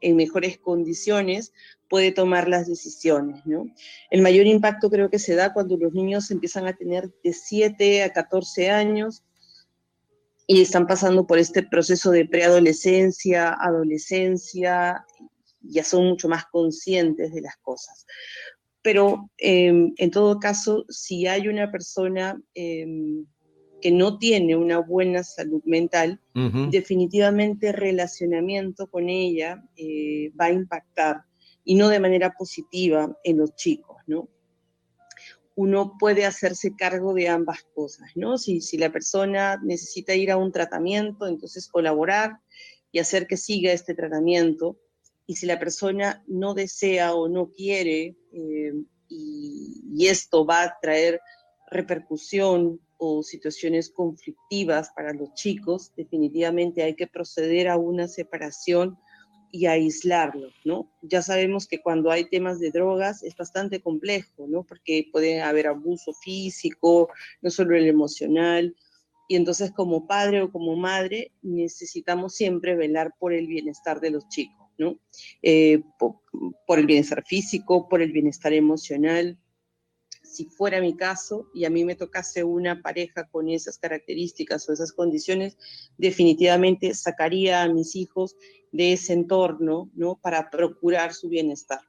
en 0.00 0.16
mejores 0.16 0.58
condiciones 0.58 1.52
puede 1.88 2.12
tomar 2.12 2.48
las 2.48 2.66
decisiones. 2.66 3.44
¿no? 3.46 3.66
El 4.10 4.22
mayor 4.22 4.46
impacto 4.46 4.90
creo 4.90 5.10
que 5.10 5.18
se 5.18 5.34
da 5.34 5.52
cuando 5.52 5.76
los 5.76 5.92
niños 5.92 6.30
empiezan 6.30 6.66
a 6.66 6.76
tener 6.76 7.10
de 7.22 7.32
7 7.32 8.02
a 8.02 8.12
14 8.12 8.70
años 8.70 9.24
y 10.46 10.62
están 10.62 10.86
pasando 10.86 11.26
por 11.26 11.38
este 11.38 11.62
proceso 11.62 12.10
de 12.10 12.26
preadolescencia, 12.26 13.54
adolescencia, 13.60 15.04
ya 15.60 15.84
son 15.84 16.06
mucho 16.06 16.28
más 16.28 16.46
conscientes 16.46 17.32
de 17.34 17.42
las 17.42 17.56
cosas. 17.58 18.06
Pero 18.80 19.30
em, 19.36 19.92
en 19.96 20.10
todo 20.10 20.38
caso, 20.38 20.84
si 20.88 21.26
hay 21.26 21.48
una 21.48 21.70
persona 21.70 22.40
em, 22.54 23.26
que 23.82 23.90
no 23.90 24.18
tiene 24.18 24.56
una 24.56 24.78
buena 24.78 25.22
salud 25.22 25.62
mental, 25.64 26.20
definitivamente 26.70 27.72
relacionamiento 27.72 28.88
con 28.88 29.08
ella 29.08 29.62
eh, 29.76 30.32
va 30.40 30.46
a 30.46 30.52
impactar 30.52 31.27
y 31.68 31.74
no 31.74 31.90
de 31.90 32.00
manera 32.00 32.32
positiva 32.32 33.14
en 33.22 33.36
los 33.36 33.54
chicos, 33.54 33.98
¿no? 34.06 34.26
Uno 35.54 35.98
puede 35.98 36.24
hacerse 36.24 36.74
cargo 36.74 37.12
de 37.12 37.28
ambas 37.28 37.62
cosas, 37.74 38.08
¿no? 38.14 38.38
Si, 38.38 38.62
si 38.62 38.78
la 38.78 38.90
persona 38.90 39.60
necesita 39.62 40.14
ir 40.14 40.30
a 40.30 40.38
un 40.38 40.50
tratamiento, 40.50 41.26
entonces 41.26 41.68
colaborar 41.68 42.38
y 42.90 43.00
hacer 43.00 43.26
que 43.26 43.36
siga 43.36 43.70
este 43.72 43.94
tratamiento. 43.94 44.80
Y 45.26 45.36
si 45.36 45.44
la 45.44 45.58
persona 45.58 46.24
no 46.26 46.54
desea 46.54 47.12
o 47.12 47.28
no 47.28 47.52
quiere, 47.52 48.16
eh, 48.32 48.72
y, 49.06 49.82
y 49.94 50.06
esto 50.06 50.46
va 50.46 50.62
a 50.62 50.78
traer 50.80 51.20
repercusión 51.70 52.80
o 52.96 53.22
situaciones 53.22 53.90
conflictivas 53.90 54.90
para 54.96 55.12
los 55.12 55.34
chicos, 55.34 55.92
definitivamente 55.94 56.82
hay 56.82 56.96
que 56.96 57.08
proceder 57.08 57.68
a 57.68 57.76
una 57.76 58.08
separación 58.08 58.98
y 59.50 59.66
aislarlo, 59.66 60.50
¿no? 60.64 60.90
Ya 61.02 61.22
sabemos 61.22 61.66
que 61.66 61.80
cuando 61.80 62.10
hay 62.10 62.28
temas 62.28 62.58
de 62.58 62.70
drogas 62.70 63.22
es 63.22 63.36
bastante 63.36 63.80
complejo, 63.80 64.46
¿no? 64.48 64.64
Porque 64.64 65.08
puede 65.12 65.40
haber 65.40 65.66
abuso 65.66 66.12
físico, 66.12 67.08
no 67.42 67.50
solo 67.50 67.76
el 67.76 67.86
emocional, 67.86 68.76
y 69.28 69.36
entonces 69.36 69.72
como 69.72 70.06
padre 70.06 70.42
o 70.42 70.50
como 70.50 70.76
madre 70.76 71.32
necesitamos 71.42 72.34
siempre 72.34 72.76
velar 72.76 73.14
por 73.18 73.32
el 73.32 73.46
bienestar 73.46 74.00
de 74.00 74.10
los 74.10 74.28
chicos, 74.28 74.68
¿no? 74.78 74.98
Eh, 75.42 75.82
por 76.66 76.78
el 76.78 76.86
bienestar 76.86 77.24
físico, 77.24 77.88
por 77.88 78.00
el 78.00 78.12
bienestar 78.12 78.52
emocional, 78.52 79.38
si 80.28 80.44
fuera 80.44 80.80
mi 80.80 80.96
caso 80.96 81.50
y 81.54 81.64
a 81.64 81.70
mí 81.70 81.84
me 81.84 81.96
tocase 81.96 82.44
una 82.44 82.82
pareja 82.82 83.28
con 83.28 83.48
esas 83.48 83.78
características 83.78 84.68
o 84.68 84.72
esas 84.72 84.92
condiciones, 84.92 85.56
definitivamente 85.96 86.94
sacaría 86.94 87.62
a 87.62 87.68
mis 87.68 87.96
hijos 87.96 88.36
de 88.72 88.92
ese 88.92 89.12
entorno, 89.12 89.90
¿no? 89.94 90.18
Para 90.22 90.50
procurar 90.50 91.14
su 91.14 91.28
bienestar. 91.28 91.80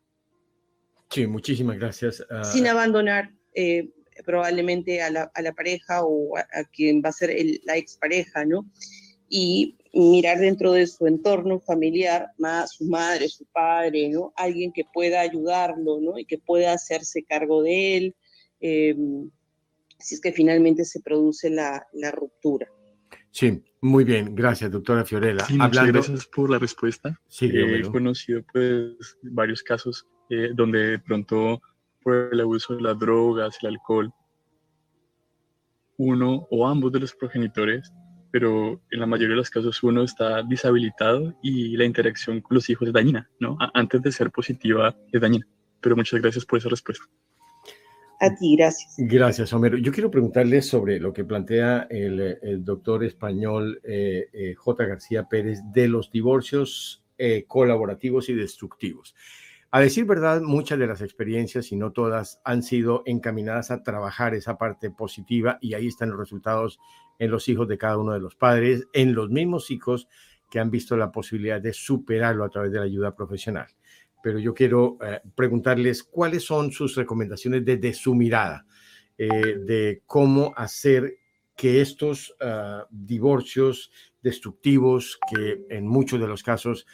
Sí, 1.09 1.27
muchísimas 1.27 1.77
gracias. 1.77 2.23
Ah, 2.30 2.43
Sin 2.43 2.67
abandonar 2.67 3.32
eh, 3.53 3.89
probablemente 4.25 5.01
a 5.01 5.09
la, 5.09 5.32
a 5.34 5.41
la, 5.41 5.53
pareja 5.53 6.03
o 6.03 6.38
a, 6.38 6.63
quien 6.71 7.01
va 7.03 7.09
a 7.09 7.13
ser 7.13 7.32
el, 7.32 7.61
la 7.63 7.77
expareja, 7.77 8.45
¿no? 8.45 8.69
Y 9.27 9.77
mirar 9.93 10.39
dentro 10.39 10.71
de 10.73 10.86
su 10.88 11.07
entorno 11.07 11.59
familiar, 11.59 12.27
más 12.38 12.73
su 12.73 12.86
madre, 12.86 13.27
su 13.30 13.45
padre, 13.45 14.09
¿no? 14.09 14.34
Alguien 14.36 14.71
que 14.71 14.84
pueda 14.93 15.21
ayudarlo, 15.21 15.99
¿no? 15.99 16.17
Y 16.17 16.25
que 16.25 16.38
pueda 16.38 16.73
hacerse 16.73 17.23
cargo 17.23 17.63
de 17.63 17.97
él, 17.97 18.15
Em, 18.59 19.30
si 19.99 20.15
es 20.15 20.21
que 20.21 20.32
finalmente 20.32 20.86
se 20.86 21.01
produce 21.01 21.49
la, 21.49 21.86
ruptura. 22.11 22.67
Sí, 23.32 23.63
muy 23.82 24.03
bien, 24.03 24.36
gracias, 24.36 24.71
doctora 24.71 25.05
Fiorella. 25.05 25.45
muchas 25.49 25.88
gracias 25.88 26.25
por 26.27 26.49
la 26.49 26.59
respuesta. 26.59 27.19
Sí, 27.27 27.49
He 27.53 27.82
conocido 27.84 28.41
pues 28.51 29.17
varios 29.21 29.63
casos 29.63 30.07
eh, 30.30 30.51
donde 30.53 30.80
de 30.91 30.99
pronto 30.99 31.61
por 32.01 32.30
el 32.32 32.39
abuso 32.41 32.75
de 32.75 32.82
las 32.82 32.97
drogas, 32.97 33.57
el 33.61 33.69
alcohol, 33.69 34.11
uno 35.97 36.47
o 36.49 36.67
ambos 36.67 36.91
de 36.91 36.99
los 37.01 37.13
progenitores, 37.13 37.91
pero 38.32 38.82
en 38.91 38.99
la 38.99 39.05
mayoría 39.05 39.32
de 39.32 39.38
los 39.38 39.49
casos 39.49 39.82
uno 39.84 40.03
está 40.03 40.43
deshabilitado 40.43 41.34
y 41.41 41.75
la 41.75 41.86
interacción 41.86 42.41
con 42.41 42.55
los 42.55 42.69
hijos 42.69 42.88
es 42.88 42.93
dañina, 42.93 43.30
¿no? 43.39 43.57
Antes 43.73 44.01
de 44.01 44.11
ser 44.11 44.32
positiva 44.32 44.95
es 45.11 45.21
dañina. 45.21 45.47
Pero 45.82 45.95
muchas 45.95 46.21
gracias 46.21 46.45
por 46.45 46.59
esa 46.59 46.69
respuesta. 46.69 47.05
A 48.22 48.36
ti, 48.36 48.57
gracias. 48.57 48.95
Gracias, 48.97 49.53
Homero. 49.53 49.78
Yo 49.78 49.93
quiero 49.93 50.11
preguntarle 50.11 50.61
sobre 50.61 50.99
lo 50.99 51.13
que 51.13 51.24
plantea 51.24 51.88
el, 51.89 52.65
doctor 52.65 53.05
español 53.05 53.80
eh, 53.84 54.28
eh, 54.34 54.55
J. 54.55 54.86
García 54.86 55.24
Pérez 55.30 55.59
de 55.72 55.88
los 55.88 56.11
divorcios 56.11 57.05
eh, 57.17 57.45
colaborativos 57.47 58.28
y 58.28 58.34
destructivos. 58.34 59.15
A 59.72 59.80
decir 59.80 60.03
verdad, 60.05 60.41
muchas 60.41 60.80
de 60.80 60.88
las 60.88 61.01
experiencias, 61.01 61.72
y 61.72 61.78
no 61.78 61.93
todas, 61.93 62.41
han 62.43 62.61
sido 62.61 63.03
encaminadas 63.05 63.72
a 63.72 63.84
trabajar 63.84 64.34
esa 64.34 64.57
parte 64.57 64.91
positiva 64.91 65.57
y 65.61 65.76
ahí 65.76 65.88
están 65.88 66.09
los 66.09 66.20
resultados 66.20 66.80
en 67.20 67.32
los 67.32 67.47
hijos 67.47 67.70
de 67.70 67.78
cada 67.78 67.97
uno 67.97 68.11
de 68.11 68.20
los 68.20 68.36
padres, 68.36 68.88
en 68.93 69.13
los 69.13 69.30
mismos 69.30 69.72
hijos 69.72 70.09
que 70.49 70.59
han 70.59 70.72
visto 70.72 70.97
la 70.97 71.11
posibilidad 71.11 71.61
de 71.61 71.72
superarlo 71.72 72.43
a 72.43 72.49
través 72.49 72.72
de 72.72 72.80
la 72.80 72.86
ayuda 72.86 73.15
profesional 73.15 73.67
pero 74.22 74.39
yo 74.39 74.53
quiero 74.53 74.97
eh, 75.01 75.22
preguntarles 75.36 76.03
cuáles 76.03 76.43
son 76.43 76.72
sus 76.72 76.95
recomendaciones 76.95 77.63
desde 77.63 77.93
su 77.93 78.15
mirada 78.15 78.65
eh, 79.17 79.28
de 79.59 80.03
cómo 80.05 80.53
hacer 80.55 81.17
que 81.55 81.82
estos 81.82 82.34
ah, 82.39 82.88
divorcios 82.89 83.91
destructivos, 84.22 85.20
que 85.30 85.65
en 85.70 85.88
muchos 85.88 86.20
de 86.20 86.28
los 86.28 86.41
casos, 86.41 86.86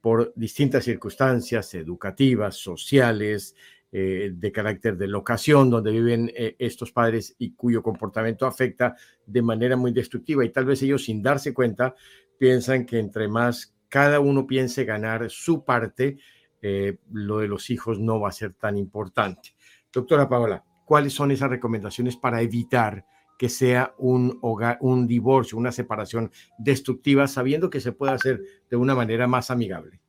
por 0.00 0.32
distintas 0.34 0.84
circunstancias 0.84 1.74
educativas, 1.74 2.56
sociales, 2.56 3.54
eh, 3.92 4.32
de 4.34 4.52
carácter 4.52 4.96
de 4.96 5.06
locación 5.06 5.70
donde 5.70 5.92
viven 5.92 6.32
estos 6.58 6.90
padres 6.90 7.36
y 7.38 7.52
cuyo 7.52 7.82
comportamiento 7.82 8.44
afecta 8.44 8.96
de 9.24 9.40
manera 9.40 9.76
muy 9.76 9.92
destructiva 9.92 10.44
y 10.44 10.50
tal 10.50 10.64
vez 10.64 10.82
ellos 10.82 11.04
sin 11.04 11.22
darse 11.22 11.54
cuenta 11.54 11.94
piensan 12.38 12.86
que 12.86 12.98
entre 12.98 13.28
más 13.28 13.74
cada 13.94 14.18
uno 14.18 14.44
piense 14.44 14.84
ganar 14.84 15.30
su 15.30 15.64
parte, 15.64 16.18
eh, 16.66 16.96
lo 17.12 17.40
de 17.40 17.46
los 17.46 17.68
hijos 17.68 18.00
no 18.00 18.20
va 18.20 18.30
a 18.30 18.32
ser 18.32 18.54
tan 18.54 18.78
importante. 18.78 19.54
Doctora 19.92 20.30
Paola, 20.30 20.64
¿cuáles 20.86 21.12
son 21.12 21.30
esas 21.30 21.50
recomendaciones 21.50 22.16
para 22.16 22.40
evitar 22.40 23.04
que 23.38 23.50
sea 23.50 23.94
un 23.98 24.38
hogar, 24.40 24.78
un 24.80 25.06
divorcio, 25.06 25.58
una 25.58 25.72
separación 25.72 26.32
destructiva, 26.56 27.28
sabiendo 27.28 27.68
que 27.68 27.80
se 27.80 27.92
puede 27.92 28.14
hacer 28.14 28.40
de 28.70 28.76
una 28.78 28.94
manera 28.94 29.26
más 29.26 29.50
amigable? 29.50 30.00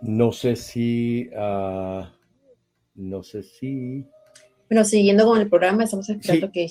No 0.00 0.32
sé 0.32 0.56
si, 0.56 1.28
ah, 1.36 2.10
no 2.94 3.22
sé 3.22 3.42
si. 3.42 4.06
Bueno, 4.70 4.82
siguiendo 4.82 5.26
con 5.26 5.42
el 5.42 5.50
programa, 5.50 5.84
estamos 5.84 6.08
esperando 6.08 6.50
que 6.50 6.62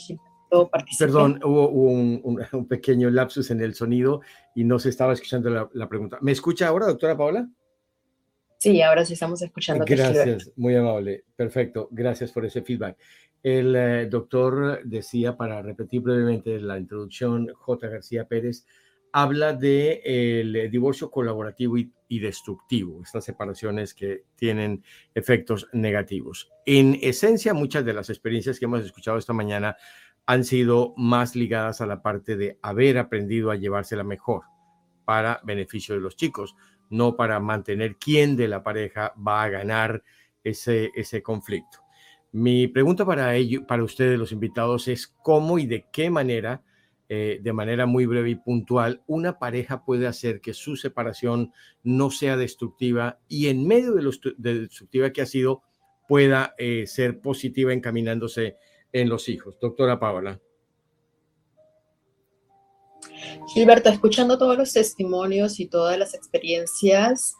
Perdón, 1.00 1.39
hubo, 1.43 1.70
un, 1.70 2.68
pequeño 2.68 3.10
lapsus 3.10 3.52
en 3.52 3.62
el 3.62 3.76
sonido 3.76 4.22
y 4.54 4.64
no 4.64 4.80
se 4.80 4.89
estaba 4.89 5.14
escuchando 5.14 5.70
la, 5.72 5.89
pregunta. 5.89 6.18
¿Me 6.22 6.32
escucha 6.32 6.68
ahora, 6.68 6.88
doctora 6.88 7.18
Paola? 7.18 7.50
Sí, 8.58 8.82
ahora 8.82 9.06
sí 9.06 9.14
estamos 9.14 9.41
escuchando. 9.41 9.86
Gracias, 9.88 10.52
muy 10.56 10.76
amable. 10.76 11.26
Perfecto, 11.36 11.88
gracias 11.91 12.32
por 12.32 12.46
ese 12.46 12.62
feedback. 12.62 12.98
El 13.43 13.76
eh, 13.76 14.08
doctor 14.08 14.82
decía, 14.86 15.38
para 15.38 15.62
repetir 15.62 16.02
brevemente 16.02 16.60
la 16.60 16.80
introducción, 16.80 17.48
J. 17.54 17.88
García 17.89 18.28
Pérez, 18.28 18.66
habla 19.12 19.54
de 19.54 20.02
el 20.04 20.72
divorcio 20.72 21.12
colaborativo 21.12 21.78
y, 21.78 21.93
y, 22.08 22.20
destructivo, 22.20 23.02
estas 23.04 23.24
separaciones 23.24 23.93
que 23.93 24.24
tienen 24.36 24.84
efectos 25.14 25.68
negativos. 25.74 26.52
En 26.66 26.98
esencia, 27.02 27.54
muchas 27.54 27.86
de 27.86 27.93
las 27.93 28.10
experiencias 28.10 28.58
que 28.58 28.66
hemos 28.66 28.84
escuchado 28.84 29.18
esta 29.18 29.32
mañana 29.32 29.78
han 30.26 30.43
sido 30.43 30.93
más 30.97 31.36
ligadas 31.36 31.82
a 31.82 31.86
la 31.86 32.01
parte 32.01 32.36
de 32.36 32.57
haber 32.61 32.97
aprendido 32.97 33.51
a 33.51 33.55
llevársela 33.55 34.03
mejor 34.03 34.43
para 35.05 35.39
beneficio 35.43 35.95
de 35.95 36.01
los 36.01 36.15
chicos, 36.15 36.55
no 36.89 37.15
para 37.15 37.39
mantener 37.39 37.97
quién 37.97 38.36
de 38.36 38.47
la 38.47 38.63
pareja 38.63 39.13
va 39.15 39.43
a 39.43 39.49
ganar 39.49 40.03
ese, 40.43 40.91
ese 40.95 41.21
conflicto. 41.21 41.80
Mi 42.32 42.67
pregunta 42.67 43.05
para, 43.05 43.36
ello, 43.36 43.65
para 43.65 43.84
ustedes, 43.84 44.19
los 44.19 44.32
invitados, 44.32 44.88
es 44.88 45.07
cómo 45.07 45.57
y 45.57 45.67
de 45.67 45.86
qué 45.91 46.09
manera, 46.09 46.63
eh, 47.07 47.39
de 47.41 47.53
manera 47.53 47.86
muy 47.86 48.05
breve 48.05 48.32
y 48.32 48.36
puntual, 48.36 49.03
una 49.07 49.39
pareja 49.39 49.86
puede 49.86 50.07
hacer 50.07 50.41
que 50.41 50.53
su 50.53 50.76
separación 50.76 51.53
no 51.84 52.11
sea 52.11 52.36
destructiva 52.36 53.19
y 53.30 53.47
en 53.47 53.65
medio 53.65 53.93
de 53.93 54.01
lo 54.01 54.11
destructiva 54.38 55.11
que 55.11 55.21
ha 55.21 55.26
sido, 55.26 55.61
pueda 56.07 56.55
eh, 56.57 56.86
ser 56.88 57.21
positiva 57.21 57.73
encaminándose 57.73 58.57
en 58.96 59.10
los 59.10 59.28
hijos. 59.28 59.60
Doctora 59.60 60.00
Paola. 60.00 60.39
Gilberto, 63.54 63.89
escuchando 63.89 64.38
todos 64.38 64.58
los 64.58 64.72
testimonios 64.72 65.60
y 65.60 65.68
todas 65.68 66.00
las 66.00 66.14
experiencias, 66.14 67.36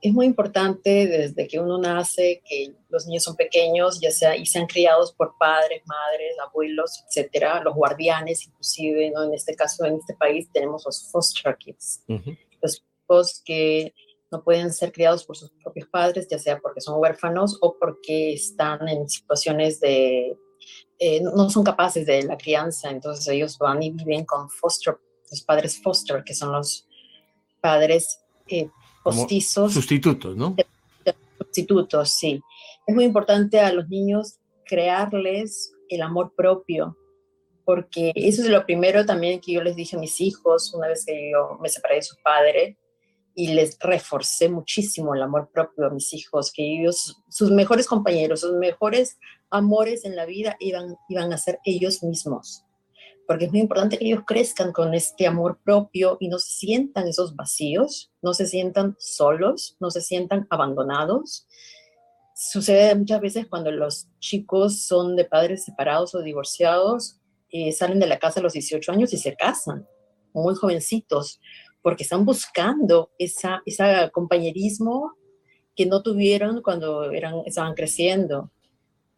es 0.00 0.12
muy 0.14 0.24
importante 0.24 1.06
desde 1.06 1.46
que 1.46 1.60
uno 1.60 1.78
nace, 1.78 2.42
que 2.48 2.74
los 2.88 3.06
niños 3.06 3.24
son 3.24 3.36
pequeños, 3.36 4.00
ya 4.00 4.10
sea 4.10 4.34
y 4.34 4.46
sean 4.46 4.66
criados 4.66 5.12
por 5.12 5.34
padres, 5.38 5.82
madres, 5.86 6.36
abuelos, 6.42 7.04
etcétera, 7.06 7.62
los 7.62 7.74
guardianes, 7.74 8.46
inclusive, 8.46 9.10
¿no? 9.10 9.24
En 9.24 9.34
este 9.34 9.54
caso, 9.54 9.84
en 9.84 9.96
este 9.96 10.14
país 10.14 10.48
tenemos 10.52 10.84
los 10.86 11.10
foster 11.10 11.56
kids, 11.58 12.02
los 12.62 12.82
hijos 13.02 13.42
que 13.44 13.94
no 14.32 14.42
pueden 14.42 14.72
ser 14.72 14.90
criados 14.90 15.24
por 15.24 15.36
sus 15.36 15.50
propios 15.62 15.86
padres, 15.88 16.28
ya 16.30 16.38
sea 16.38 16.58
porque 16.60 16.80
son 16.80 16.98
huérfanos 16.98 17.58
o 17.60 17.76
porque 17.78 18.32
están 18.32 18.88
en 18.88 19.08
situaciones 19.08 19.80
de 19.80 20.36
eh, 20.98 21.20
no 21.20 21.50
son 21.50 21.64
capaces 21.64 22.06
de 22.06 22.22
la 22.22 22.36
crianza, 22.36 22.90
entonces 22.90 23.26
ellos 23.28 23.58
van 23.58 23.82
y 23.82 23.90
viven 23.90 24.24
con 24.24 24.48
foster, 24.48 24.96
los 25.30 25.42
padres 25.42 25.80
foster, 25.82 26.22
que 26.24 26.34
son 26.34 26.52
los 26.52 26.86
padres 27.60 28.20
eh, 28.46 28.68
postizos. 29.02 29.72
sustitutos, 29.72 30.36
¿no? 30.36 30.54
Sustitutos, 31.38 32.10
sí. 32.10 32.40
Es 32.86 32.94
muy 32.94 33.04
importante 33.04 33.58
a 33.60 33.72
los 33.72 33.88
niños 33.88 34.38
crearles 34.64 35.72
el 35.88 36.02
amor 36.02 36.32
propio, 36.36 36.96
porque 37.64 38.12
eso 38.14 38.42
es 38.42 38.48
lo 38.48 38.64
primero 38.64 39.04
también 39.04 39.40
que 39.40 39.52
yo 39.52 39.62
les 39.62 39.76
dije 39.76 39.96
a 39.96 40.00
mis 40.00 40.20
hijos 40.20 40.72
una 40.74 40.88
vez 40.88 41.04
que 41.04 41.30
yo 41.32 41.58
me 41.60 41.68
separé 41.68 41.96
de 41.96 42.02
su 42.02 42.16
padre, 42.22 42.78
y 43.34 43.48
les 43.48 43.76
reforcé 43.80 44.48
muchísimo 44.48 45.14
el 45.14 45.22
amor 45.22 45.50
propio 45.52 45.86
a 45.86 45.90
mis 45.90 46.12
hijos, 46.14 46.52
que 46.52 46.62
ellos, 46.62 47.22
sus 47.28 47.50
mejores 47.50 47.86
compañeros, 47.86 48.40
sus 48.40 48.54
mejores 48.54 49.18
amores 49.50 50.04
en 50.04 50.14
la 50.14 50.24
vida 50.24 50.56
iban, 50.60 50.96
iban 51.08 51.32
a 51.32 51.38
ser 51.38 51.58
ellos 51.64 52.02
mismos. 52.02 52.64
Porque 53.26 53.46
es 53.46 53.50
muy 53.50 53.60
importante 53.60 53.98
que 53.98 54.06
ellos 54.06 54.24
crezcan 54.26 54.72
con 54.72 54.94
este 54.94 55.26
amor 55.26 55.58
propio 55.64 56.16
y 56.20 56.28
no 56.28 56.38
se 56.38 56.50
sientan 56.50 57.08
esos 57.08 57.34
vacíos, 57.34 58.12
no 58.22 58.34
se 58.34 58.46
sientan 58.46 58.96
solos, 58.98 59.76
no 59.80 59.90
se 59.90 60.00
sientan 60.00 60.46
abandonados. 60.50 61.46
Sucede 62.34 62.94
muchas 62.94 63.20
veces 63.20 63.46
cuando 63.48 63.70
los 63.70 64.08
chicos 64.20 64.82
son 64.82 65.16
de 65.16 65.24
padres 65.24 65.64
separados 65.64 66.14
o 66.14 66.20
divorciados, 66.20 67.18
eh, 67.50 67.72
salen 67.72 67.98
de 67.98 68.06
la 68.06 68.18
casa 68.18 68.40
a 68.40 68.42
los 68.42 68.52
18 68.52 68.92
años 68.92 69.12
y 69.12 69.16
se 69.16 69.34
casan, 69.34 69.86
muy 70.34 70.54
jovencitos 70.54 71.40
porque 71.84 72.02
están 72.02 72.24
buscando 72.24 73.10
esa, 73.18 73.62
ese 73.66 74.10
compañerismo 74.10 75.12
que 75.76 75.84
no 75.84 76.02
tuvieron 76.02 76.62
cuando 76.62 77.10
eran, 77.10 77.42
estaban 77.44 77.74
creciendo. 77.74 78.50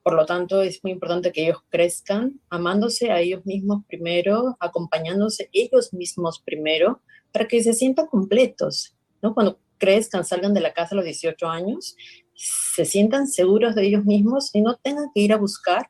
Por 0.02 0.14
lo 0.14 0.26
tanto, 0.26 0.62
es 0.62 0.82
muy 0.82 0.90
importante 0.90 1.30
que 1.30 1.44
ellos 1.44 1.62
crezcan 1.68 2.40
amándose 2.50 3.12
a 3.12 3.20
ellos 3.20 3.46
mismos 3.46 3.84
primero, 3.86 4.56
acompañándose 4.58 5.48
ellos 5.52 5.94
mismos 5.94 6.42
primero, 6.44 7.02
para 7.30 7.46
que 7.46 7.62
se 7.62 7.72
sientan 7.72 8.08
completos. 8.08 8.96
¿no? 9.22 9.32
Cuando 9.32 9.60
crezcan, 9.78 10.24
salgan 10.24 10.52
de 10.52 10.60
la 10.60 10.72
casa 10.72 10.96
a 10.96 10.96
los 10.96 11.04
18 11.04 11.46
años, 11.46 11.94
se 12.34 12.84
sientan 12.84 13.28
seguros 13.28 13.76
de 13.76 13.86
ellos 13.86 14.04
mismos 14.04 14.50
y 14.52 14.60
no 14.60 14.74
tengan 14.74 15.06
que 15.14 15.20
ir 15.20 15.32
a 15.32 15.36
buscar 15.38 15.88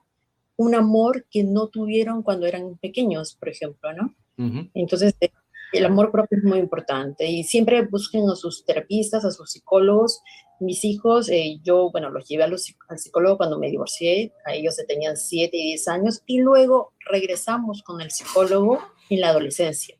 un 0.56 0.74
amor 0.74 1.24
que 1.30 1.42
no 1.42 1.68
tuvieron 1.68 2.22
cuando 2.22 2.44
eran 2.44 2.76
pequeños, 2.76 3.34
por 3.34 3.48
ejemplo, 3.48 3.94
¿no? 3.94 4.14
Entonces, 4.74 5.14
el 5.72 5.84
amor 5.84 6.10
propio 6.10 6.38
es 6.38 6.44
muy 6.44 6.58
importante 6.58 7.26
y 7.26 7.44
siempre 7.44 7.82
busquen 7.82 8.28
a 8.30 8.36
sus 8.36 8.64
terapistas, 8.64 9.24
a 9.24 9.30
sus 9.30 9.50
psicólogos. 9.50 10.22
Mis 10.60 10.84
hijos, 10.84 11.28
eh, 11.28 11.58
yo, 11.62 11.90
bueno, 11.90 12.10
los 12.10 12.26
llevé 12.26 12.44
al 12.44 12.58
psicólogo 12.98 13.36
cuando 13.36 13.58
me 13.58 13.68
divorcié, 13.68 14.32
a 14.44 14.54
ellos 14.54 14.74
se 14.74 14.84
tenían 14.84 15.16
7 15.16 15.56
y 15.56 15.66
10 15.68 15.88
años 15.88 16.22
y 16.26 16.40
luego 16.40 16.92
regresamos 17.10 17.82
con 17.82 18.00
el 18.00 18.10
psicólogo 18.10 18.80
en 19.10 19.20
la 19.20 19.28
adolescencia. 19.28 19.96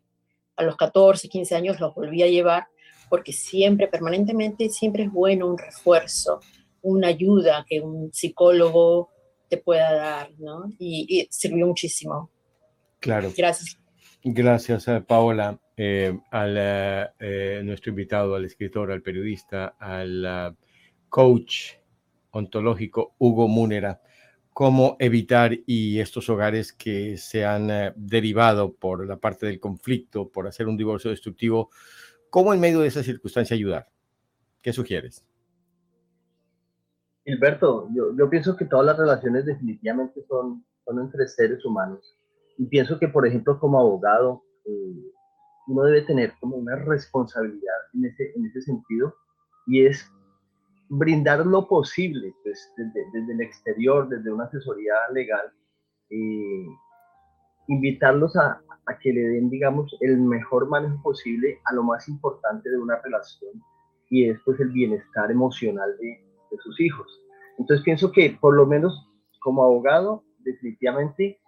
A 0.56 0.62
los 0.62 0.76
14, 0.76 1.28
15 1.28 1.54
años 1.54 1.80
los 1.80 1.94
volví 1.94 2.22
a 2.22 2.28
llevar 2.28 2.68
porque 3.08 3.32
siempre, 3.32 3.88
permanentemente, 3.88 4.68
siempre 4.68 5.04
es 5.04 5.12
bueno 5.12 5.46
un 5.46 5.58
refuerzo, 5.58 6.40
una 6.82 7.08
ayuda 7.08 7.64
que 7.68 7.80
un 7.80 8.12
psicólogo 8.12 9.10
te 9.48 9.58
pueda 9.58 9.92
dar, 9.92 10.30
¿no? 10.38 10.72
Y, 10.78 11.26
sirvió 11.30 11.66
muchísimo. 11.66 12.30
Claro. 13.00 13.32
Gracias. 13.36 13.78
Gracias, 14.28 14.88
a 14.88 15.00
Paola, 15.02 15.56
eh, 15.76 16.18
a 16.32 16.46
eh, 17.20 17.60
nuestro 17.64 17.90
invitado, 17.90 18.34
al 18.34 18.44
escritor, 18.44 18.90
al 18.90 19.00
periodista, 19.00 19.76
al 19.78 20.56
coach 21.08 21.74
ontológico 22.32 23.14
Hugo 23.18 23.46
Múnera 23.46 24.00
cómo 24.56 24.96
evitar 25.00 25.52
y 25.66 26.00
estos 26.00 26.30
hogares 26.30 26.72
que 26.72 27.18
se 27.18 27.44
han 27.44 27.70
eh, 27.70 27.92
derivado 27.94 28.72
por 28.72 29.06
la 29.06 29.18
parte 29.18 29.44
del 29.44 29.60
conflicto, 29.60 30.30
por 30.30 30.46
hacer 30.46 30.66
un 30.66 30.78
divorcio 30.78 31.10
destructivo, 31.10 31.70
cómo 32.30 32.54
en 32.54 32.60
medio 32.60 32.80
de 32.80 32.88
esa 32.88 33.02
circunstancia 33.02 33.54
ayudar. 33.54 33.86
¿Qué 34.62 34.72
sugieres? 34.72 35.26
Gilberto, 37.22 37.90
yo, 37.94 38.16
yo 38.16 38.30
pienso 38.30 38.56
que 38.56 38.64
todas 38.64 38.86
las 38.86 38.96
relaciones 38.96 39.44
definitivamente 39.44 40.24
son, 40.26 40.64
son 40.86 41.00
entre 41.00 41.28
seres 41.28 41.62
humanos. 41.62 42.15
Y 42.59 42.66
pienso 42.66 42.98
que, 42.98 43.09
por 43.09 43.26
ejemplo, 43.26 43.59
como 43.59 43.78
abogado, 43.78 44.42
eh, 44.64 45.12
uno 45.68 45.82
debe 45.82 46.02
tener 46.02 46.32
como 46.40 46.57
una 46.57 46.76
responsabilidad 46.76 47.74
en 47.94 48.07
ese, 48.07 48.32
en 48.34 48.46
ese 48.46 48.62
sentido 48.62 49.14
y 49.66 49.86
es 49.86 50.11
brindar 50.88 51.44
lo 51.44 51.66
posible 51.66 52.34
pues, 52.42 52.72
desde, 52.76 53.32
el 53.32 53.40
exterior, 53.40 54.09
desde 54.09 54.32
una 54.32 54.44
asesoría 54.44 54.94
legal, 55.12 55.52
eh, 56.11 56.66
invitarlos 57.68 58.36
a, 58.36 58.62
que 59.00 59.12
le 59.12 59.20
den, 59.20 59.50
digamos, 59.50 59.96
el 60.00 60.18
mejor 60.18 60.68
manejo 60.68 61.02
posible 61.02 61.59
a 61.64 61.74
lo 61.74 61.82
más 61.82 62.09
importante 62.09 62.70
de 62.70 62.78
una 62.78 63.00
relación 63.02 63.61
y 64.09 64.28
es 64.28 64.38
pues 64.44 64.61
el 64.61 64.68
bienestar 64.68 65.28
emocional 65.32 65.96
de, 65.98 66.22
sus 66.62 66.80
hijos. 66.80 67.07
Entonces 67.59 67.84
pienso 67.84 68.12
que 68.12 68.38
por 68.40 68.54
lo 68.54 68.64
menos 68.64 69.11
como 69.40 69.64
abogado, 69.64 70.22
definitivamente 70.38 71.38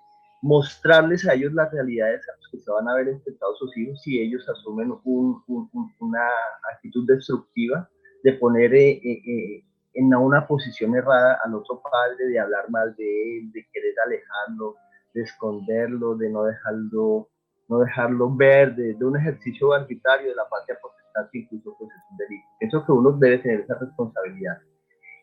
mostrarles 0.43 1.27
a 1.27 1.35
ellos 1.35 1.53
las 1.53 1.71
realidades 1.73 2.23
a 2.29 2.37
las 2.37 2.51
que 2.51 2.59
se 2.59 2.71
van 2.71 2.89
a 2.89 2.95
ver 2.95 3.09
enfrentados 3.09 3.59
sus 3.59 3.77
hijos 3.77 4.01
si 4.03 4.21
ellos 4.21 4.49
asumen 4.49 4.93
una 5.05 6.29
actitud 6.73 7.07
destructiva 7.07 7.89
de 8.23 8.33
poner 8.35 8.75
eh, 8.75 9.01
eh, 9.03 9.23
eh, 9.27 9.65
en 9.95 10.15
una 10.15 10.47
posición 10.47 10.95
errada 10.97 11.39
al 11.45 11.55
otro 11.55 11.83
padre, 11.83 12.27
de 12.27 12.39
hablar 12.39 12.71
mal 12.71 12.95
de 12.97 13.39
él, 13.39 13.53
de 13.53 13.67
querer 13.73 13.95
alejarlo, 14.05 14.77
de 15.15 15.23
esconderlo, 15.23 16.17
de 16.17 16.31
no 16.31 16.45
dejarlo, 16.45 17.29
no 17.69 17.79
dejarlo 17.81 18.35
ver, 18.35 18.75
de, 18.77 19.05
un 19.05 19.17
ejercicio 19.17 19.73
arbitrario 19.73 20.31
de 20.31 20.37
la 20.37 20.49
patria 20.49 20.79
protestante, 20.81 21.39
incluso 21.39 21.77
pues 21.79 21.91
es 21.91 22.03
un 22.11 22.17
delito. 22.17 22.47
Pienso 22.59 22.87
que 22.87 22.93
uno 22.93 23.13
debe 23.13 23.39
tener 23.39 23.61
esa 23.61 23.75
responsabilidad. 23.75 24.59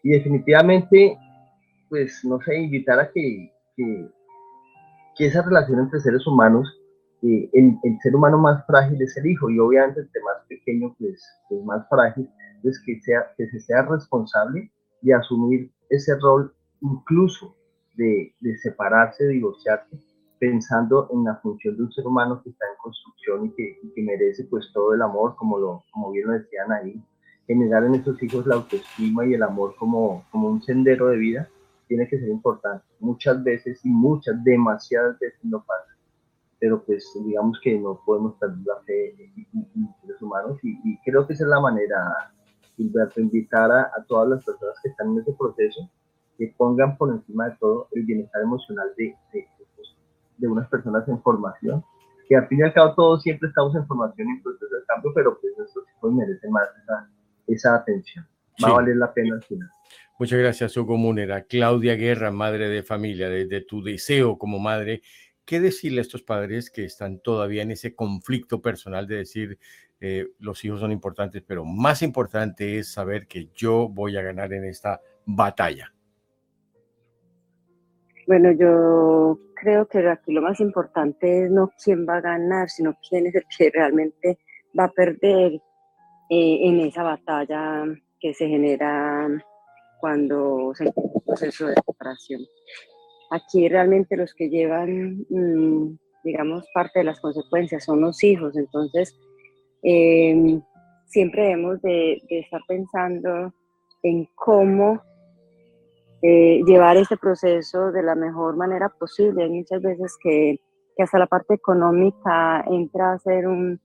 Y 0.03 0.11
definitivamente, 0.11 1.17
pues 1.89 2.23
no 2.25 2.39
sé, 2.41 2.57
invitar 2.57 2.99
a 2.99 3.11
que, 3.11 3.51
que, 3.75 4.09
que 5.17 5.27
esa 5.27 5.41
relación 5.41 5.79
entre 5.79 5.99
seres 5.99 6.25
humanos 6.27 6.67
el, 7.21 7.77
el, 7.83 7.99
ser 8.01 8.15
humano 8.15 8.37
más 8.37 8.65
frágil 8.67 9.01
es 9.01 9.15
el 9.17 9.27
hijo 9.27 9.49
y 9.49 9.59
obviamente 9.59 10.01
el 10.01 10.23
más 10.23 10.45
pequeño 10.47 10.95
pues, 10.99 11.23
es 11.49 11.63
más 11.63 11.87
frágil 11.89 12.29
es 12.63 12.81
que, 12.85 12.99
sea, 13.01 13.31
que 13.37 13.47
se 13.47 13.59
sea 13.61 13.83
responsable 13.83 14.71
y 15.01 15.11
asumir 15.11 15.71
ese 15.89 16.15
rol 16.19 16.53
incluso 16.81 17.55
de, 17.95 18.33
de 18.41 18.57
separarse, 18.57 19.27
divorciarse, 19.27 19.97
pensando 20.39 21.07
en 21.13 21.23
la 21.23 21.35
función 21.37 21.77
de 21.77 21.83
un 21.83 21.91
ser 21.91 22.05
humano 22.05 22.41
que 22.43 22.49
está 22.49 22.65
en 22.65 22.77
construcción 22.81 23.45
y 23.45 23.51
que, 23.51 23.79
que, 23.95 24.03
merece 24.03 24.43
pues 24.45 24.69
todo 24.73 24.93
el 24.93 25.01
amor, 25.01 25.35
como, 25.35 25.57
lo, 25.57 25.83
como 25.91 26.11
bien 26.11 26.27
lo 26.27 26.33
decían 26.33 26.71
ahí, 26.71 27.01
generar 27.47 27.85
en 27.85 27.95
esos 27.95 28.21
hijos 28.21 28.45
la 28.45 28.55
autoestima 28.55 29.25
y 29.25 29.33
el 29.35 29.43
amor 29.43 29.75
como, 29.77 30.25
como 30.31 30.49
un 30.49 30.61
sendero 30.61 31.07
de 31.07 31.17
vida, 31.17 31.49
tiene 31.87 32.07
que 32.07 32.19
ser 32.19 32.29
importante. 32.29 32.85
Muchas 32.99 33.43
veces 33.43 33.79
y 33.83 33.89
muchas, 33.89 34.43
demasiadas 34.43 35.17
veces 35.19 35.39
no 35.43 35.63
pasa, 35.63 35.95
pero 36.59 36.83
pues 36.83 37.11
digamos 37.25 37.59
que 37.63 37.77
no 37.79 38.01
podemos 38.05 38.35
perder 38.35 38.65
la 38.65 38.81
fe 38.85 39.15
en, 39.53 39.89
los 40.07 40.21
humanos 40.21 40.59
y, 40.63 40.79
y, 40.83 40.97
creo 41.03 41.25
que 41.27 41.33
esa 41.33 41.43
es 41.43 41.49
la 41.49 41.59
manera 41.59 42.31
Gilberto, 42.75 43.21
invitar 43.21 43.71
a, 43.71 43.91
todas 44.07 44.29
las 44.29 44.45
personas 44.45 44.75
que 44.81 44.89
están 44.89 45.11
en 45.11 45.19
ese 45.19 45.33
proceso 45.33 45.89
que 46.37 46.53
pongan 46.57 46.97
por 46.97 47.11
encima 47.11 47.49
de 47.49 47.55
todo 47.57 47.87
el 47.91 48.03
bienestar 48.03 48.41
emocional 48.41 48.87
de, 48.97 49.15
de, 49.31 49.47
de 50.37 50.47
unas 50.47 50.67
personas 50.67 51.07
en 51.07 51.21
formación, 51.21 51.83
que 52.27 52.35
al 52.35 52.47
fin 52.47 52.59
y 52.59 52.63
al 52.63 52.73
cabo 52.73 52.93
todos 52.93 53.21
siempre 53.21 53.47
estamos 53.47 53.75
en 53.75 53.85
formación 53.87 54.27
y 54.27 54.31
en 54.31 54.43
proceso 54.43 54.75
de 54.75 54.85
cambio, 54.85 55.11
pero 55.13 55.39
pues 55.39 55.53
nuestros 55.57 55.85
hijos 55.95 56.13
merecen 56.13 56.51
más 56.51 56.67
esa, 56.83 57.09
esa 57.47 57.75
atención. 57.75 58.25
Va 58.63 58.69
a 58.69 58.73
valer 58.73 58.97
la 58.97 59.13
pena 59.13 59.35
al 59.35 59.43
final. 59.43 59.69
Muchas 60.17 60.39
gracias, 60.39 60.77
Hugo 60.77 60.95
Munera. 60.95 61.43
Claudia 61.43 61.95
Guerra, 61.95 62.31
madre 62.31 62.69
de 62.69 62.83
familia, 62.83 63.29
desde 63.29 63.59
tu 63.61 63.83
deseo 63.83 64.37
como 64.37 64.59
madre, 64.59 65.01
¿qué 65.43 65.59
decirle 65.59 65.99
a 65.99 66.03
estos 66.03 66.23
padres 66.23 66.69
que 66.69 66.85
están 66.85 67.19
todavía 67.19 67.63
en 67.63 67.71
ese 67.71 67.95
conflicto 67.95 68.61
personal 68.61 69.07
de 69.07 69.17
decir, 69.17 69.59
eh, 69.99 70.27
los 70.39 70.63
hijos 70.63 70.79
son 70.79 70.93
importantes, 70.93 71.43
pero 71.45 71.65
más 71.65 72.01
importante 72.01 72.79
es 72.79 72.93
saber 72.93 73.27
que 73.27 73.49
yo 73.53 73.89
voy 73.89 74.15
a 74.15 74.21
ganar 74.21 74.53
en 74.53 74.63
esta 74.63 75.01
batalla. 75.25 75.93
Bueno, 78.25 78.51
yo 78.53 79.37
creo 79.55 79.85
que 79.87 80.07
aquí 80.07 80.31
lo 80.31 80.41
más 80.41 80.59
importante 80.61 81.43
es 81.43 81.51
no 81.51 81.71
quién 81.83 82.07
va 82.07 82.17
a 82.17 82.21
ganar, 82.21 82.69
sino 82.69 82.97
quién 83.07 83.27
es 83.27 83.35
el 83.35 83.43
que 83.55 83.69
realmente 83.69 84.39
va 84.77 84.85
a 84.85 84.91
perder 84.91 85.53
eh, 86.29 86.59
en 86.61 86.79
esa 86.79 87.03
batalla 87.03 87.83
que 88.19 88.33
se 88.33 88.47
genera 88.47 89.27
cuando 90.05 90.71
se 90.75 90.83
encuentra 90.83 91.13
un 91.15 91.21
proceso 91.25 91.65
de 91.65 91.73
separación. 91.83 92.41
Aquí 93.31 93.67
realmente 93.67 94.15
los 94.15 94.35
que 94.35 94.49
llevan, 94.49 95.25
mm, 95.29 95.97
digamos, 96.23 96.63
parte 96.75 96.99
de 96.99 97.05
las 97.05 97.19
consecuencias 97.19 97.83
son 97.83 98.01
los 98.01 98.23
hijos, 98.23 98.55
entonces 98.55 99.17
Em, 99.87 100.63
siempre 101.05 101.43
debemos 101.43 101.79
de, 101.83 102.19
estar 102.27 102.59
pensando 102.67 103.53
en 104.01 104.27
cómo 104.33 104.99
eh, 106.23 106.63
llevar 106.65 106.97
este 106.97 107.17
proceso 107.17 107.91
de 107.91 108.01
la 108.01 108.15
mejor 108.15 108.57
manera 108.57 108.89
posible. 108.89 109.43
Hay 109.43 109.51
muchas 109.51 109.83
veces 109.83 110.17
que, 110.23 110.59
hasta 110.97 111.19
la 111.19 111.27
parte 111.27 111.53
económica 111.53 112.65
entra 112.67 113.13
a 113.13 113.19
ser 113.19 113.47
un, 113.47 113.79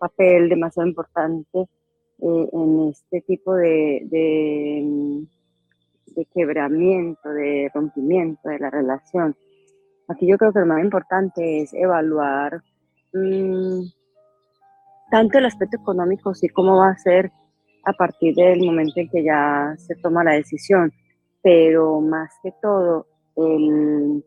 papel 0.00 0.48
demasiado 0.48 0.88
importante 0.88 1.68
eh, 2.26 2.48
en 2.54 2.88
este 2.88 3.20
tipo 3.20 3.54
de, 3.54 4.00
de, 4.06 5.26
quebramiento, 6.32 7.28
de 7.28 7.70
rompimiento 7.74 8.48
de 8.48 8.58
la 8.58 8.70
relación. 8.70 9.36
Aquí 10.08 10.26
yo 10.26 10.38
creo 10.38 10.50
que 10.50 10.60
lo 10.60 10.66
más 10.66 10.82
importante 10.82 11.60
es 11.60 11.74
evaluar 11.74 12.62
mm, 13.12 13.82
tanto 15.10 15.36
el 15.36 15.44
aspecto 15.44 15.76
económico, 15.76 16.32
sí 16.34 16.48
cómo 16.48 16.78
va 16.78 16.92
a 16.92 16.96
ser 16.96 17.30
a 17.84 17.92
partir 17.92 18.34
del 18.34 18.64
momento 18.64 19.00
en 19.00 19.10
que 19.10 19.22
ya 19.22 19.74
se 19.76 19.94
toma 19.96 20.24
la 20.24 20.32
decisión, 20.32 20.94
pero 21.42 22.00
más 22.00 22.32
que 22.42 22.54
todo 22.62 23.06
el 23.36 24.24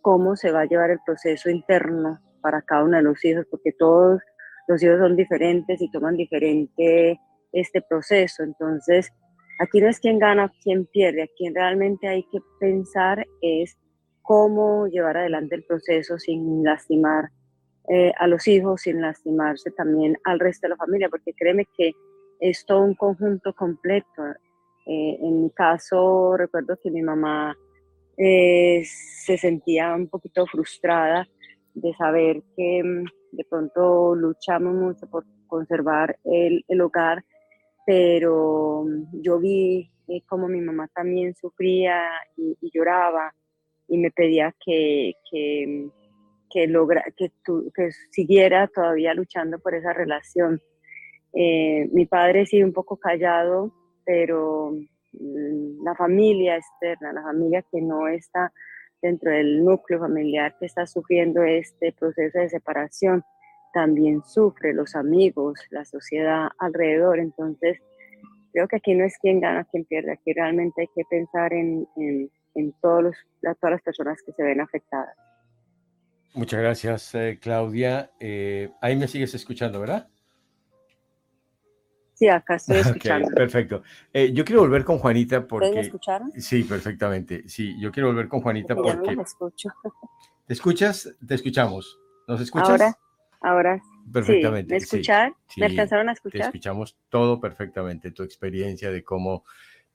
cómo 0.00 0.36
se 0.36 0.52
va 0.52 0.60
a 0.60 0.66
llevar 0.66 0.90
el 0.90 1.00
proceso 1.04 1.50
interno 1.50 2.20
para 2.40 2.62
cada 2.62 2.84
uno 2.84 2.98
de 2.98 3.02
los 3.02 3.24
hijos, 3.24 3.46
porque 3.50 3.72
todos 3.72 4.20
los 4.68 4.80
hijos 4.80 5.00
son 5.00 5.16
diferentes 5.16 5.80
y 5.82 5.90
toman 5.90 6.16
diferente 6.16 7.18
este 7.52 7.82
proceso. 7.82 8.42
Entonces, 8.42 9.10
aquí 9.60 9.80
no 9.80 9.88
es 9.88 10.00
quién 10.00 10.18
gana, 10.18 10.52
quién 10.62 10.86
pierde, 10.86 11.22
aquí 11.22 11.48
realmente 11.54 12.08
hay 12.08 12.24
que 12.24 12.38
pensar 12.58 13.26
es 13.40 13.76
cómo 14.22 14.86
llevar 14.86 15.16
adelante 15.16 15.56
el 15.56 15.64
proceso 15.64 16.18
sin 16.18 16.62
lastimar 16.62 17.30
eh, 17.88 18.12
a 18.16 18.28
los 18.28 18.46
hijos 18.46 18.82
sin 18.82 19.00
lastimarse 19.00 19.72
también 19.72 20.16
al 20.24 20.38
resto 20.38 20.66
de 20.66 20.70
la 20.70 20.76
familia, 20.76 21.08
porque 21.08 21.32
créeme 21.32 21.66
que 21.76 21.92
es 22.40 22.64
todo 22.64 22.80
un 22.80 22.94
conjunto 22.94 23.52
completo. 23.54 24.22
Eh, 24.86 25.18
en 25.20 25.44
mi 25.44 25.50
caso, 25.50 26.36
recuerdo 26.36 26.78
que 26.82 26.90
mi 26.90 27.02
mamá 27.02 27.56
eh, 28.16 28.82
se 28.84 29.36
sentía 29.36 29.94
un 29.94 30.08
poquito 30.08 30.46
frustrada 30.46 31.26
de 31.74 31.92
saber 31.94 32.42
que 32.56 32.82
mm, 32.84 33.04
de 33.32 33.44
pronto 33.48 34.14
luchamos 34.14 34.74
mucho 34.74 35.08
por 35.08 35.24
conservar 35.46 36.18
el, 36.24 36.64
el 36.68 36.80
hogar, 36.80 37.24
pero 37.86 38.84
mm, 38.84 39.22
yo 39.22 39.38
vi 39.38 39.90
cómo 40.26 40.48
mi 40.48 40.60
mamá 40.60 40.88
también 40.88 41.34
sufría 41.34 42.02
y, 42.36 42.56
lloraba 42.72 43.34
y 43.88 43.98
me 43.98 44.10
pedía 44.10 44.54
que, 44.64 45.14
que 45.30 46.66
logra, 46.66 47.04
que, 47.16 47.32
que 47.74 47.90
siguiera 48.10 48.68
todavía 48.68 49.14
luchando 49.14 49.58
por 49.58 49.74
esa 49.74 49.92
relación. 49.92 50.60
Eh, 51.32 51.88
mi 51.92 52.06
padre 52.06 52.44
sí 52.44 52.62
un 52.62 52.72
poco 52.72 52.98
callado, 52.98 53.72
pero 54.04 54.72
mm, 55.12 55.84
la 55.84 55.94
familia 55.94 56.56
externa, 56.56 57.12
la 57.12 57.22
familia 57.22 57.64
que 57.70 57.80
no 57.80 58.06
está 58.08 58.52
dentro 59.00 59.32
del 59.32 59.64
núcleo 59.64 59.98
familiar 59.98 60.54
que 60.58 60.66
está 60.66 60.86
sufriendo 60.86 61.42
este 61.42 61.92
proceso 61.92 62.38
de 62.38 62.48
separación, 62.48 63.24
también 63.72 64.22
sufre 64.24 64.72
los 64.72 64.94
amigos, 64.94 65.58
la 65.70 65.84
sociedad 65.84 66.48
alrededor. 66.58 67.18
Entonces, 67.18 67.78
creo 68.52 68.68
que 68.68 68.76
aquí 68.76 68.94
no 68.94 69.04
es 69.04 69.16
quien 69.18 69.40
gana, 69.40 69.64
quien 69.64 69.84
pierde, 69.84 70.12
aquí 70.12 70.32
realmente 70.32 70.82
hay 70.82 70.88
que 70.94 71.02
pensar 71.08 71.52
en, 71.52 71.86
en, 72.54 72.72
todos 72.80 73.02
los, 73.02 73.16
todas 73.60 73.72
las 73.72 73.82
personas 73.82 74.18
que 74.24 74.32
se 74.32 74.42
ven 74.42 74.60
afectadas. 74.60 75.16
Muchas 76.34 76.60
gracias, 76.60 77.14
eh, 77.14 77.38
Claudia. 77.40 78.10
Eh, 78.18 78.70
ahí 78.80 78.96
me 78.96 79.08
sigues 79.08 79.34
escuchando, 79.34 79.80
¿verdad? 79.80 80.08
Sí, 82.14 82.28
acá 82.28 82.54
estoy 82.54 82.76
escuchando. 82.78 83.28
perfecto. 83.34 83.82
Eh, 84.12 84.32
yo 84.32 84.44
quiero 84.44 84.62
volver 84.62 84.84
con 84.84 84.98
Juanita 84.98 85.46
porque... 85.46 85.68
¿Pueden 85.68 85.84
escuchar? 85.84 86.22
Sí, 86.36 86.64
perfectamente. 86.64 87.48
Sí, 87.48 87.78
yo 87.80 87.90
quiero 87.90 88.08
volver 88.08 88.28
con 88.28 88.40
Juanita 88.40 88.74
porque... 88.74 89.14
No 89.14 89.22
escucho. 89.22 89.68
¿Te 90.46 90.54
escuchas? 90.54 91.14
Te 91.26 91.34
escuchamos. 91.34 91.98
¿Nos 92.28 92.40
escuchas? 92.40 92.70
Ahora, 92.70 92.98
ahora. 93.42 93.82
Perfectamente. 94.12 94.72
¿Me 94.72 94.78
escuchar? 94.78 95.34
¿Me 95.56 95.66
alcanzaron 95.66 96.08
a 96.08 96.12
escuchar? 96.12 96.40
Te 96.40 96.46
escuchamos 96.46 96.96
todo 97.08 97.40
perfectamente, 97.40 98.10
tu 98.10 98.22
experiencia 98.22 98.90
de 98.90 99.04
cómo 99.04 99.44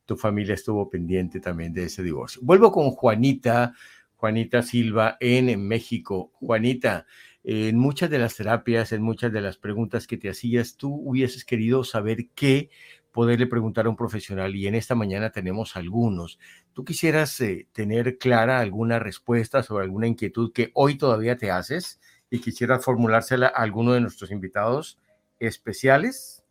tu 0.06 0.16
familia 0.16 0.56
estuvo 0.56 0.90
pendiente 0.90 1.40
también 1.40 1.74
de 1.74 1.86
ese 1.86 2.02
divorcio. 2.02 2.42
Vuelvo 2.44 2.72
con 2.72 2.92
Juanita, 2.92 3.74
Juanita 4.16 4.64
Silva 4.64 5.18
en 5.20 5.68
México. 5.68 6.32
Juanita, 6.34 7.06
en 7.44 7.78
muchas 7.78 8.10
de 8.10 8.20
las 8.20 8.36
terapias, 8.36 8.92
en 8.94 9.02
muchas 9.02 9.32
de 9.32 9.42
las 9.42 9.58
preguntas 9.58 10.08
que 10.08 10.18
te 10.18 10.30
hacías, 10.30 10.78
tú 10.78 10.94
hubieses 10.94 11.44
querido 11.44 11.84
saber 11.84 12.30
qué 12.34 12.70
poderle 13.12 13.48
preguntar 13.48 13.88
a 13.88 13.90
un 13.90 13.96
profesional 13.96 14.56
y 14.56 14.68
en 14.68 14.76
esta 14.76 14.96
mañana 14.96 15.32
tenemos 15.32 15.76
algunos. 15.76 16.40
¿Tú 16.74 16.86
quisieras 16.86 17.40
eh, 17.42 17.68
tener 17.74 18.18
clara 18.18 18.60
alguna 18.60 19.00
respuesta 19.00 19.64
sobre 19.64 19.86
alguna 19.86 20.08
inquietud 20.08 20.54
que 20.54 20.72
hoy 20.74 20.98
todavía 20.98 21.36
te 21.36 21.52
haces 21.52 22.00
y 22.30 22.42
quisieras 22.42 22.84
formulársela 22.84 23.48
a 23.48 23.64
alguno 23.64 23.94
de 23.94 24.02
nuestros 24.02 24.32
invitados 24.32 25.00
especiales? 25.40 26.44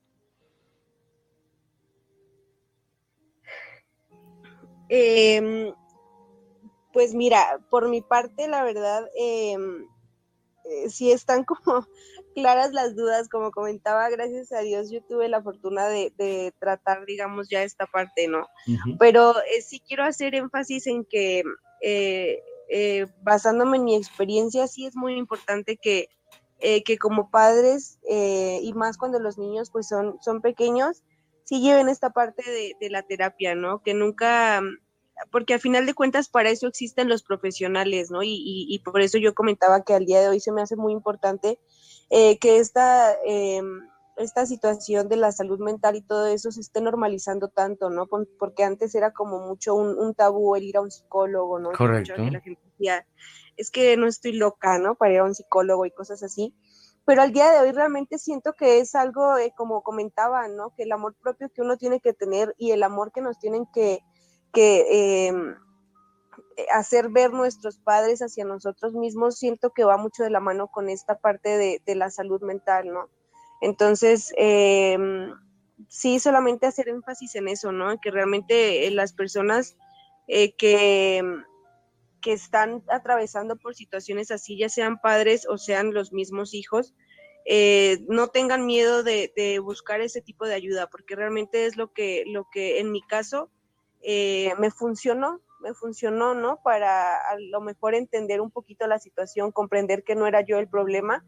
Eh, 4.89 5.73
pues 6.93 7.15
mira, 7.15 7.61
por 7.71 7.89
mi 7.89 8.01
parte, 8.01 8.49
la 8.49 8.63
verdad, 8.65 9.05
em, 9.17 9.87
eh, 10.65 10.89
sí 10.89 11.13
están 11.13 11.45
como 11.45 11.87
claras 12.35 12.73
las 12.73 12.97
dudas, 12.97 13.29
como 13.29 13.51
comentaba, 13.51 14.09
gracias 14.09 14.53
a 14.53 14.61
Dios 14.61 14.91
yo 14.91 15.03
tuve 15.03 15.29
la 15.29 15.43
fortuna 15.43 15.89
de, 15.89 16.53
tratar, 16.59 17.05
digamos, 17.05 17.49
ya 17.49 17.63
esta 17.63 17.87
parte, 17.87 18.29
¿no? 18.29 18.47
Pero 18.99 19.35
eh, 19.41 19.63
sí 19.63 19.81
quiero 19.87 20.05
hacer 20.05 20.35
énfasis 20.35 20.87
en 20.87 21.05
que, 21.05 21.43
eh, 22.69 23.07
basándome 23.23 23.77
en 23.79 23.85
mi 23.85 23.97
experiencia, 23.97 24.67
sí 24.67 24.87
es 24.87 24.97
muy 24.97 25.17
importante 25.17 25.77
que, 25.77 26.09
que 26.59 26.97
como 26.99 27.31
padres, 27.31 27.99
y 28.09 28.73
más 28.73 28.97
cuando 28.97 29.19
los 29.19 29.37
niños 29.37 29.71
pues 29.71 29.89
son, 29.89 30.17
son 30.23 30.41
pequeños, 30.41 31.03
sí 31.47 31.61
lleven 31.61 31.89
esta 31.89 32.11
parte 32.11 32.43
de, 32.81 32.91
la 32.91 33.03
terapia, 33.03 33.55
¿no? 33.55 33.83
Que 33.83 33.95
nunca 33.95 34.61
porque 35.31 35.55
a 35.55 35.59
final 35.59 35.87
de 35.87 35.95
cuentas 35.95 36.29
para 36.29 36.51
eso 36.51 36.67
existen 36.67 37.09
los 37.09 37.23
profesionales, 37.23 38.11
¿no? 38.11 38.21
Y, 38.23 38.81
por 38.85 39.01
eso 39.01 39.17
yo 39.17 39.35
comentaba 39.35 39.83
que 39.83 39.95
al 39.95 40.05
día 40.05 40.21
de 40.21 40.29
hoy 40.29 40.41
se 40.41 40.53
me 40.53 40.61
hace 40.61 40.77
muy 40.77 40.93
importante 40.93 41.59
eh, 42.11 42.39
que 42.39 42.59
esta, 42.59 43.15
em, 43.25 43.89
esta 44.17 44.47
situación 44.47 45.09
de 45.09 45.17
la 45.17 45.33
salud 45.33 45.59
mental 45.59 45.97
y 45.97 46.03
todo 46.03 46.27
eso 46.27 46.51
se 46.51 46.61
esté 46.61 46.81
normalizando 46.81 47.49
tanto, 47.49 47.91
¿no? 47.91 48.07
Porque 48.39 48.65
antes 48.65 48.95
era 48.95 49.13
como 49.13 49.41
mucho 49.41 49.75
un, 49.75 50.15
tabú 50.15 50.57
el 50.57 50.65
ir 50.65 50.77
a 50.77 50.81
un 50.81 50.91
psicólogo, 50.91 51.59
¿no? 51.59 51.73
Correcto. 51.73 52.15
la 52.17 52.41
gente 52.41 52.61
decía, 52.65 53.07
es 53.57 53.71
que 53.71 53.97
no 53.97 54.07
estoy 54.07 54.33
loca, 54.33 54.79
¿no? 54.79 54.95
Para 54.95 55.13
ir 55.13 55.19
a 55.21 55.25
un 55.25 55.35
psicólogo 55.35 55.87
y 55.87 55.91
cosas 55.91 56.23
así. 56.23 56.55
Pero 57.05 57.23
al 57.23 57.33
día 57.33 57.53
de 57.53 57.61
hoy 57.61 57.73
realmente 57.73 58.19
siento 58.19 58.53
que 58.55 58.81
es 58.81 58.95
algo, 58.97 59.39
eh, 59.39 59.53
como 59.57 59.83
comentaba, 59.83 60.49
¿no? 60.49 60.75
Que 60.75 60.83
el 60.83 60.93
amor 60.93 61.15
propio 61.23 61.49
que 61.51 61.63
uno 61.63 61.77
tiene 61.77 62.01
que 62.01 62.13
tener 62.13 62.55
y 62.59 62.73
el 62.73 62.83
amor 62.83 63.13
que 63.13 63.21
nos 63.21 63.39
tienen 63.39 63.65
que, 63.73 64.01
que 64.53 65.29
em, 65.29 65.55
eh, 66.57 66.67
hacer 66.73 67.11
ver 67.11 67.33
nuestros 67.33 67.79
padres 67.79 68.23
hacia 68.23 68.45
nosotros 68.45 68.95
mismos, 68.95 69.39
siento 69.39 69.71
que 69.71 69.85
va 69.85 69.99
mucho 69.99 70.23
de 70.25 70.31
la 70.31 70.41
mano 70.41 70.69
con 70.69 70.89
esta 70.89 71.19
parte 71.19 71.81
de, 71.85 71.95
la 71.95 72.11
salud 72.11 72.41
mental, 72.43 72.93
¿no? 72.93 73.09
Entonces, 73.61 74.33
em, 74.37 75.33
sí, 75.89 76.19
solamente 76.19 76.67
hacer 76.67 76.89
énfasis 76.89 77.35
en 77.37 77.49
eso, 77.49 77.73
¿no? 77.73 78.01
Que 78.01 78.11
realmente 78.11 78.87
eh, 78.87 78.91
las 78.91 79.13
personas 79.13 79.77
eh, 80.29 80.55
que, 80.57 81.23
que 82.21 82.33
están 82.33 82.83
atravesando 82.89 83.57
por 83.57 83.75
situaciones 83.75 84.31
así, 84.31 84.59
ya 84.59 84.69
sean 84.69 85.01
padres 85.01 85.47
o 85.49 85.59
sean 85.59 85.95
los 85.95 86.13
mismos 86.13 86.55
hijos, 86.55 86.95
no 88.09 88.27
tengan 88.27 88.67
miedo 88.67 89.05
de, 89.05 89.33
de, 89.37 89.61
buscar 89.61 90.01
ese 90.01 90.21
tipo 90.21 90.47
de 90.47 90.55
ayuda, 90.55 90.89
porque 90.89 91.15
realmente 91.15 91.67
es 91.67 91.77
lo 91.77 91.93
que, 91.93 92.25
lo 92.27 92.49
que 92.51 92.81
en 92.81 92.91
mi 92.91 93.03
caso 93.03 93.53
eh, 94.09 94.53
me 94.61 94.71
funcionó, 94.71 95.41
me 95.61 95.75
funcionó, 95.75 96.33
¿no? 96.33 96.61
Para 96.63 97.17
a 97.17 97.37
lo 97.39 97.61
mejor 97.61 97.97
entender 97.97 98.41
un 98.41 98.53
poquito 98.53 98.87
la 98.87 99.01
situación, 99.01 99.51
comprender 99.51 100.05
que 100.05 100.15
no 100.15 100.29
era 100.29 100.43
yo 100.43 100.59
el 100.59 100.69
problema 100.69 101.25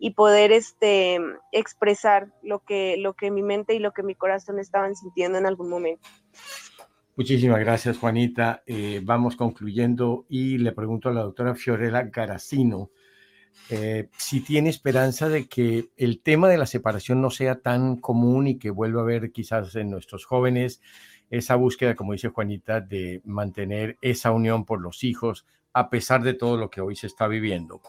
y 0.00 0.14
poder 0.14 0.50
este, 0.50 1.20
expresar 1.52 2.32
lo 2.42 2.60
que, 2.60 2.96
lo 2.98 3.14
que 3.14 3.30
mi 3.30 3.42
mente 3.42 3.74
y 3.74 3.78
lo 3.78 3.92
que 3.92 4.02
mi 4.02 4.16
corazón 4.16 4.58
estaban 4.58 4.96
sintiendo 4.96 5.38
en 5.38 5.46
algún 5.46 5.68
momento. 5.68 6.08
Muchísimas 7.14 7.60
gracias, 7.60 7.98
Juanita. 7.98 8.62
Eh, 8.66 9.00
vamos 9.04 9.36
concluyendo 9.36 10.24
y 10.28 10.58
le 10.58 10.72
pregunto 10.72 11.10
a 11.10 11.12
la 11.12 11.22
doctora 11.22 11.54
Fiorella 11.54 12.02
Garacino 12.04 12.90
eh, 13.68 14.08
si 14.16 14.40
tiene 14.40 14.68
esperanza 14.68 15.28
de 15.28 15.46
que 15.46 15.90
el 15.96 16.22
tema 16.22 16.48
de 16.48 16.58
la 16.58 16.66
separación 16.66 17.20
no 17.20 17.30
sea 17.30 17.60
tan 17.60 17.96
común 17.96 18.48
y 18.48 18.58
que 18.58 18.70
vuelva 18.70 19.00
a 19.00 19.04
haber 19.04 19.30
quizás 19.30 19.76
en 19.76 19.90
nuestros 19.90 20.24
jóvenes 20.24 20.80
esa 21.30 21.54
búsqueda, 21.54 21.94
como 21.94 22.12
dice 22.12 22.30
Juanita, 22.30 22.80
de 22.80 23.20
mantener 23.24 23.96
esa 24.00 24.32
unión 24.32 24.64
por 24.64 24.80
los 24.80 25.04
hijos 25.04 25.46
a 25.72 25.88
pesar 25.88 26.24
de 26.24 26.34
todo 26.34 26.56
lo 26.56 26.68
que 26.68 26.80
hoy 26.80 26.96
se 26.96 27.06
está 27.06 27.28
viviendo. 27.28 27.80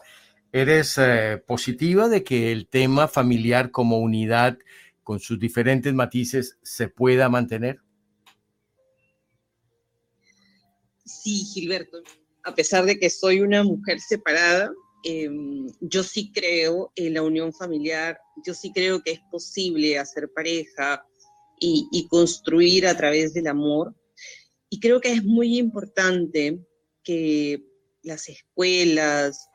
¿Eres 0.52 0.98
eh, 0.98 1.42
positiva 1.46 2.08
de 2.08 2.22
que 2.22 2.52
el 2.52 2.68
tema 2.68 3.08
familiar 3.08 3.70
como 3.70 3.98
unidad 3.98 4.58
con 5.02 5.18
sus 5.18 5.38
diferentes 5.38 5.92
matices 5.94 6.58
se 6.62 6.88
pueda 6.88 7.28
mantener? 7.28 7.80
Sí, 11.04 11.44
Gilberto. 11.44 12.02
A 12.44 12.54
pesar 12.54 12.84
de 12.84 12.98
que 12.98 13.08
soy 13.08 13.40
una 13.40 13.64
mujer 13.64 13.98
separada, 14.00 14.72
em, 15.04 15.66
yo 15.80 16.02
sí 16.02 16.30
creo 16.32 16.92
en 16.96 17.14
la 17.14 17.22
unión 17.22 17.52
familiar, 17.52 18.18
yo 18.44 18.52
sí 18.54 18.72
creo 18.72 19.02
que 19.02 19.12
es 19.12 19.20
posible 19.30 19.98
hacer 19.98 20.30
pareja, 20.34 21.04
y, 21.62 22.06
construir 22.08 22.86
a 22.86 22.96
través 22.96 23.34
del 23.34 23.46
amor. 23.46 23.94
Y 24.68 24.80
creo 24.80 25.00
que 25.00 25.12
es 25.12 25.24
muy 25.24 25.58
importante 25.58 26.58
que 27.04 27.64
las 28.02 28.28
escuelas 28.28 29.48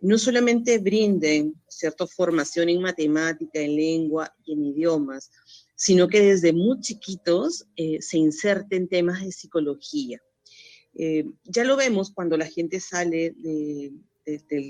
no 0.00 0.18
solamente 0.18 0.78
brinden 0.78 1.54
cierta 1.68 2.06
formación 2.06 2.68
en 2.68 2.80
matemática, 2.80 3.60
en 3.60 3.76
lengua 3.76 4.34
y 4.44 4.52
en 4.52 4.64
idiomas, 4.64 5.30
sino 5.74 6.08
que 6.08 6.20
desde 6.20 6.52
muy 6.52 6.80
chiquitos 6.80 7.66
eh, 7.76 8.00
se 8.00 8.18
inserten 8.18 8.88
temas 8.88 9.24
de 9.24 9.32
psicología. 9.32 10.20
Eh, 10.94 11.24
ya 11.44 11.64
lo 11.64 11.76
vemos 11.76 12.12
cuando 12.12 12.36
la 12.36 12.46
gente 12.46 12.80
sale 12.80 13.30
de, 13.30 13.92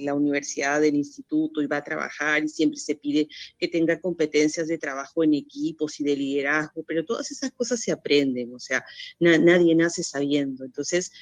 la 0.05 0.15
universidad, 0.15 0.81
del 0.81 0.95
instituto 0.95 1.61
y 1.61 1.67
va 1.67 1.79
a 1.79 1.85
trabajar 1.85 2.45
y 2.45 2.49
siempre 2.49 2.79
se 2.79 2.95
pide 2.95 3.29
que 3.59 3.69
tenga 3.69 4.01
competencias 4.01 4.69
de 4.69 4.79
trabajo 4.79 5.25
en 5.25 5.35
equipos 5.35 6.01
y 6.01 6.05
de 6.05 6.17
liderazgo, 6.17 6.83
pero 6.85 7.05
todas 7.05 7.31
esas 7.31 7.51
cosas 7.53 7.81
se 7.81 7.93
aprenden, 7.93 8.55
o 8.55 8.59
sea, 8.59 8.85
nadie 9.19 9.75
nace 9.75 10.03
sabiendo. 10.03 10.65
Entonces, 10.65 11.13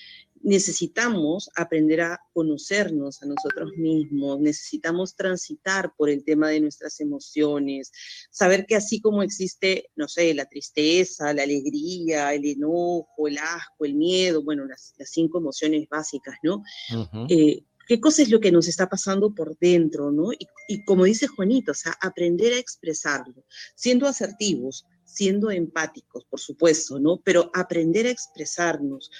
necesitamos 0.42 1.50
aprender 1.56 2.00
a 2.00 2.20
conocernos 2.32 3.22
a 3.22 3.26
nosotros 3.26 3.72
mismos, 3.76 4.40
necesitamos 4.40 5.14
transitar 5.14 5.92
por 5.96 6.10
el 6.10 6.24
tema 6.24 6.48
de 6.48 6.60
nuestras 6.60 7.00
emociones, 7.00 7.90
saber 8.30 8.66
que 8.66 8.76
así 8.76 9.00
como 9.00 9.22
existe, 9.22 9.90
no 9.96 10.08
sé, 10.08 10.34
la 10.34 10.46
tristeza, 10.46 11.32
la 11.32 11.42
alegría, 11.42 12.32
el 12.34 12.46
enojo, 12.46 13.28
el 13.28 13.38
asco, 13.38 13.84
el 13.84 13.94
miedo, 13.94 14.42
bueno, 14.42 14.64
las, 14.66 14.94
cinco 15.04 15.38
emociones 15.38 15.88
básicas, 15.88 16.36
¿no? 16.42 16.62
qué 17.88 18.00
cosa 18.00 18.22
es 18.22 18.28
lo 18.28 18.38
que 18.38 18.52
nos 18.52 18.68
está 18.68 18.88
pasando 18.88 19.34
por 19.34 19.58
dentro, 19.58 20.12
¿no? 20.12 20.30
Y, 20.68 20.84
como 20.84 21.04
dice 21.04 21.26
Juanito, 21.26 21.72
o 21.72 21.74
sea, 21.74 21.96
aprender 22.00 22.52
a 22.52 22.58
expresarlo, 22.58 23.44
siendo 23.74 24.06
asertivos, 24.06 24.84
siendo 25.08 25.50
empáticos, 25.50 26.26
por 26.26 26.38
supuesto, 26.38 27.00
¿no? 27.00 27.20
Pero 27.24 27.50
aprender 27.54 28.06
a 28.06 28.10
expresarnos, 28.10 29.10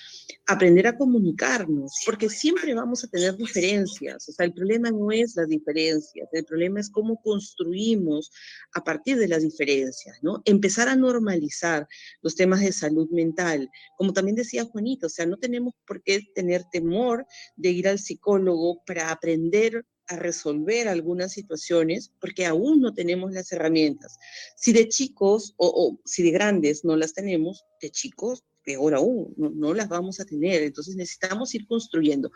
aprender 0.47 0.87
a 0.87 0.97
comunicarnos, 0.97 1.93
porque 2.05 2.29
siempre 2.29 2.75
vamos 2.75 3.03
a 3.03 3.09
tener 3.09 3.35
diferencias. 3.37 4.29
O 4.29 4.33
sea, 4.33 4.45
el 4.45 4.53
problema 4.53 4.91
no 4.91 5.11
es 5.11 5.35
las 5.35 5.49
diferencias, 5.49 6.29
el 6.33 6.45
problema 6.45 6.81
es 6.81 6.91
cómo 6.91 7.21
construimos 7.23 8.31
a 8.75 8.85
partir 8.85 9.17
de 9.17 9.29
las 9.29 9.43
diferencias, 9.43 10.19
¿no? 10.21 10.43
Empezar 10.45 10.89
a 10.89 10.97
normalizar 10.97 11.89
los 12.21 12.37
temas 12.37 12.61
de 12.61 12.73
salud 12.73 13.09
mental. 13.11 13.71
Como 13.97 14.13
también 14.13 14.37
decía 14.37 14.67
Juanito, 14.67 15.07
o 15.07 15.11
sea, 15.11 15.25
no 15.25 15.39
tenemos 15.39 15.73
por 15.87 16.03
qué 16.03 16.21
tener 16.35 16.65
temor 16.71 17.25
de 17.57 17.71
ir 17.71 17.89
al 17.89 17.99
psicólogo 17.99 18.83
para 18.85 19.11
aprender 19.11 19.87
a 20.09 20.17
resolver 20.17 20.89
algunas 20.89 21.33
situaciones 21.33 22.13
porque 22.21 22.47
aún 22.47 22.81
no 22.81 22.95
tenemos 22.95 23.33
las 23.33 23.53
herramientas. 23.53 24.19
Si 24.57 24.73
de 24.73 24.89
chicos 24.89 25.55
o, 25.57 25.99
si 26.05 26.23
de 26.23 26.31
grandes 26.31 26.85
no 26.85 26.97
las 26.97 27.15
tenemos, 27.15 27.65
de 27.81 27.91
chicos 27.91 28.45
peor 28.65 28.95
aún, 28.95 29.33
no, 29.37 29.51
no, 29.51 29.73
las 29.73 29.89
vamos 29.89 30.21
a 30.21 30.25
tener. 30.25 30.63
Entonces 30.63 30.97
necesitamos 30.97 31.55
ir 31.55 31.67
construyendo. 31.67 32.31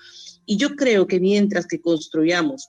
Y 0.47 0.57
yo 0.57 0.77
creo 0.77 1.07
que 1.07 1.21
mientras 1.21 1.67
que 1.67 1.81
construyamos 1.81 2.69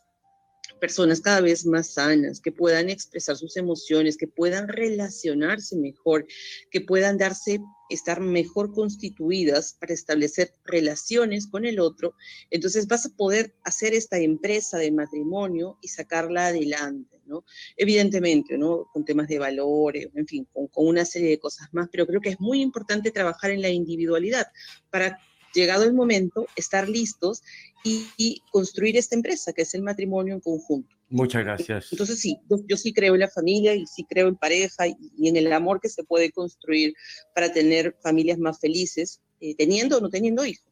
personas 0.83 1.21
cada 1.21 1.39
vez 1.39 1.65
más 1.65 1.93
sanas, 1.93 2.41
que 2.41 2.51
puedan 2.51 2.89
expresar 2.89 3.37
sus 3.37 3.55
emociones, 3.55 4.17
que 4.17 4.27
puedan 4.27 4.67
relacionarse 4.67 5.77
mejor, 5.77 6.27
que 6.71 6.81
puedan 6.81 7.17
darse, 7.17 7.61
estar 7.89 8.19
mejor 8.19 8.73
constituidas 8.73 9.77
para 9.79 9.93
establecer 9.93 10.51
relaciones 10.65 11.47
con 11.47 11.63
el 11.63 11.79
otro, 11.79 12.15
entonces 12.49 12.85
vas 12.85 13.05
a 13.05 13.15
poder 13.15 13.55
hacer 13.63 13.93
esta 13.93 14.17
empresa 14.17 14.77
de 14.77 14.91
matrimonio 14.91 15.77
y 15.81 15.87
sacarla 15.87 16.47
adelante, 16.47 17.21
¿no? 17.27 17.45
Evidentemente, 17.77 18.57
¿no? 18.57 18.89
Con 18.91 19.05
temas 19.05 19.29
de 19.29 19.39
valores, 19.39 20.09
en 20.13 20.27
fin, 20.27 20.45
con, 20.51 20.67
con 20.67 20.85
una 20.85 21.05
serie 21.05 21.29
de 21.29 21.39
cosas 21.39 21.69
más, 21.71 21.87
pero 21.93 22.05
creo 22.05 22.19
que 22.19 22.31
es 22.31 22.41
muy 22.41 22.59
importante 22.61 23.09
trabajar 23.11 23.51
en 23.51 23.61
la 23.61 23.69
individualidad 23.69 24.47
para 24.89 25.17
llegado 25.53 25.83
el 25.83 25.93
momento, 25.93 26.47
estar 26.55 26.89
listos 26.89 27.43
y, 27.83 28.41
construir 28.51 28.97
esta 28.97 29.15
empresa, 29.15 29.53
que 29.53 29.63
es 29.63 29.73
el 29.73 29.81
matrimonio 29.81 30.33
en 30.33 30.39
conjunto. 30.39 30.95
Muchas 31.09 31.43
gracias. 31.43 31.89
Entonces 31.91 32.19
sí, 32.19 32.39
yo, 32.49 32.77
sí 32.77 32.93
creo 32.93 33.13
en 33.13 33.19
la 33.19 33.29
familia 33.29 33.75
y 33.75 33.85
sí 33.85 34.05
creo 34.09 34.27
en 34.27 34.35
pareja 34.35 34.87
y, 34.87 35.27
en 35.27 35.35
el 35.35 35.51
amor 35.51 35.79
que 35.79 35.89
se 35.89 36.03
puede 36.03 36.31
construir 36.31 36.93
para 37.35 37.51
tener 37.51 37.95
familias 38.01 38.39
más 38.39 38.59
felices, 38.59 39.21
eh, 39.39 39.55
teniendo 39.55 39.97
o 39.97 40.01
no 40.01 40.09
teniendo 40.09 40.45
hijos. 40.45 40.65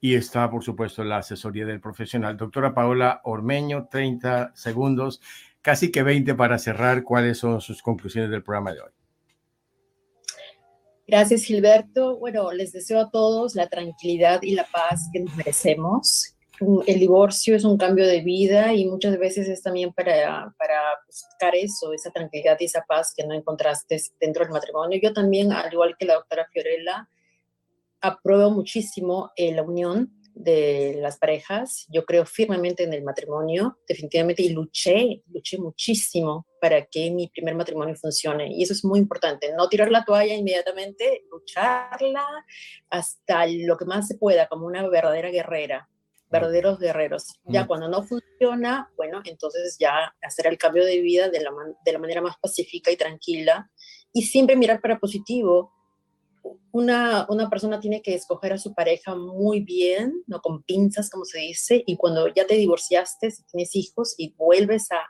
Y 0.00 0.14
está, 0.14 0.50
por 0.50 0.64
supuesto, 0.64 1.04
la 1.04 1.18
asesoría 1.18 1.64
del 1.64 1.80
profesional. 1.80 2.36
Doctora 2.36 2.74
Paola 2.74 3.20
Ormeño, 3.24 3.88
30 3.90 4.52
segundos, 4.54 5.20
casi 5.62 5.90
que 5.90 6.02
20 6.02 6.34
para 6.34 6.58
cerrar. 6.58 7.04
¿Cuáles 7.04 7.38
son 7.38 7.60
sus 7.60 7.82
conclusiones 7.82 8.30
del 8.30 8.42
programa 8.42 8.72
de 8.72 8.80
hoy? 8.80 8.90
Gracias, 11.06 11.44
Gilberto. 11.44 12.18
Bueno, 12.18 12.52
les 12.52 12.72
deseo 12.72 13.00
a 13.00 13.10
todos 13.10 13.54
la 13.54 13.68
tranquilidad 13.68 14.40
y 14.42 14.54
la 14.54 14.64
paz 14.64 15.08
que 15.12 15.20
nos 15.20 15.36
merecemos. 15.36 16.34
El 16.86 17.00
divorcio 17.00 17.56
es 17.56 17.64
un 17.64 17.76
cambio 17.76 18.06
de 18.06 18.20
vida 18.20 18.72
y 18.72 18.86
muchas 18.86 19.18
veces 19.18 19.48
es 19.48 19.62
también 19.62 19.92
para, 19.92 20.54
para 20.56 20.80
buscar 21.06 21.56
eso, 21.56 21.92
esa 21.92 22.10
tranquilidad 22.12 22.56
y 22.60 22.66
esa 22.66 22.84
paz 22.86 23.12
que 23.16 23.26
no 23.26 23.34
encontraste 23.34 24.00
dentro 24.20 24.44
del 24.44 24.52
matrimonio. 24.52 25.00
Yo 25.02 25.12
también, 25.12 25.52
al 25.52 25.72
igual 25.72 25.96
que 25.98 26.06
la 26.06 26.14
doctora 26.14 26.46
Fiorella, 26.52 27.08
apruebo 28.00 28.50
muchísimo 28.50 29.32
eh, 29.36 29.52
la 29.52 29.62
unión 29.62 30.21
de 30.34 30.96
las 31.00 31.18
parejas. 31.18 31.86
Yo 31.88 32.04
creo 32.04 32.24
firmemente 32.24 32.84
en 32.84 32.92
el 32.92 33.02
matrimonio, 33.02 33.78
definitivamente, 33.86 34.42
y 34.42 34.50
luché, 34.50 35.22
luché 35.26 35.58
muchísimo 35.58 36.46
para 36.60 36.86
que 36.86 37.10
mi 37.10 37.28
primer 37.28 37.54
matrimonio 37.54 37.94
funcione. 37.96 38.52
Y 38.52 38.62
eso 38.62 38.72
es 38.72 38.84
muy 38.84 38.98
importante, 38.98 39.52
no 39.56 39.68
tirar 39.68 39.90
la 39.90 40.04
toalla 40.04 40.34
inmediatamente, 40.34 41.24
lucharla 41.30 42.24
hasta 42.90 43.46
lo 43.46 43.76
que 43.76 43.84
más 43.84 44.08
se 44.08 44.16
pueda, 44.16 44.48
como 44.48 44.66
una 44.66 44.86
verdadera 44.88 45.30
guerrera, 45.30 45.88
verdaderos 46.30 46.78
guerreros. 46.78 47.40
Ya 47.44 47.66
cuando 47.66 47.88
no 47.88 48.02
funciona, 48.02 48.90
bueno, 48.96 49.20
entonces 49.24 49.76
ya 49.78 50.14
hacer 50.22 50.46
el 50.46 50.58
cambio 50.58 50.84
de 50.84 51.00
vida 51.00 51.28
de 51.28 51.40
la, 51.40 51.50
de 51.84 51.92
la 51.92 51.98
manera 51.98 52.22
más 52.22 52.36
pacífica 52.38 52.90
y 52.90 52.96
tranquila 52.96 53.70
y 54.12 54.22
siempre 54.22 54.56
mirar 54.56 54.80
para 54.80 54.98
positivo 54.98 55.72
una, 56.70 57.26
una, 57.28 57.48
persona 57.50 57.80
tiene 57.80 58.02
que 58.02 58.14
escoger 58.14 58.52
a 58.52 58.58
su 58.58 58.74
pareja 58.74 59.14
muy 59.14 59.60
bien, 59.60 60.22
no 60.26 60.40
con 60.40 60.62
pinzas, 60.62 61.10
como 61.10 61.24
se 61.24 61.38
dice, 61.40 61.82
y 61.86 61.96
cuando 61.96 62.28
ya 62.28 62.46
te 62.46 62.54
divorciaste, 62.54 63.28
tienes 63.50 63.74
hijos 63.76 64.14
y 64.18 64.34
vuelves 64.34 64.88
a, 64.92 65.02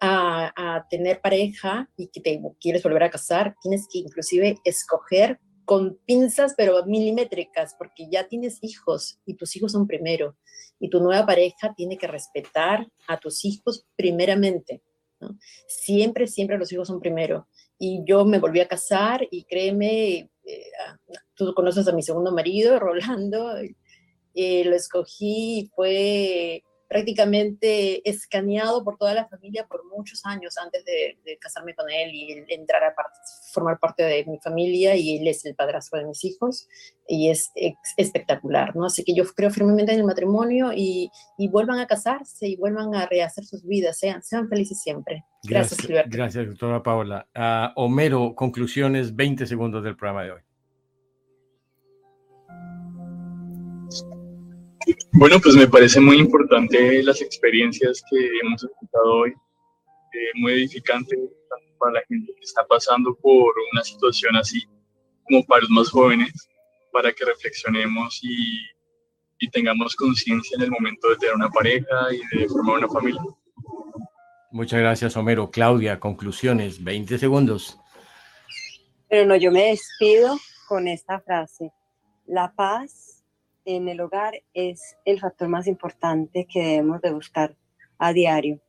a, 0.00 0.52
a, 0.56 0.88
tener 0.88 1.20
pareja 1.20 1.90
y 1.96 2.08
que 2.08 2.20
te 2.20 2.40
quieres 2.60 2.82
volver 2.82 3.04
a 3.04 3.10
casar, 3.10 3.54
tienes 3.62 3.86
que 3.90 3.98
inclusive 3.98 4.56
escoger 4.64 5.40
con 5.64 5.98
pinzas, 6.06 6.54
pero 6.56 6.84
milimétricas, 6.86 7.74
porque 7.76 8.08
ya 8.10 8.28
tienes 8.28 8.58
hijos 8.62 9.18
y 9.26 9.34
tus 9.34 9.56
hijos 9.56 9.72
son 9.72 9.86
primero, 9.86 10.36
y 10.78 10.90
tu 10.90 11.00
nueva 11.00 11.26
pareja 11.26 11.74
tiene 11.76 11.96
que 11.98 12.06
respetar 12.06 12.86
a 13.08 13.18
tus 13.18 13.44
hijos 13.44 13.86
primeramente. 13.96 14.82
Siempre, 15.66 16.26
siempre 16.26 16.58
los 16.58 16.72
hijos 16.72 16.88
son 16.88 17.00
primero. 17.00 17.48
Y 17.78 18.02
yo 18.06 18.24
me 18.24 18.38
volví 18.38 18.60
a 18.60 18.68
casar 18.68 19.26
y 19.30 19.44
créeme, 19.44 20.30
tú 21.34 21.52
conoces 21.54 21.88
a 21.88 21.92
mi 21.92 22.02
segundo 22.02 22.32
marido, 22.32 22.78
Rolando, 22.80 23.56
eh, 24.34 24.64
lo 24.64 24.76
escogí 24.76 25.60
y 25.60 25.70
fue 25.74 26.62
prácticamente 26.88 28.08
escaneado 28.08 28.84
por 28.84 28.96
toda 28.96 29.14
la 29.14 29.26
familia 29.26 29.66
por 29.66 29.84
muchos 29.86 30.24
años 30.24 30.56
antes 30.58 30.84
de, 30.84 31.16
casarme 31.40 31.74
con 31.74 31.90
él 31.90 32.10
y 32.14 32.44
entrar 32.48 32.82
a 32.84 32.94
formar 33.52 33.78
parte 33.78 34.02
de 34.02 34.24
mi 34.24 34.38
familia 34.38 34.96
y 34.96 35.18
él 35.18 35.28
es 35.28 35.44
el 35.44 35.54
padrastro 35.54 35.98
de 35.98 36.06
mis 36.06 36.24
hijos 36.24 36.68
y 37.08 37.30
es, 37.30 37.52
espectacular, 37.96 38.74
¿no? 38.74 38.86
Así 38.86 39.04
que 39.04 39.14
yo 39.14 39.24
creo 39.24 39.50
firmemente 39.50 39.92
en 39.92 40.00
el 40.00 40.04
matrimonio 40.04 40.72
y, 40.74 41.10
vuelvan 41.50 41.78
a 41.78 41.86
casarse 41.86 42.48
y 42.48 42.56
vuelvan 42.56 42.94
a 42.94 43.06
rehacer 43.06 43.44
sus 43.44 43.64
vidas, 43.64 43.98
sean, 43.98 44.22
sean 44.22 44.48
felices 44.48 44.80
siempre. 44.80 45.24
Gracias, 45.42 45.86
Gracias, 45.86 46.10
gracias 46.10 46.46
doctora 46.46 46.82
Paola. 46.82 47.26
Uh, 47.34 47.80
Homero, 47.80 48.34
conclusiones, 48.34 49.14
20 49.14 49.46
segundos 49.46 49.84
del 49.84 49.96
programa 49.96 50.24
de 50.24 50.32
hoy. 50.32 50.45
Bueno, 55.12 55.40
pues 55.40 55.56
me 55.56 55.66
parece 55.66 56.00
muy 56.00 56.18
importante 56.18 57.02
las 57.02 57.20
experiencias 57.20 58.02
que 58.08 58.30
hemos 58.42 58.62
escuchado 58.62 59.14
hoy, 59.14 59.30
eh, 59.30 60.30
muy 60.36 60.52
edificante 60.52 61.16
para 61.78 61.94
la 61.94 62.02
gente 62.08 62.32
que 62.34 62.44
está 62.44 62.64
pasando 62.66 63.14
por 63.16 63.52
una 63.72 63.82
situación 63.82 64.36
así, 64.36 64.62
como 65.24 65.44
para 65.44 65.62
los 65.62 65.70
más 65.70 65.90
jóvenes, 65.90 66.48
para 66.92 67.12
que 67.12 67.24
reflexionemos 67.24 68.20
y, 68.22 68.60
y 69.40 69.50
tengamos 69.50 69.96
conciencia 69.96 70.56
en 70.56 70.62
el 70.62 70.70
momento 70.70 71.08
de 71.08 71.16
tener 71.16 71.34
una 71.34 71.50
pareja 71.50 72.08
y 72.12 72.38
de 72.38 72.48
formar 72.48 72.78
una 72.78 72.88
familia. 72.88 73.20
Muchas 74.52 74.80
gracias, 74.80 75.16
Homero. 75.16 75.50
Claudia, 75.50 76.00
conclusiones, 76.00 76.82
20 76.82 77.18
segundos. 77.18 77.78
Pero 79.08 79.26
no, 79.26 79.36
yo 79.36 79.50
me 79.50 79.64
despido 79.70 80.38
con 80.68 80.88
esta 80.88 81.20
frase. 81.20 81.72
La 82.26 82.52
paz 82.54 83.05
en 83.66 83.88
el 83.88 84.00
hogar 84.00 84.42
es 84.54 84.96
el 85.04 85.20
factor 85.20 85.48
más 85.48 85.66
importante 85.66 86.46
que 86.50 86.60
debemos 86.60 87.02
de 87.02 87.12
buscar 87.12 87.56
a 87.98 88.12
diario. 88.12 88.60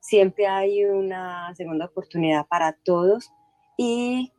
Siempre 0.00 0.46
hay 0.46 0.84
una 0.84 1.54
segunda 1.54 1.86
oportunidad 1.86 2.46
para 2.46 2.72
todos 2.72 3.30
y 3.78 4.32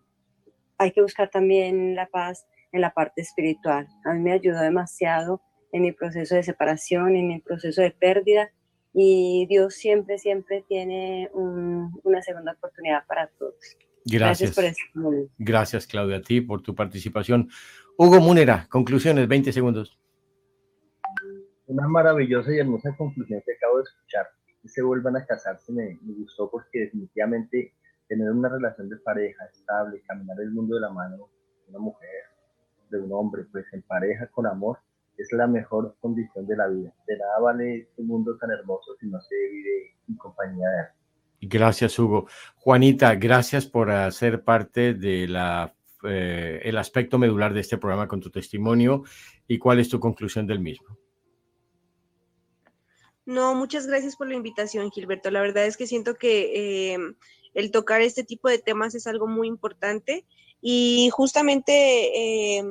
hay 0.78 0.92
que 0.92 1.02
buscar 1.02 1.30
también 1.30 1.96
la 1.96 2.08
paz 2.08 2.46
en 2.72 2.82
la 2.82 2.94
parte 2.94 3.22
espiritual. 3.22 3.88
A 4.06 4.14
mí 4.14 4.20
me 4.20 4.34
ayudó 4.34 4.60
demasiado 4.60 5.42
en 5.72 5.84
mi 5.84 5.94
proceso 5.94 6.36
de 6.36 6.44
separación, 6.44 7.16
en 7.16 7.28
mi 7.28 7.40
proceso 7.40 7.82
de 7.82 7.92
pérdida 7.92 8.52
y 8.94 9.46
Dios 9.48 9.76
siempre, 9.76 10.18
siempre 10.18 10.66
tiene 10.68 11.30
una 11.34 12.22
segunda 12.22 12.52
oportunidad 12.52 13.06
para 13.08 13.28
todos. 13.28 13.56
Gracias. 14.04 14.56
Gracias, 14.56 14.56
por 14.56 14.66
eso. 14.66 15.30
Gracias, 15.38 15.88
Claudia, 15.88 16.18
a 16.18 16.22
ti 16.22 16.42
por 16.42 16.62
tu 16.62 16.76
participación. 16.76 17.50
Hugo 17.98 18.20
Munera, 18.20 18.68
conclusiones, 18.70 19.28
20 19.28 19.54
segundos. 19.54 20.01
Una 21.72 21.88
maravillosa 21.88 22.54
y 22.54 22.60
hermosa 22.60 22.94
conclusión 22.98 23.42
que 23.46 23.54
acabo 23.54 23.78
de 23.78 23.84
escuchar. 23.84 24.28
Que 24.62 24.68
se 24.68 24.82
vuelvan 24.82 25.16
a 25.16 25.26
casarse 25.26 25.72
me, 25.72 25.98
gustó 26.02 26.52
porque 26.52 26.80
definitivamente 26.80 27.74
tener 28.10 28.30
una 28.30 28.50
relación 28.50 28.90
de 28.90 28.98
pareja 28.98 29.46
estable, 29.46 30.04
caminar 30.06 30.38
el 30.42 30.52
mundo 30.52 30.76
de 30.76 30.82
la 30.82 30.90
mano 30.90 31.30
de 31.66 31.70
una 31.70 31.80
mujer, 31.80 32.10
de 32.90 33.00
un 33.00 33.14
hombre, 33.14 33.46
pues 33.54 33.66
en 33.72 33.84
pareja, 33.84 34.28
con 34.28 34.48
amor, 34.48 34.80
es 35.18 35.32
la 35.32 35.48
mejor 35.48 35.96
condición 36.02 36.46
de 36.46 36.58
la 36.58 36.68
vida. 36.68 36.94
De 37.08 37.18
nada 37.18 37.40
vale 37.40 37.78
este 37.78 38.04
mundo 38.04 38.38
tan 38.38 38.52
hermoso 38.52 38.94
si 39.00 39.08
no 39.08 39.22
se 39.22 39.36
vive 39.50 39.96
en 40.10 40.16
compañía 40.18 40.68
de 40.68 40.80
él. 40.82 41.50
Gracias, 41.50 41.98
Hugo. 41.98 42.28
Juanita, 42.58 43.16
gracias 43.16 43.66
por 43.66 43.92
hacer 43.92 44.44
parte 44.44 44.94
de 44.94 45.26
la 45.30 45.74
eh, 46.04 46.74
aspecto 46.78 47.18
medular 47.18 47.54
de 47.54 47.62
este 47.62 47.78
programa 47.78 48.10
con 48.10 48.20
tu 48.20 48.30
testimonio 48.30 49.04
y 49.48 49.58
cuál 49.58 49.80
es 49.80 49.88
tu 49.88 50.02
conclusión 50.02 50.46
del 50.46 50.60
mismo. 50.60 51.01
No, 53.32 53.56
muchas 53.56 53.88
gracias 53.88 54.18
por 54.18 54.28
la 54.28 54.36
invitación, 54.36 54.92
Gilberto. 54.92 55.32
La 55.32 55.40
verdad 55.40 55.66
es 55.66 55.78
que 55.78 55.88
siento 55.88 56.16
que 56.16 56.94
eh, 56.94 56.98
el 57.54 57.72
tocar 57.72 58.02
este 58.02 58.26
tipo 58.26 58.50
de 58.50 58.60
temas 58.60 58.94
es 58.94 59.08
algo 59.08 59.26
muy 59.26 59.48
importante 59.48 60.26
y 60.60 61.10
justamente 61.14 62.58
eh, 62.58 62.64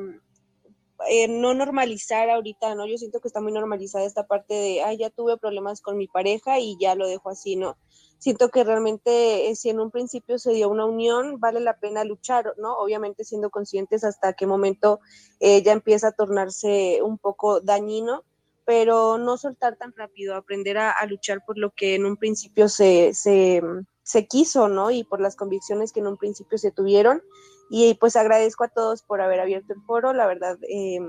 no 1.31 1.55
normalizar 1.55 2.29
ahorita, 2.29 2.75
¿no? 2.75 2.87
Yo 2.87 2.99
siento 2.99 3.21
que 3.21 3.29
está 3.29 3.41
muy 3.41 3.53
normalizada 3.53 4.05
esta 4.05 4.27
parte 4.27 4.53
de, 4.53 4.83
ay, 4.83 4.99
ya 4.99 5.09
tuve 5.09 5.39
problemas 5.39 5.81
con 5.81 5.97
mi 5.97 6.09
pareja 6.09 6.61
y 6.61 6.77
ya 6.79 6.95
lo 6.95 7.09
dejo 7.09 7.31
así, 7.31 7.57
¿no? 7.57 7.79
siento 8.21 8.51
que 8.51 8.63
realmente 8.63 9.49
eh, 9.49 9.57
si 9.57 9.71
en 9.71 9.81
un 9.81 9.91
principio 9.91 10.39
se 10.39 10.53
dio 10.53 10.69
una 10.69 10.85
unión, 10.85 11.41
vale 11.41 11.59
la 11.59 11.79
pena 11.79 12.05
luchar, 12.05 12.55
¿no? 12.59 12.79
Obviamente 12.79 13.25
siendo 13.25 13.51
conscientes 13.51 14.05
hasta 14.05 14.35
qué 14.35 14.47
momento 14.47 15.01
eh, 15.41 15.63
ya 15.63 15.73
empieza 15.73 16.09
a 16.09 16.13
tornarse 16.13 17.01
un 17.03 17.19
poco 17.19 17.61
dañino, 17.61 18.25
pero 18.71 19.19
no 19.19 19.37
soltar 19.37 19.75
tan 19.75 19.93
rápido, 19.97 20.37
aprender 20.37 20.79
a, 20.79 20.95
luchar 21.07 21.45
por 21.45 21.59
lo 21.59 21.73
que 21.73 21.97
en 21.97 22.07
un 22.07 22.17
principio 22.17 22.69
se, 22.69 23.13
se, 23.15 23.61
se, 24.05 24.29
quiso, 24.29 24.69
¿no? 24.69 24.93
Y 24.93 25.03
por 25.03 25.21
las 25.21 25.35
convicciones 25.35 25.91
que 25.91 25.99
en 25.99 26.07
un 26.07 26.17
principio 26.17 26.57
se 26.57 26.71
tuvieron. 26.71 27.21
Y 27.69 27.95
pues 27.95 28.15
agradezco 28.15 28.63
a 28.63 28.69
todos 28.69 29.03
por 29.03 29.23
haber 29.23 29.41
abierto 29.41 29.73
el 29.73 29.83
foro, 29.83 30.13
la 30.13 30.29
verdad, 30.29 30.57
eh, 30.69 31.01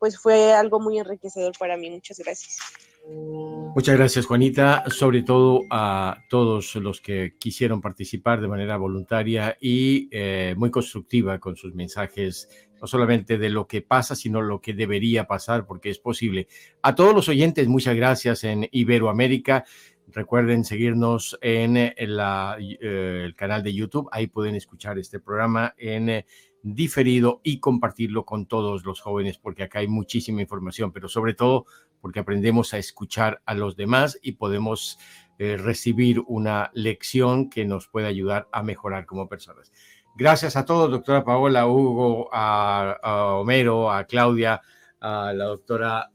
pues 0.00 0.18
fue 0.18 0.54
algo 0.54 0.80
muy 0.80 0.98
enriquecedor 0.98 1.52
para 1.56 1.76
mí. 1.76 1.88
Muchas 1.88 2.18
gracias. 2.18 2.58
Muchas 3.06 3.96
gracias, 3.96 4.26
Juanita, 4.26 4.84
sobre 4.88 5.22
todo 5.22 5.62
a 5.68 6.18
todos 6.30 6.76
los 6.76 7.00
que 7.00 7.34
quisieron 7.38 7.80
participar 7.80 8.40
de 8.40 8.48
manera 8.48 8.76
voluntaria 8.76 9.58
y 9.60 10.08
eh, 10.12 10.54
muy 10.56 10.70
constructiva 10.70 11.38
con 11.38 11.56
sus 11.56 11.74
mensajes, 11.74 12.48
no 12.80 12.86
solamente 12.86 13.36
de 13.36 13.50
lo 13.50 13.66
que 13.66 13.82
pasa, 13.82 14.14
sino 14.14 14.40
lo 14.40 14.60
que 14.60 14.74
debería 14.74 15.26
pasar, 15.26 15.66
porque 15.66 15.90
es 15.90 15.98
posible. 15.98 16.46
A 16.82 16.94
todos 16.94 17.14
los 17.14 17.28
oyentes, 17.28 17.66
muchas 17.66 17.96
gracias 17.96 18.44
en 18.44 18.68
Iberoamérica. 18.70 19.64
Recuerden 20.06 20.64
seguirnos 20.64 21.36
en, 21.42 21.76
eh, 21.76 21.94
el 21.98 23.34
canal 23.34 23.62
de 23.62 23.74
YouTube, 23.74 24.08
ahí 24.12 24.28
pueden 24.28 24.54
escuchar 24.54 24.98
este 24.98 25.18
programa 25.18 25.74
en 25.76 26.08
eh, 26.08 26.26
diferido 26.64 27.42
y 27.44 27.60
compartirlo 27.60 28.24
con 28.24 28.46
todos 28.46 28.86
los 28.86 29.00
jóvenes, 29.00 29.36
porque 29.36 29.62
acá 29.62 29.80
hay 29.80 29.86
muchísima 29.86 30.40
información, 30.40 30.92
pero 30.92 31.08
sobre 31.08 31.34
todo 31.34 31.66
porque 32.00 32.20
aprendemos 32.20 32.72
a 32.72 32.78
escuchar 32.78 33.42
a 33.44 33.54
los 33.54 33.76
demás 33.76 34.18
y 34.22 34.32
podemos 34.32 34.98
eh, 35.38 35.58
recibir 35.58 36.20
una 36.26 36.70
lección 36.72 37.50
que 37.50 37.66
nos 37.66 37.88
puede 37.88 38.06
ayudar 38.06 38.48
a 38.50 38.62
mejorar 38.62 39.04
como 39.04 39.28
personas. 39.28 39.72
Gracias 40.16 40.56
a 40.56 40.64
todos, 40.64 40.90
doctora 40.90 41.22
Paola, 41.22 41.62
a 41.62 41.66
Hugo, 41.66 42.30
a, 42.32 43.36
Homero, 43.38 43.92
a 43.92 44.04
Claudia, 44.04 44.62
a 45.00 45.34
la 45.34 45.44
doctora 45.44 46.10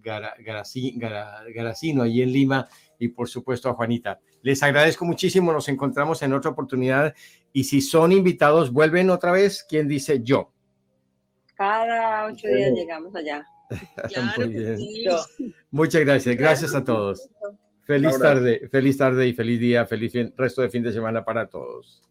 Garacino 0.00 2.02
allí 2.02 2.22
en 2.22 2.32
Lima 2.32 2.66
y 2.98 3.08
por 3.08 3.28
supuesto 3.28 3.68
a 3.68 3.74
Juanita. 3.74 4.20
Les 4.42 4.62
agradezco 4.62 5.04
muchísimo, 5.04 5.52
nos 5.52 5.68
encontramos 5.68 6.22
en 6.22 6.32
otra 6.32 6.52
oportunidad 6.52 7.14
y 7.52 7.64
si 7.64 7.80
son 7.80 8.12
invitados, 8.12 8.72
vuelven 8.72 9.10
otra 9.10 9.32
vez. 9.32 9.64
¿Quién 9.68 9.88
dice 9.88 10.22
yo? 10.22 10.50
Cada 11.54 12.26
ocho 12.26 12.48
días 12.48 12.72
llegamos 12.74 13.14
allá. 13.14 13.46
Muchas 15.70 16.00
gracias. 16.02 16.36
Gracias 16.36 16.74
a 16.74 16.84
todos. 16.84 17.28
Feliz 17.84 18.18
tarde, 18.18 18.68
feliz 18.70 18.96
tarde 18.96 19.26
y 19.26 19.32
feliz 19.32 19.60
día, 19.60 19.86
feliz 19.86 20.12
resto 20.36 20.62
de 20.62 20.70
fin 20.70 20.82
de 20.82 20.92
semana 20.92 21.24
para 21.24 21.48
todos. 21.48 22.02